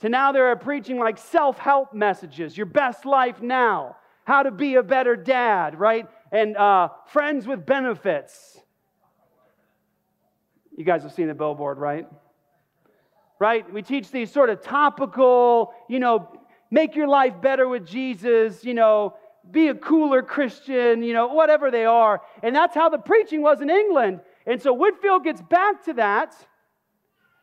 to 0.00 0.08
now 0.08 0.32
they're 0.32 0.54
preaching 0.56 0.98
like 0.98 1.18
self 1.18 1.58
help 1.58 1.92
messages, 1.92 2.56
your 2.56 2.66
best 2.66 3.04
life 3.04 3.40
now, 3.40 3.96
how 4.24 4.42
to 4.42 4.50
be 4.50 4.76
a 4.76 4.82
better 4.82 5.16
dad, 5.16 5.78
right? 5.78 6.06
And 6.30 6.56
uh, 6.56 6.90
friends 7.06 7.46
with 7.46 7.66
benefits. 7.66 8.58
You 10.76 10.84
guys 10.84 11.02
have 11.02 11.12
seen 11.12 11.26
the 11.26 11.34
billboard, 11.34 11.78
right? 11.78 12.06
Right? 13.40 13.70
We 13.72 13.82
teach 13.82 14.10
these 14.10 14.30
sort 14.30 14.50
of 14.50 14.62
topical, 14.62 15.72
you 15.88 15.98
know, 15.98 16.30
make 16.70 16.94
your 16.94 17.08
life 17.08 17.40
better 17.40 17.68
with 17.68 17.86
Jesus, 17.86 18.64
you 18.64 18.74
know, 18.74 19.16
be 19.50 19.68
a 19.68 19.74
cooler 19.74 20.22
Christian, 20.22 21.02
you 21.02 21.14
know, 21.14 21.28
whatever 21.28 21.70
they 21.70 21.86
are. 21.86 22.20
And 22.42 22.54
that's 22.54 22.74
how 22.74 22.88
the 22.88 22.98
preaching 22.98 23.42
was 23.42 23.60
in 23.60 23.70
England. 23.70 24.20
And 24.46 24.60
so 24.60 24.72
Whitefield 24.72 25.24
gets 25.24 25.42
back 25.42 25.84
to 25.84 25.94
that. 25.94 26.34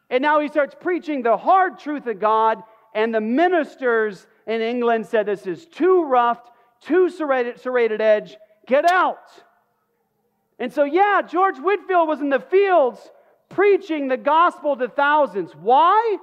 And 0.09 0.21
now 0.21 0.39
he 0.39 0.47
starts 0.47 0.75
preaching 0.79 1.23
the 1.23 1.37
hard 1.37 1.79
truth 1.79 2.07
of 2.07 2.19
God. 2.19 2.61
And 2.93 3.13
the 3.13 3.21
ministers 3.21 4.25
in 4.47 4.61
England 4.61 5.07
said, 5.07 5.25
This 5.25 5.47
is 5.47 5.65
too 5.65 6.05
rough, 6.05 6.39
too 6.81 7.09
serrated, 7.09 7.59
serrated 7.59 8.01
edge. 8.01 8.37
Get 8.67 8.89
out. 8.89 9.29
And 10.57 10.71
so, 10.71 10.83
yeah, 10.83 11.21
George 11.27 11.57
Whitefield 11.57 12.07
was 12.07 12.21
in 12.21 12.29
the 12.29 12.39
fields 12.39 12.99
preaching 13.49 14.07
the 14.07 14.17
gospel 14.17 14.75
to 14.77 14.87
thousands. 14.87 15.51
Why? 15.55 16.17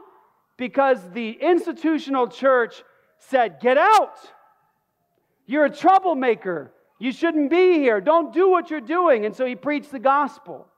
Because 0.57 0.99
the 1.11 1.31
institutional 1.31 2.29
church 2.29 2.83
said, 3.19 3.61
Get 3.61 3.79
out. 3.79 4.17
You're 5.47 5.65
a 5.65 5.71
troublemaker. 5.71 6.73
You 6.99 7.11
shouldn't 7.11 7.51
be 7.51 7.75
here. 7.75 8.01
Don't 8.01 8.33
do 8.33 8.49
what 8.49 8.71
you're 8.71 8.81
doing. 8.81 9.27
And 9.27 9.35
so 9.35 9.45
he 9.45 9.57
preached 9.57 9.91
the 9.91 9.99
gospel 9.99 10.69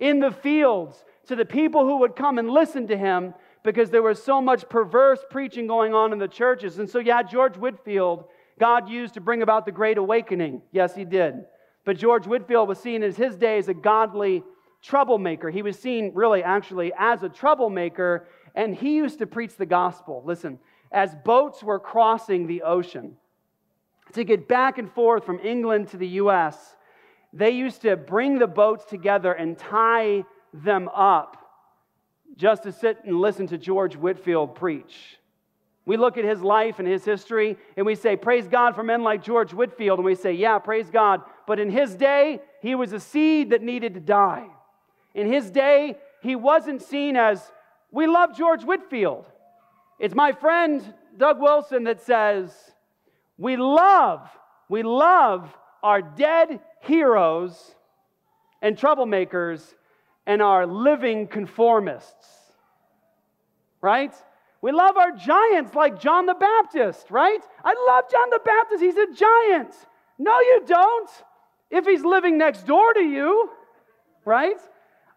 in 0.00 0.18
the 0.18 0.32
fields 0.32 1.04
to 1.30 1.36
the 1.36 1.44
people 1.44 1.86
who 1.86 1.98
would 1.98 2.16
come 2.16 2.38
and 2.38 2.50
listen 2.50 2.88
to 2.88 2.96
him 2.96 3.34
because 3.62 3.88
there 3.90 4.02
was 4.02 4.20
so 4.20 4.40
much 4.40 4.68
perverse 4.68 5.20
preaching 5.30 5.68
going 5.68 5.94
on 5.94 6.12
in 6.12 6.18
the 6.18 6.26
churches. 6.26 6.80
And 6.80 6.90
so, 6.90 6.98
yeah, 6.98 7.22
George 7.22 7.56
Whitefield, 7.56 8.24
God 8.58 8.88
used 8.88 9.14
to 9.14 9.20
bring 9.20 9.40
about 9.40 9.64
the 9.64 9.70
Great 9.70 9.96
Awakening. 9.96 10.60
Yes, 10.72 10.96
he 10.96 11.04
did. 11.04 11.44
But 11.84 11.98
George 11.98 12.26
Whitefield 12.26 12.68
was 12.68 12.80
seen 12.80 13.04
as 13.04 13.16
his 13.16 13.36
day 13.36 13.58
as 13.58 13.68
a 13.68 13.74
godly 13.74 14.42
troublemaker. 14.82 15.50
He 15.50 15.62
was 15.62 15.78
seen 15.78 16.10
really 16.16 16.42
actually 16.42 16.92
as 16.98 17.22
a 17.22 17.28
troublemaker, 17.28 18.26
and 18.56 18.74
he 18.74 18.96
used 18.96 19.20
to 19.20 19.26
preach 19.26 19.56
the 19.56 19.66
gospel. 19.66 20.24
Listen, 20.26 20.58
as 20.90 21.14
boats 21.24 21.62
were 21.62 21.78
crossing 21.78 22.48
the 22.48 22.62
ocean 22.62 23.16
to 24.14 24.24
get 24.24 24.48
back 24.48 24.78
and 24.78 24.90
forth 24.90 25.24
from 25.24 25.38
England 25.44 25.90
to 25.90 25.96
the 25.96 26.08
U.S., 26.08 26.74
they 27.32 27.50
used 27.50 27.82
to 27.82 27.96
bring 27.96 28.40
the 28.40 28.48
boats 28.48 28.84
together 28.84 29.32
and 29.32 29.56
tie 29.56 30.24
them 30.52 30.88
up 30.88 31.36
just 32.36 32.62
to 32.64 32.72
sit 32.72 32.98
and 33.04 33.20
listen 33.20 33.46
to 33.48 33.58
George 33.58 33.96
Whitefield 33.96 34.54
preach. 34.54 35.18
We 35.86 35.96
look 35.96 36.18
at 36.18 36.24
his 36.24 36.40
life 36.40 36.78
and 36.78 36.86
his 36.86 37.04
history 37.04 37.56
and 37.76 37.84
we 37.84 37.94
say, 37.94 38.16
Praise 38.16 38.46
God 38.46 38.74
for 38.74 38.82
men 38.82 39.02
like 39.02 39.24
George 39.24 39.52
Whitefield. 39.52 39.98
And 39.98 40.06
we 40.06 40.14
say, 40.14 40.32
Yeah, 40.32 40.58
praise 40.58 40.90
God. 40.90 41.22
But 41.46 41.58
in 41.58 41.70
his 41.70 41.94
day, 41.94 42.40
he 42.62 42.74
was 42.74 42.92
a 42.92 43.00
seed 43.00 43.50
that 43.50 43.62
needed 43.62 43.94
to 43.94 44.00
die. 44.00 44.46
In 45.14 45.26
his 45.26 45.50
day, 45.50 45.96
he 46.22 46.36
wasn't 46.36 46.82
seen 46.82 47.16
as, 47.16 47.50
we 47.90 48.06
love 48.06 48.36
George 48.36 48.62
Whitefield. 48.62 49.26
It's 49.98 50.14
my 50.14 50.32
friend 50.32 50.94
Doug 51.16 51.40
Wilson 51.40 51.84
that 51.84 52.02
says, 52.02 52.54
we 53.36 53.56
love, 53.56 54.28
we 54.68 54.82
love 54.82 55.52
our 55.82 56.02
dead 56.02 56.60
heroes 56.82 57.74
and 58.62 58.76
troublemakers 58.76 59.74
and 60.26 60.42
our 60.42 60.66
living 60.66 61.26
conformists. 61.26 62.26
right? 63.80 64.14
We 64.62 64.72
love 64.72 64.96
our 64.96 65.12
giants 65.12 65.74
like 65.74 66.00
John 66.00 66.26
the 66.26 66.34
Baptist, 66.34 67.10
right? 67.10 67.40
I 67.64 67.74
love 67.88 68.04
John 68.10 68.30
the 68.30 68.40
Baptist. 68.44 68.82
He's 68.82 68.96
a 68.96 69.06
giant. 69.12 69.74
No, 70.18 70.38
you 70.40 70.62
don't. 70.66 71.10
If 71.70 71.86
he's 71.86 72.04
living 72.04 72.36
next 72.36 72.66
door 72.66 72.92
to 72.92 73.00
you, 73.00 73.50
right? 74.24 74.58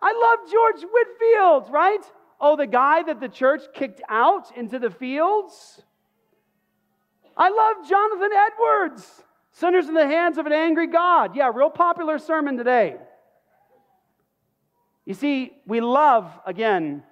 I 0.02 0.14
love 0.14 0.52
George 0.52 0.90
Whitefield, 0.90 1.74
right? 1.74 2.04
Oh, 2.40 2.56
the 2.56 2.68
guy 2.68 3.04
that 3.04 3.20
the 3.20 3.28
church 3.28 3.64
kicked 3.74 4.02
out 4.10 4.56
into 4.56 4.80
the 4.80 4.90
fields. 4.90 5.82
I 7.36 7.50
love 7.50 7.90
Jonathan 7.90 8.30
Edwards, 8.34 9.24
Sinners 9.52 9.88
in 9.88 9.94
the 9.94 10.08
Hands 10.08 10.38
of 10.38 10.46
an 10.46 10.54
Angry 10.54 10.88
God. 10.88 11.36
Yeah, 11.36 11.52
real 11.54 11.70
popular 11.70 12.18
sermon 12.18 12.58
today. 12.58 12.96
You 15.06 15.14
see, 15.14 15.54
we 15.66 15.82
love, 15.82 16.32
again, 16.46 17.04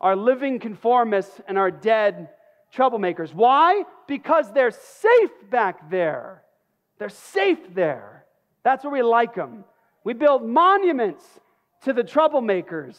our 0.00 0.16
living 0.16 0.58
conformists 0.58 1.40
and 1.46 1.58
our 1.58 1.70
dead 1.70 2.30
troublemakers. 2.74 3.32
Why? 3.32 3.84
Because 4.06 4.52
they're 4.52 4.70
safe 4.70 5.30
back 5.50 5.90
there. 5.90 6.42
They're 6.98 7.08
safe 7.08 7.58
there. 7.74 8.24
That's 8.64 8.84
where 8.84 8.92
we 8.92 9.02
like 9.02 9.34
them. 9.34 9.64
We 10.04 10.14
build 10.14 10.44
monuments 10.44 11.24
to 11.82 11.92
the 11.92 12.02
troublemakers, 12.02 12.96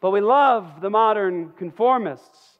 but 0.00 0.10
we 0.10 0.20
love 0.20 0.80
the 0.80 0.90
modern 0.90 1.50
conformists. 1.58 2.58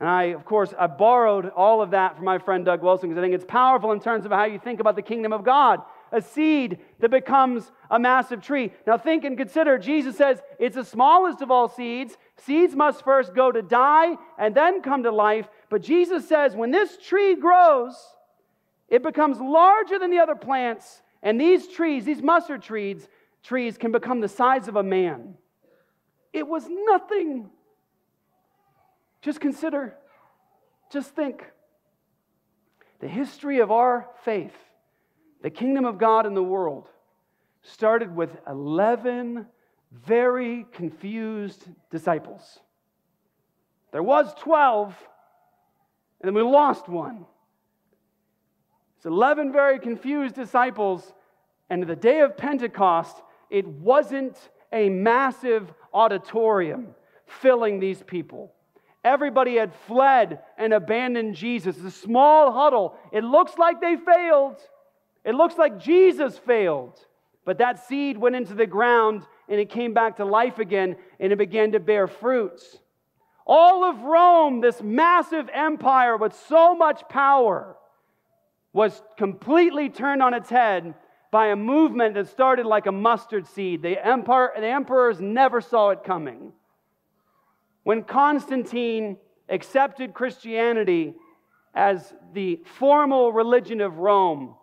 And 0.00 0.08
I, 0.08 0.24
of 0.24 0.44
course, 0.44 0.72
I 0.78 0.86
borrowed 0.86 1.50
all 1.50 1.82
of 1.82 1.90
that 1.90 2.16
from 2.16 2.24
my 2.24 2.38
friend 2.38 2.64
Doug 2.64 2.82
Wilson 2.82 3.10
because 3.10 3.20
I 3.20 3.24
think 3.24 3.34
it's 3.34 3.44
powerful 3.44 3.92
in 3.92 4.00
terms 4.00 4.24
of 4.24 4.32
how 4.32 4.44
you 4.44 4.58
think 4.58 4.80
about 4.80 4.96
the 4.96 5.02
kingdom 5.02 5.32
of 5.32 5.44
God. 5.44 5.80
A 6.12 6.20
seed 6.20 6.78
that 6.98 7.10
becomes 7.10 7.70
a 7.90 7.98
massive 7.98 8.40
tree. 8.40 8.72
Now, 8.86 8.98
think 8.98 9.24
and 9.24 9.36
consider 9.36 9.78
Jesus 9.78 10.16
says 10.16 10.40
it's 10.58 10.76
the 10.76 10.84
smallest 10.84 11.40
of 11.40 11.50
all 11.50 11.68
seeds. 11.68 12.16
Seeds 12.36 12.74
must 12.74 13.04
first 13.04 13.34
go 13.34 13.52
to 13.52 13.62
die 13.62 14.16
and 14.38 14.54
then 14.54 14.82
come 14.82 15.04
to 15.04 15.12
life. 15.12 15.48
But 15.68 15.82
Jesus 15.82 16.28
says 16.28 16.56
when 16.56 16.70
this 16.70 16.96
tree 16.96 17.36
grows, 17.36 17.94
it 18.88 19.02
becomes 19.02 19.40
larger 19.40 19.98
than 19.98 20.10
the 20.10 20.18
other 20.18 20.34
plants. 20.34 21.02
And 21.22 21.40
these 21.40 21.68
trees, 21.68 22.04
these 22.04 22.22
mustard 22.22 22.62
trees, 22.62 23.08
trees 23.42 23.78
can 23.78 23.92
become 23.92 24.20
the 24.20 24.28
size 24.28 24.68
of 24.68 24.76
a 24.76 24.82
man. 24.82 25.34
It 26.32 26.46
was 26.46 26.64
nothing 26.68 27.50
just 29.22 29.40
consider, 29.40 29.94
just 30.90 31.14
think. 31.14 31.44
The 33.00 33.08
history 33.08 33.60
of 33.60 33.70
our 33.70 34.08
faith, 34.24 34.54
the 35.42 35.50
kingdom 35.50 35.84
of 35.84 35.98
God 35.98 36.26
in 36.26 36.34
the 36.34 36.42
world, 36.42 36.88
started 37.62 38.14
with 38.14 38.30
11 38.46 39.46
very 39.92 40.66
confused 40.72 41.66
disciples. 41.90 42.60
There 43.92 44.02
was 44.02 44.32
12, 44.40 44.94
and 46.20 46.28
then 46.28 46.34
we 46.34 46.42
lost 46.42 46.88
one. 46.88 47.26
It's 48.96 49.06
11 49.06 49.52
very 49.52 49.78
confused 49.78 50.34
disciples, 50.34 51.14
and 51.68 51.82
the 51.82 51.96
day 51.96 52.20
of 52.20 52.36
Pentecost, 52.36 53.22
it 53.48 53.66
wasn't 53.66 54.36
a 54.72 54.88
massive 54.88 55.72
auditorium 55.92 56.94
filling 57.26 57.80
these 57.80 58.02
people. 58.02 58.52
Everybody 59.02 59.56
had 59.56 59.74
fled 59.86 60.40
and 60.58 60.74
abandoned 60.74 61.34
Jesus. 61.34 61.76
The 61.76 61.90
small 61.90 62.52
huddle. 62.52 62.94
It 63.12 63.24
looks 63.24 63.56
like 63.56 63.80
they 63.80 63.96
failed. 63.96 64.56
It 65.24 65.34
looks 65.34 65.58
like 65.58 65.78
Jesus 65.78 66.38
failed. 66.38 66.98
But 67.44 67.58
that 67.58 67.86
seed 67.86 68.16
went 68.16 68.36
into 68.36 68.54
the 68.54 68.66
ground 68.66 69.26
and 69.48 69.58
it 69.58 69.70
came 69.70 69.94
back 69.94 70.16
to 70.16 70.24
life 70.24 70.58
again 70.58 70.96
and 71.18 71.32
it 71.32 71.38
began 71.38 71.72
to 71.72 71.80
bear 71.80 72.06
fruits. 72.06 72.78
All 73.46 73.84
of 73.84 74.02
Rome, 74.02 74.60
this 74.60 74.80
massive 74.82 75.48
empire 75.52 76.16
with 76.16 76.34
so 76.48 76.74
much 76.74 77.02
power, 77.08 77.76
was 78.72 79.02
completely 79.16 79.88
turned 79.88 80.22
on 80.22 80.34
its 80.34 80.48
head 80.48 80.94
by 81.32 81.48
a 81.48 81.56
movement 81.56 82.14
that 82.14 82.28
started 82.28 82.66
like 82.66 82.86
a 82.86 82.92
mustard 82.92 83.46
seed. 83.46 83.82
The, 83.82 84.04
empire, 84.06 84.52
the 84.56 84.68
emperors 84.68 85.20
never 85.20 85.60
saw 85.60 85.90
it 85.90 86.04
coming. 86.04 86.52
When 87.82 88.04
Constantine 88.04 89.16
accepted 89.48 90.14
Christianity 90.14 91.14
as 91.74 92.14
the 92.32 92.60
formal 92.78 93.32
religion 93.32 93.80
of 93.80 93.98
Rome 93.98 94.54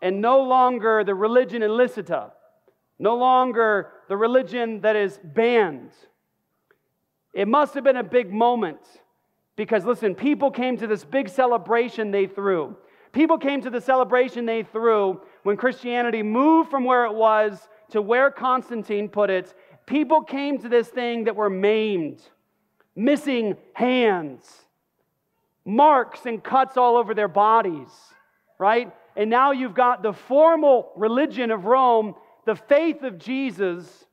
and 0.00 0.20
no 0.20 0.42
longer 0.42 1.04
the 1.04 1.14
religion 1.14 1.62
illicita, 1.62 2.30
no 2.98 3.16
longer 3.16 3.90
the 4.08 4.16
religion 4.16 4.80
that 4.80 4.96
is 4.96 5.18
banned, 5.22 5.92
it 7.32 7.46
must 7.46 7.74
have 7.74 7.84
been 7.84 7.96
a 7.96 8.04
big 8.04 8.32
moment 8.32 8.80
because, 9.56 9.84
listen, 9.84 10.14
people 10.14 10.50
came 10.50 10.76
to 10.76 10.86
this 10.86 11.04
big 11.04 11.28
celebration 11.28 12.10
they 12.10 12.26
threw. 12.26 12.76
People 13.12 13.38
came 13.38 13.60
to 13.62 13.70
the 13.70 13.80
celebration 13.80 14.46
they 14.46 14.62
threw 14.62 15.20
when 15.42 15.56
Christianity 15.56 16.22
moved 16.22 16.70
from 16.70 16.84
where 16.84 17.04
it 17.04 17.14
was 17.14 17.68
to 17.90 18.02
where 18.02 18.30
Constantine 18.30 19.08
put 19.08 19.30
it. 19.30 19.54
People 19.86 20.22
came 20.22 20.58
to 20.58 20.68
this 20.68 20.88
thing 20.88 21.24
that 21.24 21.36
were 21.36 21.50
maimed 21.50 22.20
missing 22.98 23.56
hands, 23.74 24.44
marks 25.64 26.26
and 26.26 26.42
cuts 26.42 26.76
all 26.76 26.96
over 26.96 27.14
their 27.14 27.28
bodies, 27.28 27.88
right? 28.58 28.92
And 29.18 29.28
now 29.30 29.50
you've 29.50 29.74
got 29.74 30.04
the 30.04 30.12
formal 30.12 30.92
religion 30.96 31.50
of 31.50 31.64
Rome, 31.64 32.14
the 32.46 32.54
faith 32.54 33.02
of 33.02 33.18
Jesus, 33.18 34.06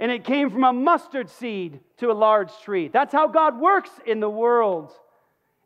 and 0.00 0.10
it 0.10 0.24
came 0.24 0.48
from 0.48 0.64
a 0.64 0.72
mustard 0.72 1.28
seed 1.28 1.78
to 1.98 2.10
a 2.10 2.14
large 2.14 2.50
tree. 2.62 2.88
That's 2.88 3.12
how 3.12 3.28
God 3.28 3.60
works 3.60 3.90
in 4.06 4.18
the 4.18 4.30
world. 4.30 4.92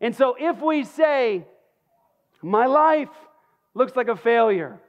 And 0.00 0.12
so 0.12 0.34
if 0.36 0.60
we 0.60 0.82
say, 0.82 1.46
my 2.42 2.66
life 2.66 3.10
looks 3.74 3.94
like 3.94 4.08
a 4.08 4.16
failure, 4.16 4.80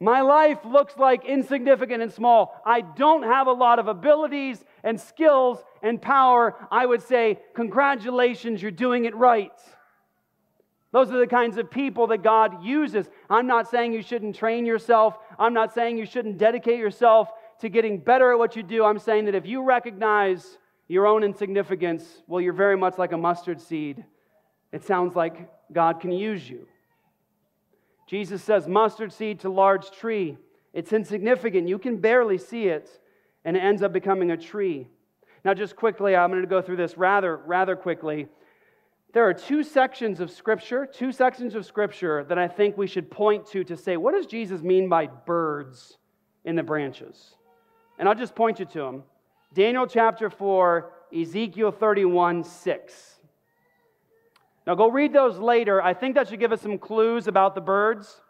my 0.00 0.22
life 0.22 0.58
looks 0.64 0.96
like 0.96 1.24
insignificant 1.24 2.02
and 2.02 2.12
small. 2.12 2.60
I 2.66 2.80
don't 2.80 3.22
have 3.22 3.46
a 3.46 3.52
lot 3.52 3.78
of 3.78 3.86
abilities 3.86 4.62
and 4.82 5.00
skills 5.00 5.62
and 5.80 6.02
power. 6.02 6.56
I 6.72 6.84
would 6.84 7.02
say, 7.02 7.38
Congratulations, 7.54 8.60
you're 8.60 8.72
doing 8.72 9.04
it 9.04 9.14
right. 9.14 9.52
Those 10.92 11.10
are 11.10 11.18
the 11.18 11.26
kinds 11.26 11.58
of 11.58 11.70
people 11.70 12.06
that 12.08 12.22
God 12.22 12.64
uses. 12.64 13.08
I'm 13.28 13.46
not 13.46 13.68
saying 13.68 13.92
you 13.92 14.02
shouldn't 14.02 14.36
train 14.36 14.64
yourself. 14.64 15.18
I'm 15.38 15.52
not 15.52 15.74
saying 15.74 15.98
you 15.98 16.06
shouldn't 16.06 16.38
dedicate 16.38 16.78
yourself 16.78 17.30
to 17.60 17.68
getting 17.68 17.98
better 17.98 18.32
at 18.32 18.38
what 18.38 18.56
you 18.56 18.62
do. 18.62 18.84
I'm 18.84 18.98
saying 18.98 19.26
that 19.26 19.34
if 19.34 19.46
you 19.46 19.62
recognize 19.62 20.58
your 20.88 21.06
own 21.06 21.24
insignificance, 21.24 22.22
well, 22.26 22.40
you're 22.40 22.52
very 22.52 22.76
much 22.76 22.98
like 22.98 23.12
a 23.12 23.16
mustard 23.18 23.60
seed. 23.60 24.04
It 24.72 24.84
sounds 24.84 25.16
like 25.16 25.50
God 25.72 26.00
can 26.00 26.12
use 26.12 26.48
you. 26.48 26.66
Jesus 28.06 28.42
says, 28.42 28.68
mustard 28.68 29.12
seed 29.12 29.40
to 29.40 29.48
large 29.48 29.90
tree. 29.90 30.38
It's 30.72 30.92
insignificant. 30.92 31.68
You 31.68 31.78
can 31.78 31.96
barely 31.96 32.38
see 32.38 32.68
it, 32.68 32.88
and 33.44 33.56
it 33.56 33.60
ends 33.60 33.82
up 33.82 33.92
becoming 33.92 34.30
a 34.30 34.36
tree. 34.36 34.88
Now, 35.44 35.54
just 35.54 35.74
quickly, 35.74 36.14
I'm 36.14 36.30
going 36.30 36.42
to 36.42 36.48
go 36.48 36.62
through 36.62 36.76
this 36.76 36.96
rather, 36.96 37.36
rather 37.36 37.74
quickly. 37.74 38.28
There 39.12 39.26
are 39.26 39.34
two 39.34 39.62
sections 39.62 40.20
of 40.20 40.30
Scripture, 40.30 40.86
two 40.86 41.10
sections 41.10 41.54
of 41.54 41.64
Scripture 41.64 42.24
that 42.24 42.38
I 42.38 42.48
think 42.48 42.76
we 42.76 42.86
should 42.86 43.10
point 43.10 43.46
to 43.46 43.64
to 43.64 43.76
say, 43.76 43.96
what 43.96 44.14
does 44.14 44.26
Jesus 44.26 44.62
mean 44.62 44.88
by 44.88 45.06
birds 45.06 45.96
in 46.44 46.56
the 46.56 46.62
branches? 46.62 47.34
And 47.98 48.08
I'll 48.08 48.14
just 48.14 48.34
point 48.34 48.58
you 48.58 48.66
to 48.66 48.78
them. 48.78 49.04
Daniel 49.54 49.86
chapter 49.86 50.28
4, 50.28 50.92
Ezekiel 51.18 51.70
31, 51.70 52.44
6. 52.44 53.12
Now, 54.66 54.74
go 54.74 54.90
read 54.90 55.12
those 55.12 55.38
later. 55.38 55.80
I 55.80 55.94
think 55.94 56.16
that 56.16 56.28
should 56.28 56.40
give 56.40 56.52
us 56.52 56.60
some 56.60 56.76
clues 56.76 57.28
about 57.28 57.54
the 57.54 57.60
birds. 57.60 58.20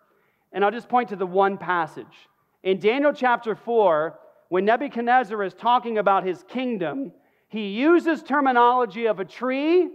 And 0.53 0.64
I'll 0.64 0.70
just 0.70 0.89
point 0.89 1.09
to 1.09 1.16
the 1.16 1.27
one 1.27 1.57
passage. 1.57 2.29
In 2.62 2.79
Daniel 2.79 3.12
chapter 3.12 3.55
4, 3.55 4.18
when 4.49 4.64
Nebuchadnezzar 4.64 5.43
is 5.43 5.55
talking 5.55 5.99
about 5.99 6.24
his 6.24 6.45
kingdom, 6.45 7.12
he 7.49 7.68
uses 7.68 8.22
terminology 8.22 9.07
of 9.07 9.18
a 9.18 9.24
tree 9.24 9.89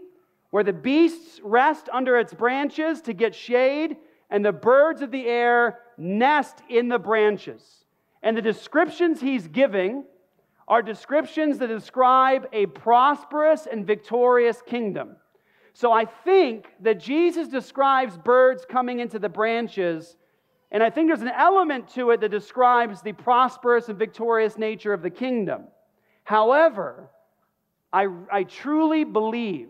where 0.52 0.64
the 0.64 0.74
beasts 0.74 1.40
rest 1.44 1.90
under 1.92 2.18
its 2.18 2.34
branches 2.34 3.02
to 3.02 3.14
get 3.14 3.34
shade, 3.34 3.98
and 4.30 4.46
the 4.46 4.52
birds 4.52 5.02
of 5.02 5.12
the 5.12 5.26
air 5.26 5.80
nest 5.98 6.62
in 6.70 6.88
the 6.88 7.00
branches. 7.00 7.86
And 8.24 8.38
the 8.38 8.42
descriptions 8.42 9.20
he's 9.20 9.48
giving 9.48 10.06
are 10.68 10.82
descriptions 10.82 11.58
that 11.58 11.68
describe 11.68 12.48
a 12.54 12.66
prosperous 12.68 13.68
and 13.70 13.86
victorious 13.86 14.62
kingdom. 14.62 15.16
So 15.74 15.92
I 15.92 16.06
think 16.06 16.68
that 16.82 17.00
Jesus 17.00 17.48
describes 17.48 18.18
birds 18.18 18.66
coming 18.70 19.00
into 19.00 19.20
the 19.20 19.30
branches, 19.30 20.16
and 20.70 20.84
I 20.84 20.90
think 20.90 21.10
there's 21.10 21.22
an 21.22 21.30
element 21.30 21.90
to 21.96 22.12
it 22.12 22.22
that 22.22 22.30
describes 22.30 23.02
the 23.02 23.14
prosperous 23.14 23.90
and 23.90 23.98
victorious 23.98 24.58
nature 24.58 24.94
of 24.94 25.02
the 25.02 25.10
kingdom. 25.10 25.64
However, 26.24 27.10
I, 27.92 28.08
I 28.32 28.44
truly 28.44 29.04
believe 29.04 29.70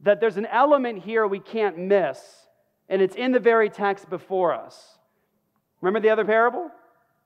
that 0.00 0.20
there's 0.20 0.36
an 0.36 0.46
element 0.46 1.02
here 1.02 1.26
we 1.26 1.40
can't 1.40 1.78
miss, 1.78 2.20
and 2.88 3.02
it's 3.02 3.16
in 3.16 3.32
the 3.32 3.40
very 3.40 3.68
text 3.70 4.08
before 4.08 4.54
us. 4.54 4.98
Remember 5.80 6.00
the 6.00 6.10
other 6.10 6.24
parable? 6.24 6.70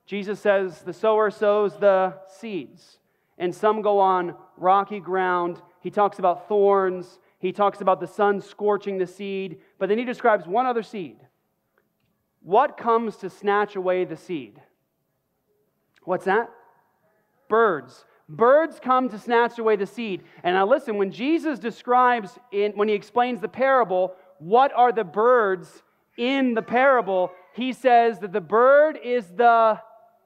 Jesus 0.06 0.40
says, 0.40 0.80
The 0.80 0.92
sower 0.92 1.30
sows 1.30 1.76
the 1.76 2.14
seeds, 2.38 2.98
and 3.38 3.54
some 3.54 3.82
go 3.82 3.98
on 3.98 4.34
rocky 4.56 5.00
ground 5.00 5.60
he 5.82 5.90
talks 5.90 6.20
about 6.20 6.48
thorns, 6.48 7.18
he 7.38 7.50
talks 7.50 7.80
about 7.80 7.98
the 7.98 8.06
sun 8.06 8.40
scorching 8.40 8.98
the 8.98 9.06
seed, 9.06 9.58
but 9.78 9.88
then 9.88 9.98
he 9.98 10.04
describes 10.04 10.46
one 10.46 10.64
other 10.64 10.84
seed. 10.84 11.16
What 12.40 12.76
comes 12.76 13.16
to 13.16 13.30
snatch 13.30 13.74
away 13.74 14.04
the 14.04 14.16
seed? 14.16 14.62
What's 16.04 16.24
that? 16.26 16.50
Birds. 17.48 18.04
Birds 18.28 18.80
come 18.80 19.08
to 19.08 19.18
snatch 19.18 19.58
away 19.58 19.76
the 19.76 19.86
seed. 19.86 20.22
And 20.42 20.54
now 20.54 20.66
listen, 20.66 20.96
when 20.96 21.10
Jesus 21.10 21.58
describes, 21.58 22.38
in, 22.50 22.72
when 22.72 22.88
he 22.88 22.94
explains 22.94 23.40
the 23.40 23.48
parable, 23.48 24.14
what 24.38 24.72
are 24.74 24.92
the 24.92 25.04
birds 25.04 25.82
in 26.16 26.54
the 26.54 26.62
parable, 26.62 27.32
he 27.54 27.72
says 27.72 28.18
that 28.20 28.32
the 28.32 28.40
bird 28.40 28.98
is 29.02 29.26
the 29.36 29.80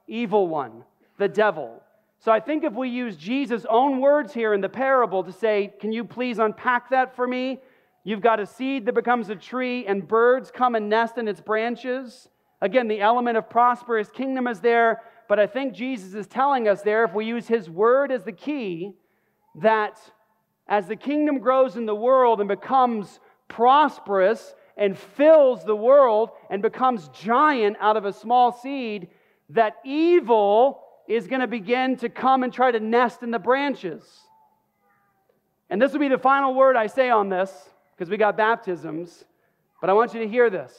evil 0.06 0.48
one, 0.48 0.84
the 1.18 1.28
devil. 1.28 1.82
So 2.18 2.32
I 2.32 2.40
think 2.40 2.64
if 2.64 2.72
we 2.72 2.88
use 2.88 3.16
Jesus' 3.16 3.66
own 3.68 4.00
words 4.00 4.32
here 4.32 4.54
in 4.54 4.60
the 4.60 4.68
parable 4.68 5.22
to 5.24 5.32
say, 5.32 5.72
Can 5.80 5.92
you 5.92 6.04
please 6.04 6.38
unpack 6.38 6.90
that 6.90 7.14
for 7.14 7.26
me? 7.26 7.60
You've 8.04 8.20
got 8.20 8.40
a 8.40 8.46
seed 8.46 8.86
that 8.86 8.94
becomes 8.94 9.30
a 9.30 9.34
tree, 9.34 9.86
and 9.86 10.06
birds 10.06 10.50
come 10.52 10.76
and 10.76 10.88
nest 10.88 11.18
in 11.18 11.26
its 11.26 11.40
branches. 11.40 12.28
Again, 12.60 12.88
the 12.88 13.00
element 13.00 13.36
of 13.36 13.50
prosperous 13.50 14.08
kingdom 14.10 14.46
is 14.46 14.60
there, 14.60 15.02
but 15.28 15.38
I 15.38 15.46
think 15.46 15.74
Jesus 15.74 16.14
is 16.14 16.26
telling 16.26 16.68
us 16.68 16.82
there, 16.82 17.04
if 17.04 17.14
we 17.14 17.26
use 17.26 17.46
his 17.48 17.68
word 17.68 18.12
as 18.12 18.24
the 18.24 18.32
key, 18.32 18.92
that 19.56 19.98
as 20.68 20.86
the 20.86 20.96
kingdom 20.96 21.38
grows 21.38 21.76
in 21.76 21.86
the 21.86 21.94
world 21.94 22.40
and 22.40 22.48
becomes 22.48 23.20
prosperous 23.48 24.54
and 24.76 24.98
fills 24.98 25.64
the 25.64 25.76
world 25.76 26.30
and 26.50 26.60
becomes 26.60 27.08
giant 27.08 27.76
out 27.80 27.96
of 27.96 28.04
a 28.04 28.12
small 28.12 28.52
seed, 28.52 29.08
that 29.50 29.76
evil 29.84 30.82
is 31.08 31.26
going 31.26 31.40
to 31.40 31.46
begin 31.46 31.96
to 31.96 32.08
come 32.08 32.42
and 32.42 32.52
try 32.52 32.70
to 32.70 32.80
nest 32.80 33.22
in 33.22 33.30
the 33.30 33.38
branches. 33.38 34.04
And 35.70 35.80
this 35.80 35.92
will 35.92 36.00
be 36.00 36.08
the 36.08 36.18
final 36.18 36.54
word 36.54 36.76
I 36.76 36.88
say 36.88 37.10
on 37.10 37.28
this 37.28 37.50
because 37.94 38.10
we 38.10 38.16
got 38.16 38.36
baptisms, 38.36 39.24
but 39.80 39.88
I 39.88 39.92
want 39.94 40.14
you 40.14 40.20
to 40.20 40.28
hear 40.28 40.50
this. 40.50 40.72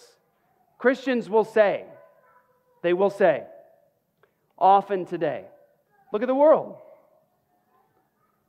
Christians 0.78 1.30
will 1.30 1.44
say, 1.44 1.86
they 2.84 2.94
will 2.94 3.10
say, 3.10 3.44
often 4.58 5.06
today, 5.06 5.46
look 6.12 6.22
at 6.22 6.28
the 6.28 6.36
world. 6.36 6.78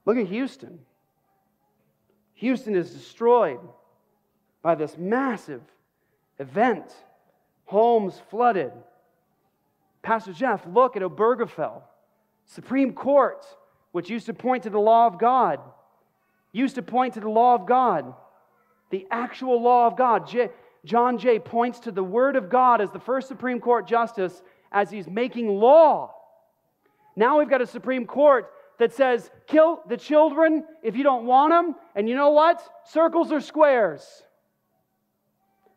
Look 0.04 0.16
at 0.16 0.26
Houston. 0.26 0.78
Houston 2.34 2.74
is 2.76 2.90
destroyed 2.90 3.61
by 4.62 4.74
this 4.74 4.96
massive 4.96 5.62
event. 6.38 6.92
Homes 7.66 8.20
flooded. 8.30 8.72
Pastor 10.02 10.32
Jeff, 10.32 10.64
look 10.66 10.96
at 10.96 11.02
Obergefell, 11.02 11.82
Supreme 12.46 12.92
Court, 12.92 13.44
which 13.92 14.09
used 14.09 14.26
to 14.26 14.34
point 14.34 14.62
to 14.62 14.70
the 14.70 14.78
law 14.78 15.06
of 15.06 15.18
God, 15.18 15.61
used 16.52 16.76
to 16.76 16.82
point 16.82 17.14
to 17.14 17.20
the 17.20 17.28
law 17.28 17.54
of 17.54 17.66
God, 17.66 18.14
the 18.90 19.06
actual 19.11 19.61
law 19.61 19.86
of 19.86 19.96
God. 19.96 20.26
J- 20.26 20.50
John 20.84 21.18
Jay 21.18 21.38
points 21.38 21.80
to 21.80 21.90
the 21.90 22.04
Word 22.04 22.36
of 22.36 22.48
God 22.48 22.80
as 22.80 22.90
the 22.90 23.00
first 23.00 23.28
Supreme 23.28 23.61
Court 23.61 23.86
justice 23.86 24.42
as 24.72 24.90
he's 24.90 25.08
making 25.08 25.48
law. 25.48 26.14
Now 27.16 27.38
we've 27.38 27.50
got 27.50 27.62
a 27.62 27.66
Supreme 27.66 28.06
Court 28.06 28.50
that 28.78 28.92
says, 28.92 29.30
kill 29.46 29.80
the 29.88 29.96
children 29.96 30.64
if 30.82 30.96
you 30.96 31.02
don't 31.02 31.26
want 31.26 31.52
them. 31.52 31.74
And 31.94 32.08
you 32.08 32.14
know 32.14 32.30
what? 32.30 32.62
Circles 32.84 33.32
are 33.32 33.40
squares. 33.40 34.22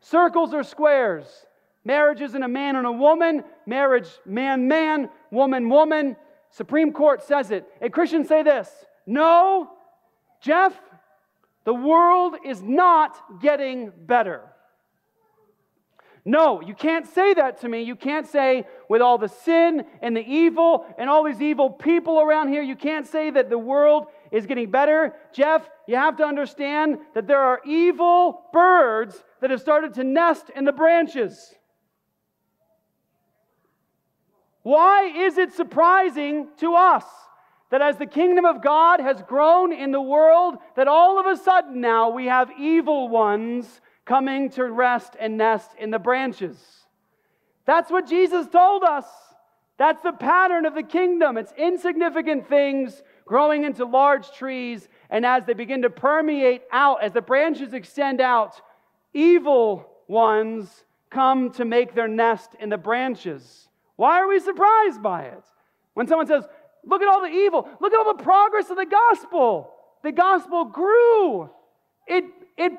Circles 0.00 0.54
are 0.54 0.62
squares. 0.62 1.26
Marriage 1.84 2.20
isn't 2.20 2.42
a 2.42 2.48
man 2.48 2.76
and 2.76 2.86
a 2.86 2.92
woman, 2.92 3.42
marriage, 3.66 4.08
man, 4.24 4.68
man, 4.68 5.10
woman, 5.30 5.68
woman. 5.68 6.16
Supreme 6.50 6.92
Court 6.92 7.22
says 7.22 7.50
it. 7.50 7.66
And 7.80 7.92
Christians 7.92 8.28
say 8.28 8.42
this 8.42 8.68
No, 9.06 9.70
Jeff, 10.40 10.78
the 11.64 11.74
world 11.74 12.36
is 12.44 12.62
not 12.62 13.40
getting 13.40 13.92
better. 14.06 14.42
No, 16.24 16.62
you 16.62 16.74
can't 16.74 17.06
say 17.06 17.34
that 17.34 17.60
to 17.62 17.68
me. 17.68 17.82
You 17.82 17.96
can't 17.96 18.28
say, 18.28 18.64
with 18.88 19.02
all 19.02 19.18
the 19.18 19.28
sin 19.28 19.84
and 20.00 20.16
the 20.16 20.24
evil 20.24 20.86
and 20.96 21.10
all 21.10 21.24
these 21.24 21.42
evil 21.42 21.68
people 21.68 22.20
around 22.20 22.48
here, 22.48 22.62
you 22.62 22.76
can't 22.76 23.06
say 23.06 23.30
that 23.30 23.50
the 23.50 23.58
world 23.58 24.06
is 24.30 24.46
getting 24.46 24.70
better. 24.70 25.16
Jeff, 25.32 25.68
you 25.88 25.96
have 25.96 26.16
to 26.18 26.24
understand 26.24 26.98
that 27.14 27.26
there 27.26 27.40
are 27.40 27.60
evil 27.66 28.44
birds 28.52 29.20
that 29.40 29.50
have 29.50 29.60
started 29.60 29.94
to 29.94 30.04
nest 30.04 30.48
in 30.54 30.64
the 30.64 30.72
branches. 30.72 31.54
Why 34.62 35.06
is 35.06 35.38
it 35.38 35.52
surprising 35.54 36.46
to 36.58 36.76
us 36.76 37.04
that 37.70 37.82
as 37.82 37.96
the 37.96 38.06
kingdom 38.06 38.44
of 38.44 38.62
God 38.62 39.00
has 39.00 39.20
grown 39.22 39.72
in 39.72 39.90
the 39.90 40.00
world, 40.00 40.58
that 40.76 40.86
all 40.86 41.18
of 41.18 41.26
a 41.26 41.36
sudden 41.36 41.80
now 41.80 42.10
we 42.10 42.26
have 42.26 42.48
evil 42.60 43.08
ones 43.08 43.80
coming 44.04 44.50
to 44.50 44.64
rest 44.64 45.16
and 45.18 45.36
nest 45.36 45.70
in 45.78 45.90
the 45.90 45.98
branches? 45.98 46.58
That's 47.64 47.90
what 47.90 48.08
Jesus 48.08 48.46
told 48.48 48.82
us. 48.82 49.06
That's 49.78 50.02
the 50.02 50.12
pattern 50.12 50.66
of 50.66 50.74
the 50.74 50.82
kingdom. 50.82 51.36
It's 51.36 51.52
insignificant 51.56 52.48
things 52.48 53.02
growing 53.24 53.64
into 53.64 53.84
large 53.84 54.30
trees, 54.32 54.88
and 55.10 55.24
as 55.24 55.44
they 55.44 55.54
begin 55.54 55.82
to 55.82 55.90
permeate 55.90 56.62
out, 56.72 57.02
as 57.02 57.12
the 57.12 57.22
branches 57.22 57.72
extend 57.72 58.20
out, 58.20 58.60
evil 59.14 59.88
ones 60.08 60.84
come 61.10 61.50
to 61.52 61.64
make 61.64 61.94
their 61.94 62.08
nest 62.08 62.50
in 62.60 62.68
the 62.68 62.78
branches. 62.78 63.68
Why 63.96 64.20
are 64.20 64.28
we 64.28 64.40
surprised 64.40 65.02
by 65.02 65.24
it? 65.24 65.44
When 65.94 66.06
someone 66.06 66.26
says, 66.26 66.44
Look 66.84 67.02
at 67.02 67.08
all 67.08 67.20
the 67.20 67.28
evil, 67.28 67.68
look 67.80 67.92
at 67.92 67.98
all 67.98 68.16
the 68.16 68.22
progress 68.22 68.70
of 68.70 68.76
the 68.76 68.86
gospel. 68.86 69.72
The 70.02 70.12
gospel 70.12 70.64
grew, 70.64 71.48
it, 72.06 72.24
it 72.56 72.72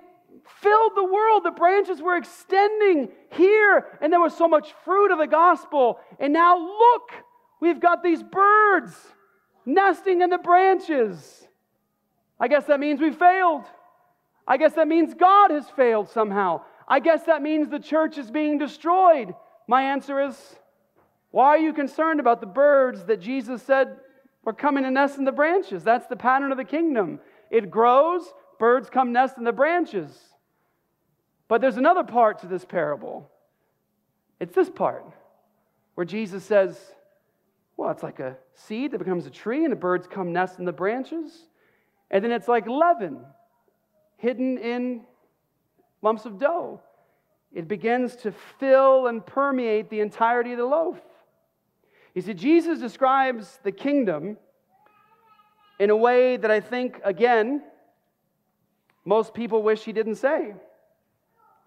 filled 0.61 0.91
the 0.95 1.03
world. 1.03 1.43
The 1.43 1.51
branches 1.51 2.01
were 2.01 2.17
extending 2.17 3.09
here, 3.31 3.87
and 4.01 4.11
there 4.11 4.19
was 4.19 4.35
so 4.35 4.47
much 4.47 4.73
fruit 4.83 5.11
of 5.11 5.17
the 5.17 5.27
gospel. 5.27 5.99
And 6.19 6.33
now, 6.33 6.57
look, 6.57 7.11
we've 7.59 7.79
got 7.79 8.03
these 8.03 8.23
birds 8.23 8.95
nesting 9.65 10.21
in 10.21 10.29
the 10.29 10.37
branches. 10.37 11.47
I 12.39 12.47
guess 12.47 12.65
that 12.65 12.79
means 12.79 12.99
we 12.99 13.11
failed. 13.11 13.63
I 14.47 14.57
guess 14.57 14.73
that 14.73 14.87
means 14.87 15.13
God 15.13 15.51
has 15.51 15.69
failed 15.69 16.09
somehow. 16.09 16.61
I 16.87 16.99
guess 16.99 17.23
that 17.23 17.41
means 17.41 17.69
the 17.69 17.79
church 17.79 18.17
is 18.17 18.29
being 18.29 18.57
destroyed. 18.57 19.33
My 19.67 19.83
answer 19.83 20.21
is 20.21 20.35
why 21.31 21.47
are 21.47 21.57
you 21.57 21.73
concerned 21.73 22.19
about 22.19 22.41
the 22.41 22.47
birds 22.47 23.05
that 23.05 23.21
Jesus 23.21 23.63
said 23.63 23.97
were 24.43 24.53
coming 24.53 24.83
to 24.83 24.91
nest 24.91 25.17
in 25.17 25.23
the 25.23 25.31
branches? 25.31 25.83
That's 25.83 26.07
the 26.07 26.15
pattern 26.15 26.51
of 26.51 26.57
the 26.57 26.65
kingdom. 26.65 27.19
It 27.49 27.71
grows, 27.71 28.21
birds 28.59 28.89
come 28.89 29.11
nest 29.11 29.37
in 29.37 29.43
the 29.43 29.51
branches. 29.51 30.17
But 31.47 31.61
there's 31.61 31.77
another 31.77 32.03
part 32.03 32.39
to 32.39 32.47
this 32.47 32.65
parable. 32.65 33.29
It's 34.39 34.55
this 34.55 34.69
part 34.69 35.05
where 35.95 36.05
Jesus 36.05 36.43
says, 36.43 36.79
well, 37.77 37.91
it's 37.91 38.03
like 38.03 38.19
a 38.19 38.37
seed 38.53 38.91
that 38.91 38.99
becomes 38.99 39.25
a 39.25 39.29
tree, 39.29 39.63
and 39.63 39.71
the 39.71 39.77
birds 39.77 40.07
come 40.07 40.31
nest 40.33 40.59
in 40.59 40.65
the 40.65 40.71
branches. 40.71 41.47
And 42.11 42.23
then 42.23 42.31
it's 42.31 42.47
like 42.47 42.67
leaven 42.67 43.19
hidden 44.17 44.57
in 44.57 45.01
lumps 46.01 46.25
of 46.25 46.39
dough. 46.39 46.81
It 47.51 47.67
begins 47.67 48.15
to 48.17 48.31
fill 48.59 49.07
and 49.07 49.25
permeate 49.25 49.89
the 49.89 49.99
entirety 49.99 50.53
of 50.53 50.57
the 50.57 50.65
loaf. 50.65 50.97
You 52.15 52.21
see, 52.21 52.33
Jesus 52.33 52.79
describes 52.79 53.59
the 53.63 53.71
kingdom 53.71 54.37
in 55.79 55.89
a 55.89 55.95
way 55.95 56.37
that 56.37 56.49
I 56.49 56.59
think, 56.59 57.01
again, 57.03 57.63
most 59.05 59.33
people 59.33 59.63
wish 59.63 59.83
he 59.83 59.93
didn't 59.93 60.15
say. 60.15 60.53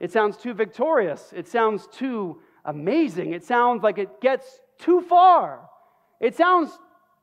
It 0.00 0.12
sounds 0.12 0.36
too 0.36 0.54
victorious. 0.54 1.32
It 1.34 1.48
sounds 1.48 1.86
too 1.86 2.40
amazing. 2.64 3.32
It 3.32 3.44
sounds 3.44 3.82
like 3.82 3.98
it 3.98 4.20
gets 4.20 4.60
too 4.78 5.00
far. 5.00 5.68
It 6.20 6.34
sounds 6.34 6.70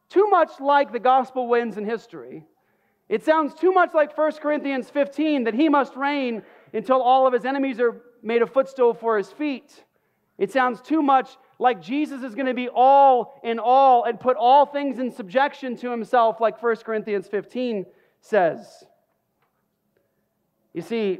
too 0.10 0.28
much 0.28 0.60
like 0.60 0.92
the 0.92 1.00
gospel 1.00 1.48
wins 1.48 1.78
in 1.78 1.86
history. 1.86 2.46
It 3.10 3.24
sounds 3.24 3.54
too 3.54 3.72
much 3.72 3.94
like 3.94 4.18
1 4.18 4.32
Corinthians 4.34 4.90
15 4.90 5.44
that 5.44 5.54
he 5.54 5.70
must 5.70 5.96
reign 5.96 6.44
until 6.74 7.02
all 7.02 7.28
of 7.28 7.34
his 7.34 7.46
enemies 7.46 7.80
are 7.80 8.02
made 8.24 8.42
a 8.42 8.48
footstool 8.48 8.94
for 8.94 9.18
his 9.18 9.30
feet. 9.30 9.84
It 10.38 10.52
sounds 10.52 10.82
too 10.82 11.02
much 11.02 11.30
like 11.60 11.82
Jesus 11.82 12.24
is 12.24 12.34
going 12.34 12.48
to 12.48 12.54
be 12.54 12.70
all 12.70 13.40
in 13.44 13.60
all 13.60 14.06
and 14.06 14.20
put 14.20 14.36
all 14.38 14.66
things 14.66 14.98
in 14.98 15.12
subjection 15.12 15.76
to 15.78 15.92
himself, 15.92 16.42
like 16.42 16.62
1 16.62 16.76
Corinthians 16.78 17.28
15 17.28 17.86
says. 18.22 18.84
You 20.74 20.82
see, 20.82 21.20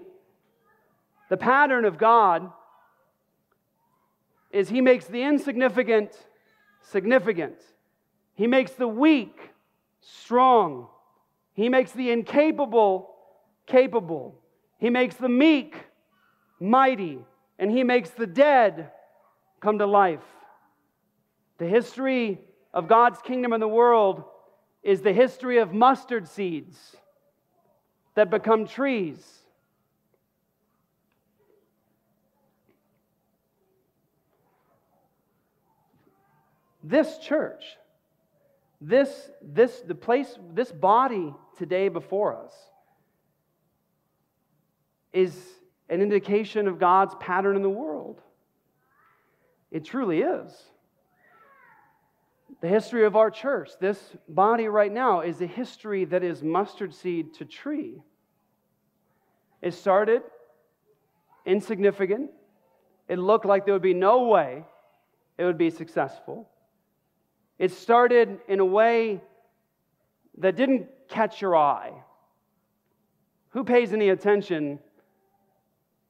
the 1.30 1.38
pattern 1.38 1.86
of 1.86 1.98
God 1.98 2.52
is 4.52 4.70
he 4.70 4.82
makes 4.82 5.06
the 5.06 5.24
insignificant 5.24 6.12
significant, 6.82 7.56
he 8.36 8.46
makes 8.46 8.74
the 8.74 8.88
weak 8.88 9.40
strong, 10.02 10.88
he 11.54 11.70
makes 11.70 11.92
the 11.92 12.12
incapable 12.12 13.10
capable, 13.66 14.36
he 14.78 14.90
makes 14.90 15.16
the 15.16 15.30
meek 15.30 15.76
mighty, 16.60 17.20
and 17.58 17.72
he 17.72 17.84
makes 17.84 18.10
the 18.10 18.28
dead 18.28 18.92
come 19.62 19.80
to 19.80 19.86
life. 19.86 20.26
The 21.58 21.68
history 21.68 22.42
of 22.74 22.88
God's 22.88 23.22
kingdom 23.22 23.54
in 23.54 23.62
the 23.62 23.68
world 23.68 24.24
is 24.82 25.02
the 25.02 25.14
history 25.14 25.60
of 25.60 25.74
mustard 25.74 26.28
seeds. 26.28 26.98
that 28.16 28.30
become 28.30 28.68
trees. 28.68 29.43
This 36.84 37.18
church, 37.20 37.64
this, 38.82 39.32
this, 39.42 39.82
the 39.88 39.96
place, 39.96 40.38
this 40.54 40.72
body 40.72 41.34
today 41.58 41.88
before 41.88 42.36
us 42.36 42.54
is 45.14 45.34
an 45.90 46.02
indication 46.02 46.68
of 46.68 46.80
God's 46.80 47.16
pattern 47.20 47.56
in 47.56 47.62
the 47.62 47.70
world. 47.70 48.22
It 49.72 49.86
truly 49.86 50.22
is. 50.22 50.52
The 52.62 52.68
history 52.68 53.06
of 53.06 53.16
our 53.16 53.32
church, 53.32 53.72
this 53.80 54.00
body 54.28 54.68
right 54.68 54.92
now, 54.92 55.22
is 55.22 55.42
a 55.42 55.48
history 55.48 56.06
that 56.06 56.24
is 56.24 56.44
mustard 56.44 56.94
seed 56.94 57.34
to 57.36 57.46
tree. 57.46 58.02
It 59.62 59.74
started 59.74 60.22
insignificant. 61.46 62.32
It 63.08 63.20
looked 63.20 63.46
like 63.46 63.66
there 63.66 63.74
would 63.74 63.82
be 63.82 63.94
no 63.94 64.28
way 64.28 64.66
it 65.38 65.46
would 65.46 65.58
be 65.58 65.70
successful. 65.70 66.50
It 67.64 67.72
started 67.72 68.42
in 68.50 68.60
a 68.60 68.66
way 68.66 69.22
that 70.40 70.58
didn't 70.58 70.90
catch 71.08 71.42
your 71.42 71.56
eye. 71.56 71.94
Who 73.52 73.64
pays 73.64 73.94
any 73.94 74.10
attention 74.10 74.80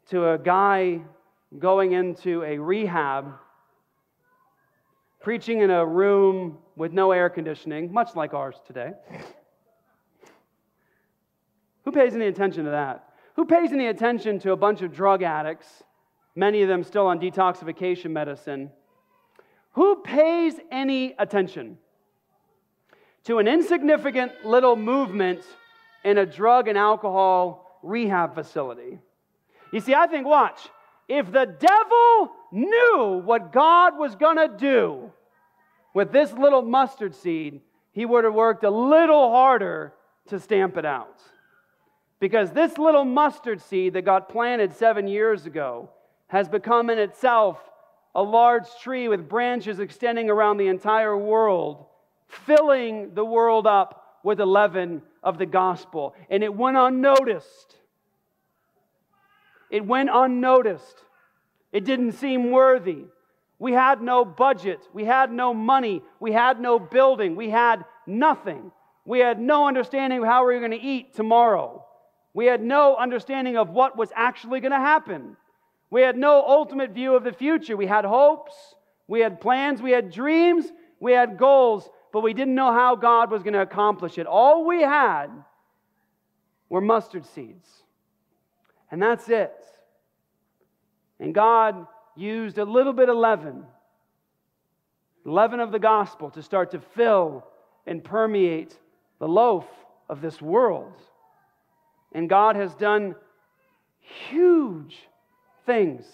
to 0.09 0.31
a 0.31 0.39
guy 0.39 1.01
going 1.59 1.91
into 1.91 2.41
a 2.41 2.57
rehab, 2.57 3.35
preaching 5.21 5.59
in 5.61 5.69
a 5.69 5.85
room 5.85 6.57
with 6.75 6.91
no 6.91 7.11
air 7.11 7.29
conditioning, 7.29 7.93
much 7.93 8.15
like 8.15 8.33
ours 8.33 8.59
today? 8.65 8.93
Who 11.85 11.91
pays 11.91 12.15
any 12.15 12.25
attention 12.25 12.65
to 12.65 12.71
that? 12.71 13.09
Who 13.35 13.45
pays 13.45 13.71
any 13.71 13.85
attention 13.85 14.39
to 14.39 14.53
a 14.53 14.57
bunch 14.57 14.81
of 14.81 14.91
drug 14.91 15.21
addicts, 15.21 15.83
many 16.35 16.63
of 16.63 16.67
them 16.67 16.81
still 16.83 17.05
on 17.05 17.19
detoxification 17.19 18.09
medicine? 18.09 18.71
Who 19.73 19.97
pays 19.97 20.55
any 20.71 21.15
attention 21.17 21.77
to 23.25 23.39
an 23.39 23.47
insignificant 23.47 24.45
little 24.45 24.75
movement 24.75 25.41
in 26.03 26.17
a 26.17 26.25
drug 26.25 26.67
and 26.67 26.77
alcohol 26.77 27.79
rehab 27.81 28.35
facility? 28.35 28.99
You 29.71 29.79
see, 29.79 29.95
I 29.95 30.07
think, 30.07 30.27
watch, 30.27 30.59
if 31.07 31.31
the 31.31 31.45
devil 31.45 32.31
knew 32.51 33.21
what 33.25 33.51
God 33.51 33.97
was 33.97 34.15
going 34.15 34.37
to 34.37 34.55
do 34.57 35.11
with 35.93 36.11
this 36.11 36.31
little 36.33 36.61
mustard 36.61 37.15
seed, 37.15 37.61
he 37.91 38.05
would 38.05 38.23
have 38.23 38.33
worked 38.33 38.63
a 38.63 38.69
little 38.69 39.31
harder 39.31 39.93
to 40.27 40.39
stamp 40.39 40.77
it 40.77 40.85
out. 40.85 41.21
Because 42.19 42.51
this 42.51 42.77
little 42.77 43.05
mustard 43.05 43.61
seed 43.61 43.93
that 43.93 44.03
got 44.03 44.29
planted 44.29 44.73
seven 44.73 45.07
years 45.07 45.45
ago 45.45 45.89
has 46.27 46.47
become 46.47 46.89
in 46.89 46.99
itself 46.99 47.57
a 48.15 48.21
large 48.21 48.67
tree 48.81 49.07
with 49.07 49.27
branches 49.27 49.79
extending 49.79 50.29
around 50.29 50.57
the 50.57 50.67
entire 50.67 51.17
world, 51.17 51.85
filling 52.27 53.13
the 53.13 53.25
world 53.25 53.65
up 53.65 54.19
with 54.23 54.37
the 54.37 54.45
leaven 54.45 55.01
of 55.23 55.37
the 55.37 55.45
gospel. 55.45 56.15
And 56.29 56.43
it 56.43 56.53
went 56.53 56.77
unnoticed. 56.77 57.77
It 59.69 59.85
went 59.85 60.09
unnoticed. 60.13 61.03
It 61.71 61.85
didn't 61.85 62.13
seem 62.13 62.51
worthy. 62.51 63.05
We 63.57 63.71
had 63.73 64.01
no 64.01 64.25
budget. 64.25 64.79
We 64.93 65.05
had 65.05 65.31
no 65.31 65.53
money. 65.53 66.03
We 66.19 66.31
had 66.31 66.59
no 66.59 66.77
building. 66.77 67.35
We 67.35 67.49
had 67.49 67.83
nothing. 68.05 68.71
We 69.05 69.19
had 69.19 69.39
no 69.39 69.67
understanding 69.67 70.19
of 70.19 70.25
how 70.25 70.45
we 70.45 70.53
were 70.53 70.59
going 70.59 70.71
to 70.71 70.77
eat 70.77 71.15
tomorrow. 71.15 71.83
We 72.33 72.45
had 72.45 72.61
no 72.61 72.95
understanding 72.95 73.57
of 73.57 73.69
what 73.69 73.97
was 73.97 74.09
actually 74.15 74.59
going 74.59 74.71
to 74.71 74.79
happen. 74.79 75.37
We 75.93 76.01
had 76.01 76.17
no 76.17 76.43
ultimate 76.43 76.89
view 76.89 77.13
of 77.13 77.23
the 77.23 77.31
future. 77.31 77.77
We 77.77 77.85
had 77.85 78.03
hopes, 78.03 78.55
we 79.07 79.19
had 79.19 79.39
plans, 79.39 79.79
we 79.79 79.91
had 79.91 80.09
dreams, 80.09 80.65
we 80.99 81.11
had 81.11 81.37
goals, 81.37 81.87
but 82.11 82.21
we 82.21 82.33
didn't 82.33 82.55
know 82.55 82.73
how 82.73 82.95
God 82.95 83.29
was 83.29 83.43
going 83.43 83.53
to 83.53 83.61
accomplish 83.61 84.17
it. 84.17 84.25
All 84.25 84.65
we 84.65 84.81
had 84.81 85.27
were 86.67 86.81
mustard 86.81 87.27
seeds. 87.27 87.69
And 88.89 88.99
that's 88.99 89.29
it. 89.29 89.53
And 91.19 91.31
God 91.31 91.85
used 92.15 92.57
a 92.57 92.65
little 92.65 92.93
bit 92.93 93.07
of 93.07 93.15
leaven, 93.15 93.63
leaven 95.25 95.59
of 95.59 95.71
the 95.71 95.77
gospel, 95.77 96.31
to 96.31 96.41
start 96.41 96.71
to 96.71 96.79
fill 96.79 97.45
and 97.85 98.03
permeate 98.03 98.75
the 99.19 99.27
loaf 99.27 99.67
of 100.09 100.21
this 100.21 100.41
world. 100.41 100.99
And 102.13 102.27
God 102.27 102.55
has 102.55 102.73
done 102.73 103.13
huge 103.99 104.97
things 105.65 106.05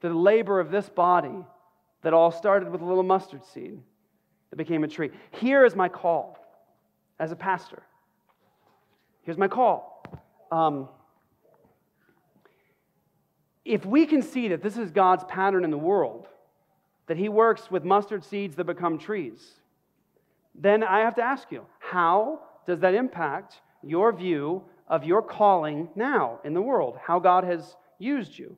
to 0.00 0.08
the 0.08 0.14
labor 0.14 0.60
of 0.60 0.70
this 0.70 0.88
body 0.88 1.44
that 2.02 2.12
all 2.12 2.30
started 2.30 2.70
with 2.70 2.80
a 2.80 2.84
little 2.84 3.02
mustard 3.02 3.44
seed 3.44 3.80
that 4.50 4.56
became 4.56 4.84
a 4.84 4.88
tree. 4.88 5.10
Here 5.32 5.64
is 5.64 5.74
my 5.74 5.88
call 5.88 6.38
as 7.18 7.32
a 7.32 7.36
pastor. 7.36 7.82
Here's 9.22 9.38
my 9.38 9.48
call. 9.48 10.02
Um, 10.52 10.88
if 13.64 13.86
we 13.86 14.04
can 14.04 14.20
see 14.20 14.48
that 14.48 14.62
this 14.62 14.76
is 14.76 14.90
God's 14.90 15.24
pattern 15.24 15.64
in 15.64 15.70
the 15.70 15.78
world, 15.78 16.28
that 17.06 17.16
He 17.16 17.28
works 17.28 17.70
with 17.70 17.84
mustard 17.84 18.24
seeds 18.24 18.56
that 18.56 18.64
become 18.64 18.98
trees, 18.98 19.40
then 20.54 20.84
I 20.84 21.00
have 21.00 21.14
to 21.16 21.22
ask 21.22 21.50
you, 21.50 21.64
how 21.78 22.40
does 22.66 22.80
that 22.80 22.94
impact 22.94 23.60
your 23.82 24.12
view 24.12 24.62
of 24.86 25.04
your 25.04 25.22
calling 25.22 25.88
now 25.94 26.40
in 26.44 26.54
the 26.54 26.62
world? 26.62 26.98
How 27.02 27.18
God 27.18 27.44
has 27.44 27.76
used 27.98 28.38
you? 28.38 28.56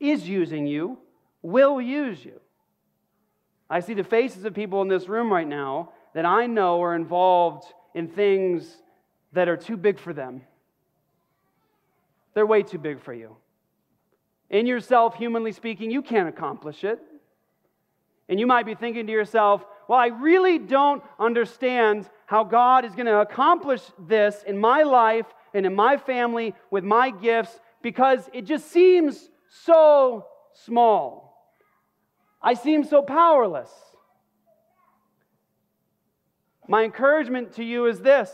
Is 0.00 0.28
using 0.28 0.66
you, 0.66 0.98
will 1.42 1.80
use 1.80 2.24
you. 2.24 2.40
I 3.70 3.80
see 3.80 3.94
the 3.94 4.04
faces 4.04 4.44
of 4.44 4.54
people 4.54 4.82
in 4.82 4.88
this 4.88 5.08
room 5.08 5.32
right 5.32 5.46
now 5.46 5.90
that 6.14 6.24
I 6.24 6.46
know 6.46 6.82
are 6.82 6.94
involved 6.94 7.64
in 7.94 8.08
things 8.08 8.76
that 9.32 9.48
are 9.48 9.56
too 9.56 9.76
big 9.76 9.98
for 9.98 10.12
them. 10.12 10.42
They're 12.34 12.46
way 12.46 12.62
too 12.62 12.78
big 12.78 13.00
for 13.00 13.12
you. 13.12 13.36
In 14.50 14.66
yourself, 14.66 15.16
humanly 15.16 15.52
speaking, 15.52 15.90
you 15.90 16.02
can't 16.02 16.28
accomplish 16.28 16.84
it. 16.84 17.00
And 18.28 18.40
you 18.40 18.46
might 18.46 18.66
be 18.66 18.74
thinking 18.74 19.06
to 19.06 19.12
yourself, 19.12 19.64
well, 19.88 19.98
I 19.98 20.08
really 20.08 20.58
don't 20.58 21.02
understand 21.18 22.08
how 22.26 22.44
God 22.44 22.84
is 22.84 22.94
going 22.94 23.06
to 23.06 23.20
accomplish 23.20 23.82
this 23.98 24.42
in 24.46 24.58
my 24.58 24.82
life 24.82 25.26
and 25.54 25.64
in 25.64 25.74
my 25.74 25.96
family 25.96 26.54
with 26.70 26.84
my 26.84 27.10
gifts 27.10 27.58
because 27.82 28.28
it 28.32 28.42
just 28.42 28.70
seems 28.70 29.30
so 29.48 30.26
small. 30.52 31.54
I 32.42 32.54
seem 32.54 32.84
so 32.84 33.02
powerless. 33.02 33.70
My 36.68 36.84
encouragement 36.84 37.54
to 37.54 37.64
you 37.64 37.86
is 37.86 38.00
this 38.00 38.30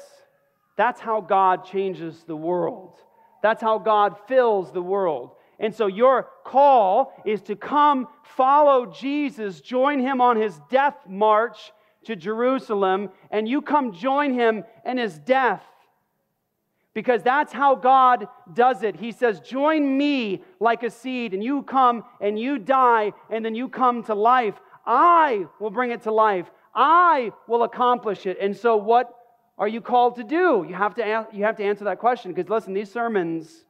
that's 0.76 1.00
how 1.00 1.20
God 1.20 1.64
changes 1.64 2.24
the 2.24 2.36
world. 2.36 2.98
That's 3.42 3.62
how 3.62 3.78
God 3.78 4.16
fills 4.26 4.72
the 4.72 4.82
world. 4.82 5.32
And 5.60 5.74
so 5.74 5.86
your 5.86 6.28
call 6.44 7.12
is 7.24 7.42
to 7.42 7.54
come 7.54 8.08
follow 8.36 8.86
Jesus, 8.86 9.60
join 9.60 10.00
him 10.00 10.20
on 10.20 10.36
his 10.36 10.58
death 10.70 10.96
march 11.08 11.72
to 12.06 12.16
Jerusalem, 12.16 13.10
and 13.30 13.48
you 13.48 13.62
come 13.62 13.92
join 13.92 14.34
him 14.34 14.64
in 14.84 14.98
his 14.98 15.18
death 15.18 15.62
because 16.94 17.22
that's 17.22 17.52
how 17.52 17.74
God 17.74 18.28
does 18.52 18.82
it. 18.82 18.96
He 18.96 19.12
says, 19.12 19.40
Join 19.40 19.98
me 19.98 20.42
like 20.60 20.82
a 20.82 20.90
seed, 20.90 21.34
and 21.34 21.42
you 21.42 21.62
come 21.62 22.04
and 22.20 22.38
you 22.38 22.58
die, 22.58 23.12
and 23.30 23.44
then 23.44 23.54
you 23.54 23.68
come 23.68 24.04
to 24.04 24.14
life. 24.14 24.54
I 24.86 25.46
will 25.60 25.70
bring 25.70 25.90
it 25.90 26.02
to 26.02 26.12
life. 26.12 26.50
I 26.74 27.32
will 27.48 27.64
accomplish 27.64 28.26
it. 28.26 28.38
And 28.40 28.56
so, 28.56 28.76
what 28.76 29.12
are 29.58 29.68
you 29.68 29.80
called 29.80 30.16
to 30.16 30.24
do? 30.24 30.64
You 30.68 30.74
have 30.74 30.94
to, 30.94 31.26
you 31.32 31.44
have 31.44 31.56
to 31.56 31.64
answer 31.64 31.84
that 31.84 31.98
question 31.98 32.32
because, 32.32 32.48
listen, 32.48 32.74
these 32.74 32.90
sermons 32.90 33.64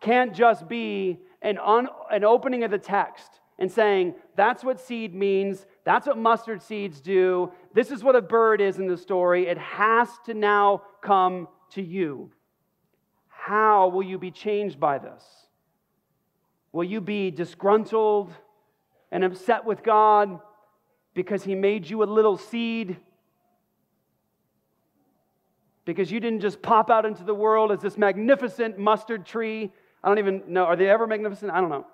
can't 0.00 0.34
just 0.34 0.68
be 0.68 1.18
an, 1.40 1.58
un, 1.58 1.88
an 2.10 2.24
opening 2.24 2.64
of 2.64 2.70
the 2.70 2.78
text 2.78 3.40
and 3.58 3.70
saying, 3.70 4.14
that's 4.36 4.64
what 4.64 4.80
seed 4.80 5.14
means, 5.14 5.66
that's 5.84 6.06
what 6.06 6.18
mustard 6.18 6.62
seeds 6.62 7.00
do, 7.00 7.52
this 7.74 7.90
is 7.90 8.02
what 8.02 8.16
a 8.16 8.22
bird 8.22 8.60
is 8.60 8.78
in 8.78 8.86
the 8.86 8.96
story. 8.96 9.46
It 9.46 9.58
has 9.58 10.08
to 10.26 10.34
now 10.34 10.82
come 11.02 11.48
to 11.74 11.82
you. 11.82 12.30
How 13.28 13.88
will 13.88 14.02
you 14.02 14.18
be 14.18 14.30
changed 14.30 14.78
by 14.78 14.98
this? 14.98 15.24
Will 16.72 16.84
you 16.84 17.00
be 17.00 17.30
disgruntled 17.30 18.32
and 19.10 19.24
upset 19.24 19.64
with 19.64 19.82
God 19.82 20.40
because 21.14 21.44
He 21.44 21.54
made 21.54 21.88
you 21.88 22.02
a 22.02 22.04
little 22.04 22.36
seed? 22.36 22.96
Because 25.84 26.10
you 26.10 26.20
didn't 26.20 26.40
just 26.40 26.62
pop 26.62 26.90
out 26.90 27.04
into 27.04 27.24
the 27.24 27.34
world 27.34 27.72
as 27.72 27.80
this 27.80 27.98
magnificent 27.98 28.78
mustard 28.78 29.26
tree. 29.26 29.72
I 30.02 30.08
don't 30.08 30.18
even 30.18 30.42
know. 30.46 30.64
Are 30.64 30.76
they 30.76 30.88
ever 30.88 31.06
magnificent? 31.06 31.50
I 31.50 31.60
don't 31.60 31.70
know. 31.70 31.86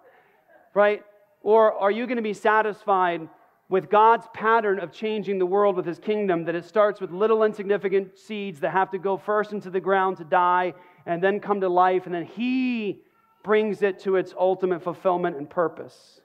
Right? 0.74 1.02
Or 1.42 1.72
are 1.72 1.90
you 1.90 2.06
going 2.06 2.16
to 2.16 2.22
be 2.22 2.34
satisfied 2.34 3.28
with 3.68 3.90
God's 3.90 4.26
pattern 4.32 4.78
of 4.78 4.92
changing 4.92 5.38
the 5.38 5.46
world 5.46 5.76
with 5.76 5.84
his 5.84 5.98
kingdom 5.98 6.44
that 6.44 6.54
it 6.54 6.64
starts 6.64 7.00
with 7.00 7.10
little 7.10 7.42
insignificant 7.42 8.18
seeds 8.18 8.60
that 8.60 8.70
have 8.70 8.90
to 8.92 8.98
go 8.98 9.16
first 9.18 9.52
into 9.52 9.68
the 9.68 9.80
ground 9.80 10.16
to 10.16 10.24
die 10.24 10.72
and 11.04 11.22
then 11.22 11.40
come 11.40 11.60
to 11.60 11.68
life, 11.68 12.06
and 12.06 12.14
then 12.14 12.24
he 12.24 13.02
brings 13.44 13.82
it 13.82 14.00
to 14.00 14.16
its 14.16 14.34
ultimate 14.38 14.82
fulfillment 14.82 15.36
and 15.36 15.48
purpose. 15.48 16.20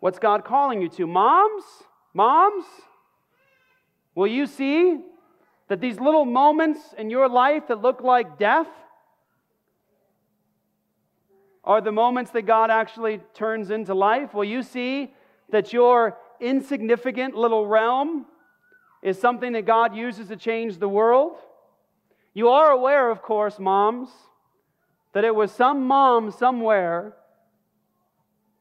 What's 0.00 0.18
God 0.18 0.44
calling 0.44 0.80
you 0.80 0.88
to? 0.90 1.06
Moms? 1.06 1.64
Moms? 2.14 2.64
Will 4.14 4.26
you 4.26 4.46
see 4.46 5.00
that 5.68 5.80
these 5.80 5.98
little 5.98 6.24
moments 6.24 6.80
in 6.96 7.10
your 7.10 7.28
life 7.28 7.68
that 7.68 7.82
look 7.82 8.02
like 8.02 8.38
death 8.38 8.68
are 11.64 11.80
the 11.80 11.92
moments 11.92 12.30
that 12.30 12.42
God 12.42 12.70
actually 12.70 13.20
turns 13.34 13.70
into 13.70 13.94
life? 13.94 14.32
Will 14.32 14.44
you 14.44 14.62
see 14.62 15.12
that 15.50 15.72
your 15.72 16.18
insignificant 16.40 17.34
little 17.34 17.66
realm 17.66 18.26
is 19.02 19.20
something 19.20 19.52
that 19.52 19.66
God 19.66 19.94
uses 19.94 20.28
to 20.28 20.36
change 20.36 20.78
the 20.78 20.88
world? 20.88 21.36
You 22.34 22.48
are 22.50 22.70
aware, 22.70 23.10
of 23.10 23.22
course, 23.22 23.58
moms, 23.58 24.10
that 25.12 25.24
it 25.24 25.34
was 25.34 25.50
some 25.50 25.86
mom 25.86 26.30
somewhere 26.30 27.16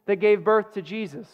that 0.05 0.15
gave 0.15 0.43
birth 0.43 0.73
to 0.73 0.81
Jesus. 0.81 1.27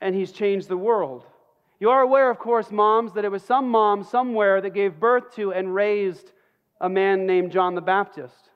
And 0.00 0.14
he's 0.14 0.32
changed 0.32 0.68
the 0.68 0.76
world. 0.76 1.24
You 1.80 1.90
are 1.90 2.00
aware, 2.00 2.30
of 2.30 2.38
course, 2.38 2.70
moms, 2.70 3.12
that 3.12 3.24
it 3.24 3.30
was 3.30 3.42
some 3.42 3.68
mom 3.68 4.02
somewhere 4.02 4.60
that 4.60 4.70
gave 4.70 4.98
birth 4.98 5.34
to 5.36 5.52
and 5.52 5.74
raised 5.74 6.32
a 6.80 6.88
man 6.88 7.26
named 7.26 7.52
John 7.52 7.74
the 7.74 7.80
Baptist. 7.80 8.50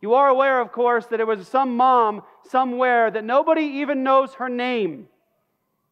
You 0.00 0.14
are 0.14 0.28
aware, 0.28 0.60
of 0.60 0.70
course, 0.70 1.06
that 1.06 1.20
it 1.20 1.26
was 1.26 1.48
some 1.48 1.76
mom 1.76 2.22
somewhere 2.50 3.10
that 3.10 3.24
nobody 3.24 3.62
even 3.62 4.02
knows 4.02 4.34
her 4.34 4.48
name 4.48 5.08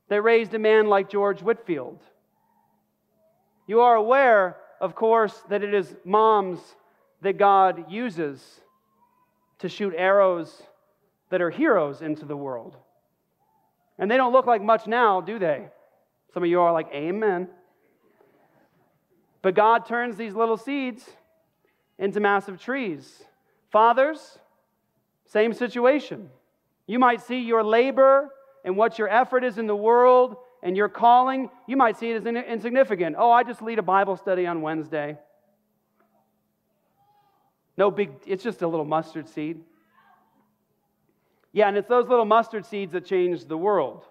that 0.08 0.22
raised 0.22 0.54
a 0.54 0.58
man 0.58 0.86
like 0.86 1.10
George 1.10 1.42
Whitefield. 1.42 2.00
You 3.66 3.80
are 3.80 3.94
aware, 3.94 4.56
of 4.80 4.94
course, 4.94 5.42
that 5.48 5.62
it 5.62 5.72
is 5.72 5.96
moms 6.04 6.60
that 7.22 7.38
God 7.38 7.90
uses 7.90 8.60
to 9.60 9.68
shoot 9.68 9.94
arrows 9.96 10.62
that 11.30 11.40
are 11.40 11.50
heroes 11.50 12.02
into 12.02 12.26
the 12.26 12.36
world. 12.36 12.76
And 13.98 14.10
they 14.10 14.16
don't 14.16 14.32
look 14.32 14.46
like 14.46 14.62
much 14.62 14.86
now, 14.86 15.20
do 15.20 15.38
they? 15.38 15.68
Some 16.32 16.42
of 16.42 16.48
you 16.48 16.60
are 16.60 16.72
like, 16.72 16.88
Amen. 16.92 17.48
But 19.40 19.54
God 19.54 19.86
turns 19.86 20.16
these 20.16 20.34
little 20.34 20.56
seeds 20.56 21.08
into 21.98 22.18
massive 22.18 22.60
trees. 22.60 23.22
Fathers, 23.70 24.38
same 25.26 25.52
situation. 25.52 26.30
You 26.86 26.98
might 26.98 27.20
see 27.22 27.40
your 27.40 27.62
labor 27.62 28.30
and 28.64 28.76
what 28.76 28.98
your 28.98 29.08
effort 29.08 29.44
is 29.44 29.58
in 29.58 29.66
the 29.66 29.76
world 29.76 30.36
and 30.62 30.76
your 30.76 30.88
calling, 30.88 31.50
you 31.66 31.76
might 31.76 31.98
see 31.98 32.10
it 32.10 32.16
as 32.16 32.26
insignificant. 32.26 33.16
Oh, 33.18 33.30
I 33.30 33.42
just 33.42 33.60
lead 33.60 33.78
a 33.78 33.82
Bible 33.82 34.16
study 34.16 34.46
on 34.46 34.62
Wednesday. 34.62 35.18
No 37.76 37.90
big, 37.90 38.10
it's 38.26 38.42
just 38.42 38.62
a 38.62 38.68
little 38.68 38.86
mustard 38.86 39.28
seed. 39.28 39.60
Yeah, 41.52 41.68
and 41.68 41.76
it's 41.76 41.88
those 41.88 42.08
little 42.08 42.24
mustard 42.24 42.64
seeds 42.64 42.92
that 42.92 43.04
change 43.04 43.44
the 43.44 43.58
world, 43.58 44.04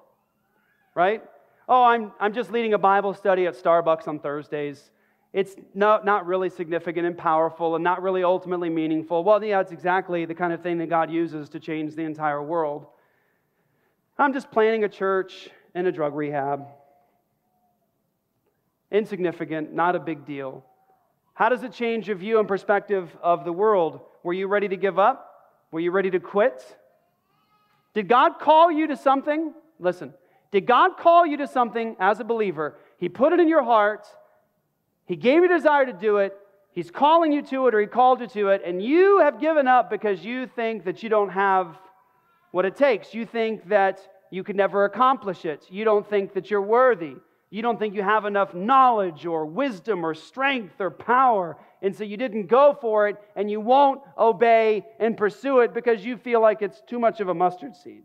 right? 0.96 1.24
Oh, 1.68 1.84
I'm, 1.84 2.12
I'm 2.20 2.34
just 2.34 2.52
leading 2.52 2.74
a 2.74 2.78
Bible 2.78 3.14
study 3.14 3.48
at 3.48 3.56
Starbucks 3.56 4.08
on 4.08 4.20
Thursdays. 4.20 4.92
It's 5.34 5.56
not, 5.74 6.06
not 6.06 6.28
really 6.28 6.50
significant 6.50 7.08
and 7.08 7.18
powerful 7.18 7.74
and 7.74 7.84
not 7.84 8.04
really 8.04 8.24
ultimately 8.24 8.70
meaningful. 8.70 9.24
Well, 9.24 9.44
yeah, 9.44 9.60
it's 9.62 9.72
exactly 9.72 10.26
the 10.26 10.36
kind 10.36 10.54
of 10.54 10.62
thing 10.62 10.78
that 10.78 10.90
God 10.90 11.10
uses 11.10 11.50
to 11.50 11.60
change 11.60 11.96
the 11.96 12.04
entire 12.04 12.42
world. 12.42 12.86
I'm 14.18 14.32
just 14.32 14.52
planning 14.52 14.84
a 14.84 14.90
church 14.90 15.50
and 15.74 15.88
a 15.88 15.92
drug 15.92 16.14
rehab. 16.14 16.68
Insignificant, 18.92 19.74
not 19.74 19.96
a 19.96 20.00
big 20.00 20.24
deal. 20.24 20.64
How 21.34 21.50
does 21.50 21.64
it 21.64 21.74
change 21.74 22.08
your 22.08 22.16
view 22.16 22.38
and 22.38 22.48
perspective 22.48 23.10
of 23.24 23.44
the 23.44 23.52
world? 23.52 24.02
Were 24.22 24.34
you 24.34 24.48
ready 24.48 24.68
to 24.68 24.78
give 24.78 25.00
up? 25.00 25.32
Were 25.72 25.80
you 25.80 25.90
ready 25.90 26.12
to 26.12 26.20
quit? 26.20 26.64
Did 27.96 28.08
God 28.08 28.38
call 28.40 28.72
you 28.72 28.86
to 28.88 28.96
something? 28.96 29.52
Listen, 29.80 30.14
did 30.52 30.68
God 30.68 30.98
call 30.98 31.26
you 31.26 31.38
to 31.38 31.48
something 31.48 31.96
as 32.00 32.20
a 32.20 32.24
believer? 32.24 32.78
He 32.98 33.10
put 33.10 33.34
it 33.34 33.40
in 33.40 33.48
your 33.48 33.64
heart, 33.64 34.06
He 35.06 35.16
gave 35.16 35.42
you 35.42 35.48
desire 35.48 35.86
to 35.86 35.94
do 35.94 36.18
it, 36.18 36.36
He's 36.72 36.90
calling 36.90 37.32
you 37.32 37.44
to 37.44 37.68
it 37.68 37.76
or 37.76 37.80
He 37.82 37.88
called 37.88 38.22
you 38.22 38.28
to 38.28 38.48
it, 38.50 38.62
and 38.66 38.82
you 38.82 39.20
have 39.20 39.40
given 39.40 39.68
up 39.68 39.90
because 39.90 40.26
you 40.26 40.48
think 40.48 40.86
that 40.86 41.04
you 41.04 41.10
don't 41.10 41.30
have 41.30 41.78
what 42.52 42.66
it 42.66 42.76
takes. 42.76 43.14
You 43.14 43.26
think 43.26 43.70
that 43.70 44.00
you 44.32 44.44
could 44.44 44.56
never 44.56 44.86
accomplish 44.86 45.46
it. 45.46 45.68
You 45.70 45.86
don't 45.86 46.08
think 46.10 46.34
that 46.34 46.50
you're 46.50 46.62
worthy. 46.62 47.16
You 47.52 47.62
don't 47.62 47.78
think 47.78 47.94
you 47.94 48.02
have 48.02 48.26
enough 48.26 48.56
knowledge 48.56 49.28
or 49.28 49.46
wisdom 49.46 50.04
or 50.04 50.16
strength 50.16 50.82
or 50.82 50.90
power. 50.90 51.56
And 51.84 51.96
so 51.96 52.04
you 52.04 52.18
didn't 52.18 52.48
go 52.48 52.76
for 52.82 53.08
it 53.08 53.18
and 53.36 53.52
you 53.52 53.60
won't 53.60 54.02
obey 54.18 54.84
and 55.00 55.16
pursue 55.16 55.60
it 55.60 55.72
because 55.72 56.04
you 56.04 56.18
feel 56.18 56.42
like 56.42 56.64
it's 56.64 56.82
too 56.88 56.98
much 56.98 57.20
of 57.20 57.30
a 57.30 57.34
mustard 57.36 57.76
seed. 57.76 58.04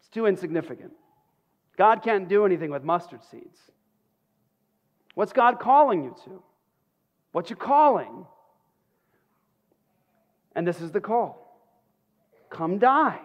It's 0.00 0.08
too 0.08 0.24
insignificant. 0.24 0.92
God 1.76 2.02
can't 2.02 2.26
do 2.26 2.46
anything 2.46 2.70
with 2.70 2.84
mustard 2.84 3.22
seeds. 3.30 3.60
What's 5.18 5.32
God 5.32 5.58
calling 5.58 6.04
you 6.04 6.14
to? 6.26 6.40
What's 7.32 7.50
your 7.50 7.56
calling? 7.56 8.24
And 10.54 10.64
this 10.64 10.80
is 10.80 10.92
the 10.92 11.00
call 11.00 11.44
come 12.50 12.78
die. 12.78 13.18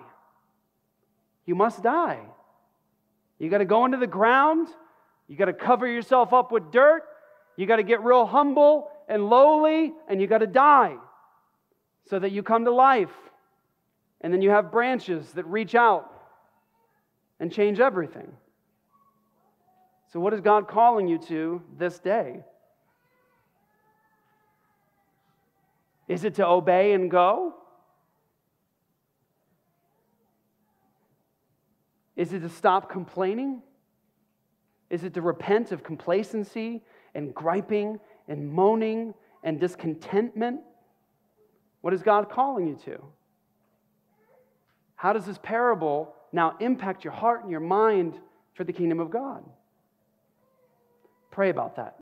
You 1.46 1.54
must 1.54 1.84
die. 1.84 2.20
You 3.38 3.48
got 3.52 3.60
to 3.60 3.66
go 3.66 3.86
into 3.86 3.98
the 3.98 4.08
ground. 4.08 4.70
You 5.28 5.38
got 5.38 5.46
to 5.46 5.54
cover 5.54 5.86
yourself 5.86 6.34
up 6.34 6.52
with 6.52 6.72
dirt. 6.72 7.04
You 7.58 7.68
got 7.68 7.76
to 7.76 7.84
get 7.84 8.02
real 8.02 8.26
humble 8.26 8.89
and 9.08 9.30
lowly, 9.30 9.94
and 10.10 10.20
you 10.20 10.26
got 10.26 10.39
to 10.39 10.48
die 10.48 10.96
so 12.10 12.18
that 12.18 12.32
you 12.32 12.41
come 12.41 12.66
to 12.66 12.72
life. 12.72 13.14
And 14.20 14.34
then 14.34 14.41
you 14.41 14.50
have 14.50 14.72
branches 14.72 15.34
that 15.34 15.46
reach 15.46 15.76
out 15.76 16.12
and 17.39 17.52
change 17.52 17.80
everything. 17.80 18.34
So, 20.14 20.20
what 20.20 20.32
is 20.32 20.41
God 20.41 20.68
calling 20.68 21.07
you 21.07 21.18
to 21.18 21.64
this 21.76 21.97
day? 21.97 22.41
Is 26.07 26.24
it 26.24 26.36
to 26.36 26.45
obey 26.45 26.93
and 26.93 27.09
go? 27.09 27.55
Is 32.16 32.32
it 32.32 32.41
to 32.41 32.49
stop 32.49 32.91
complaining? 32.91 33.64
Is 34.91 35.03
it 35.03 35.16
to 35.16 35.22
repent 35.24 35.72
of 35.72 35.84
complacency 35.84 36.84
and 37.16 37.34
griping 37.34 37.99
and 38.28 38.47
moaning 38.47 39.16
and 39.41 39.59
discontentment? 39.59 40.61
What 41.82 41.91
is 41.91 42.03
God 42.03 42.30
calling 42.30 42.68
you 42.68 42.78
to? 42.86 43.03
How 44.93 45.11
does 45.11 45.26
this 45.26 45.39
parable 45.41 46.14
now 46.32 46.55
impact 46.59 47.03
your 47.03 47.14
heart 47.14 47.41
and 47.41 47.49
your 47.49 47.61
mind 47.61 48.20
for 48.53 48.64
the 48.64 48.74
kingdom 48.74 48.99
of 48.99 49.09
God? 49.09 49.43
Pray 51.34 51.50
about 51.50 51.76
that. 51.78 51.92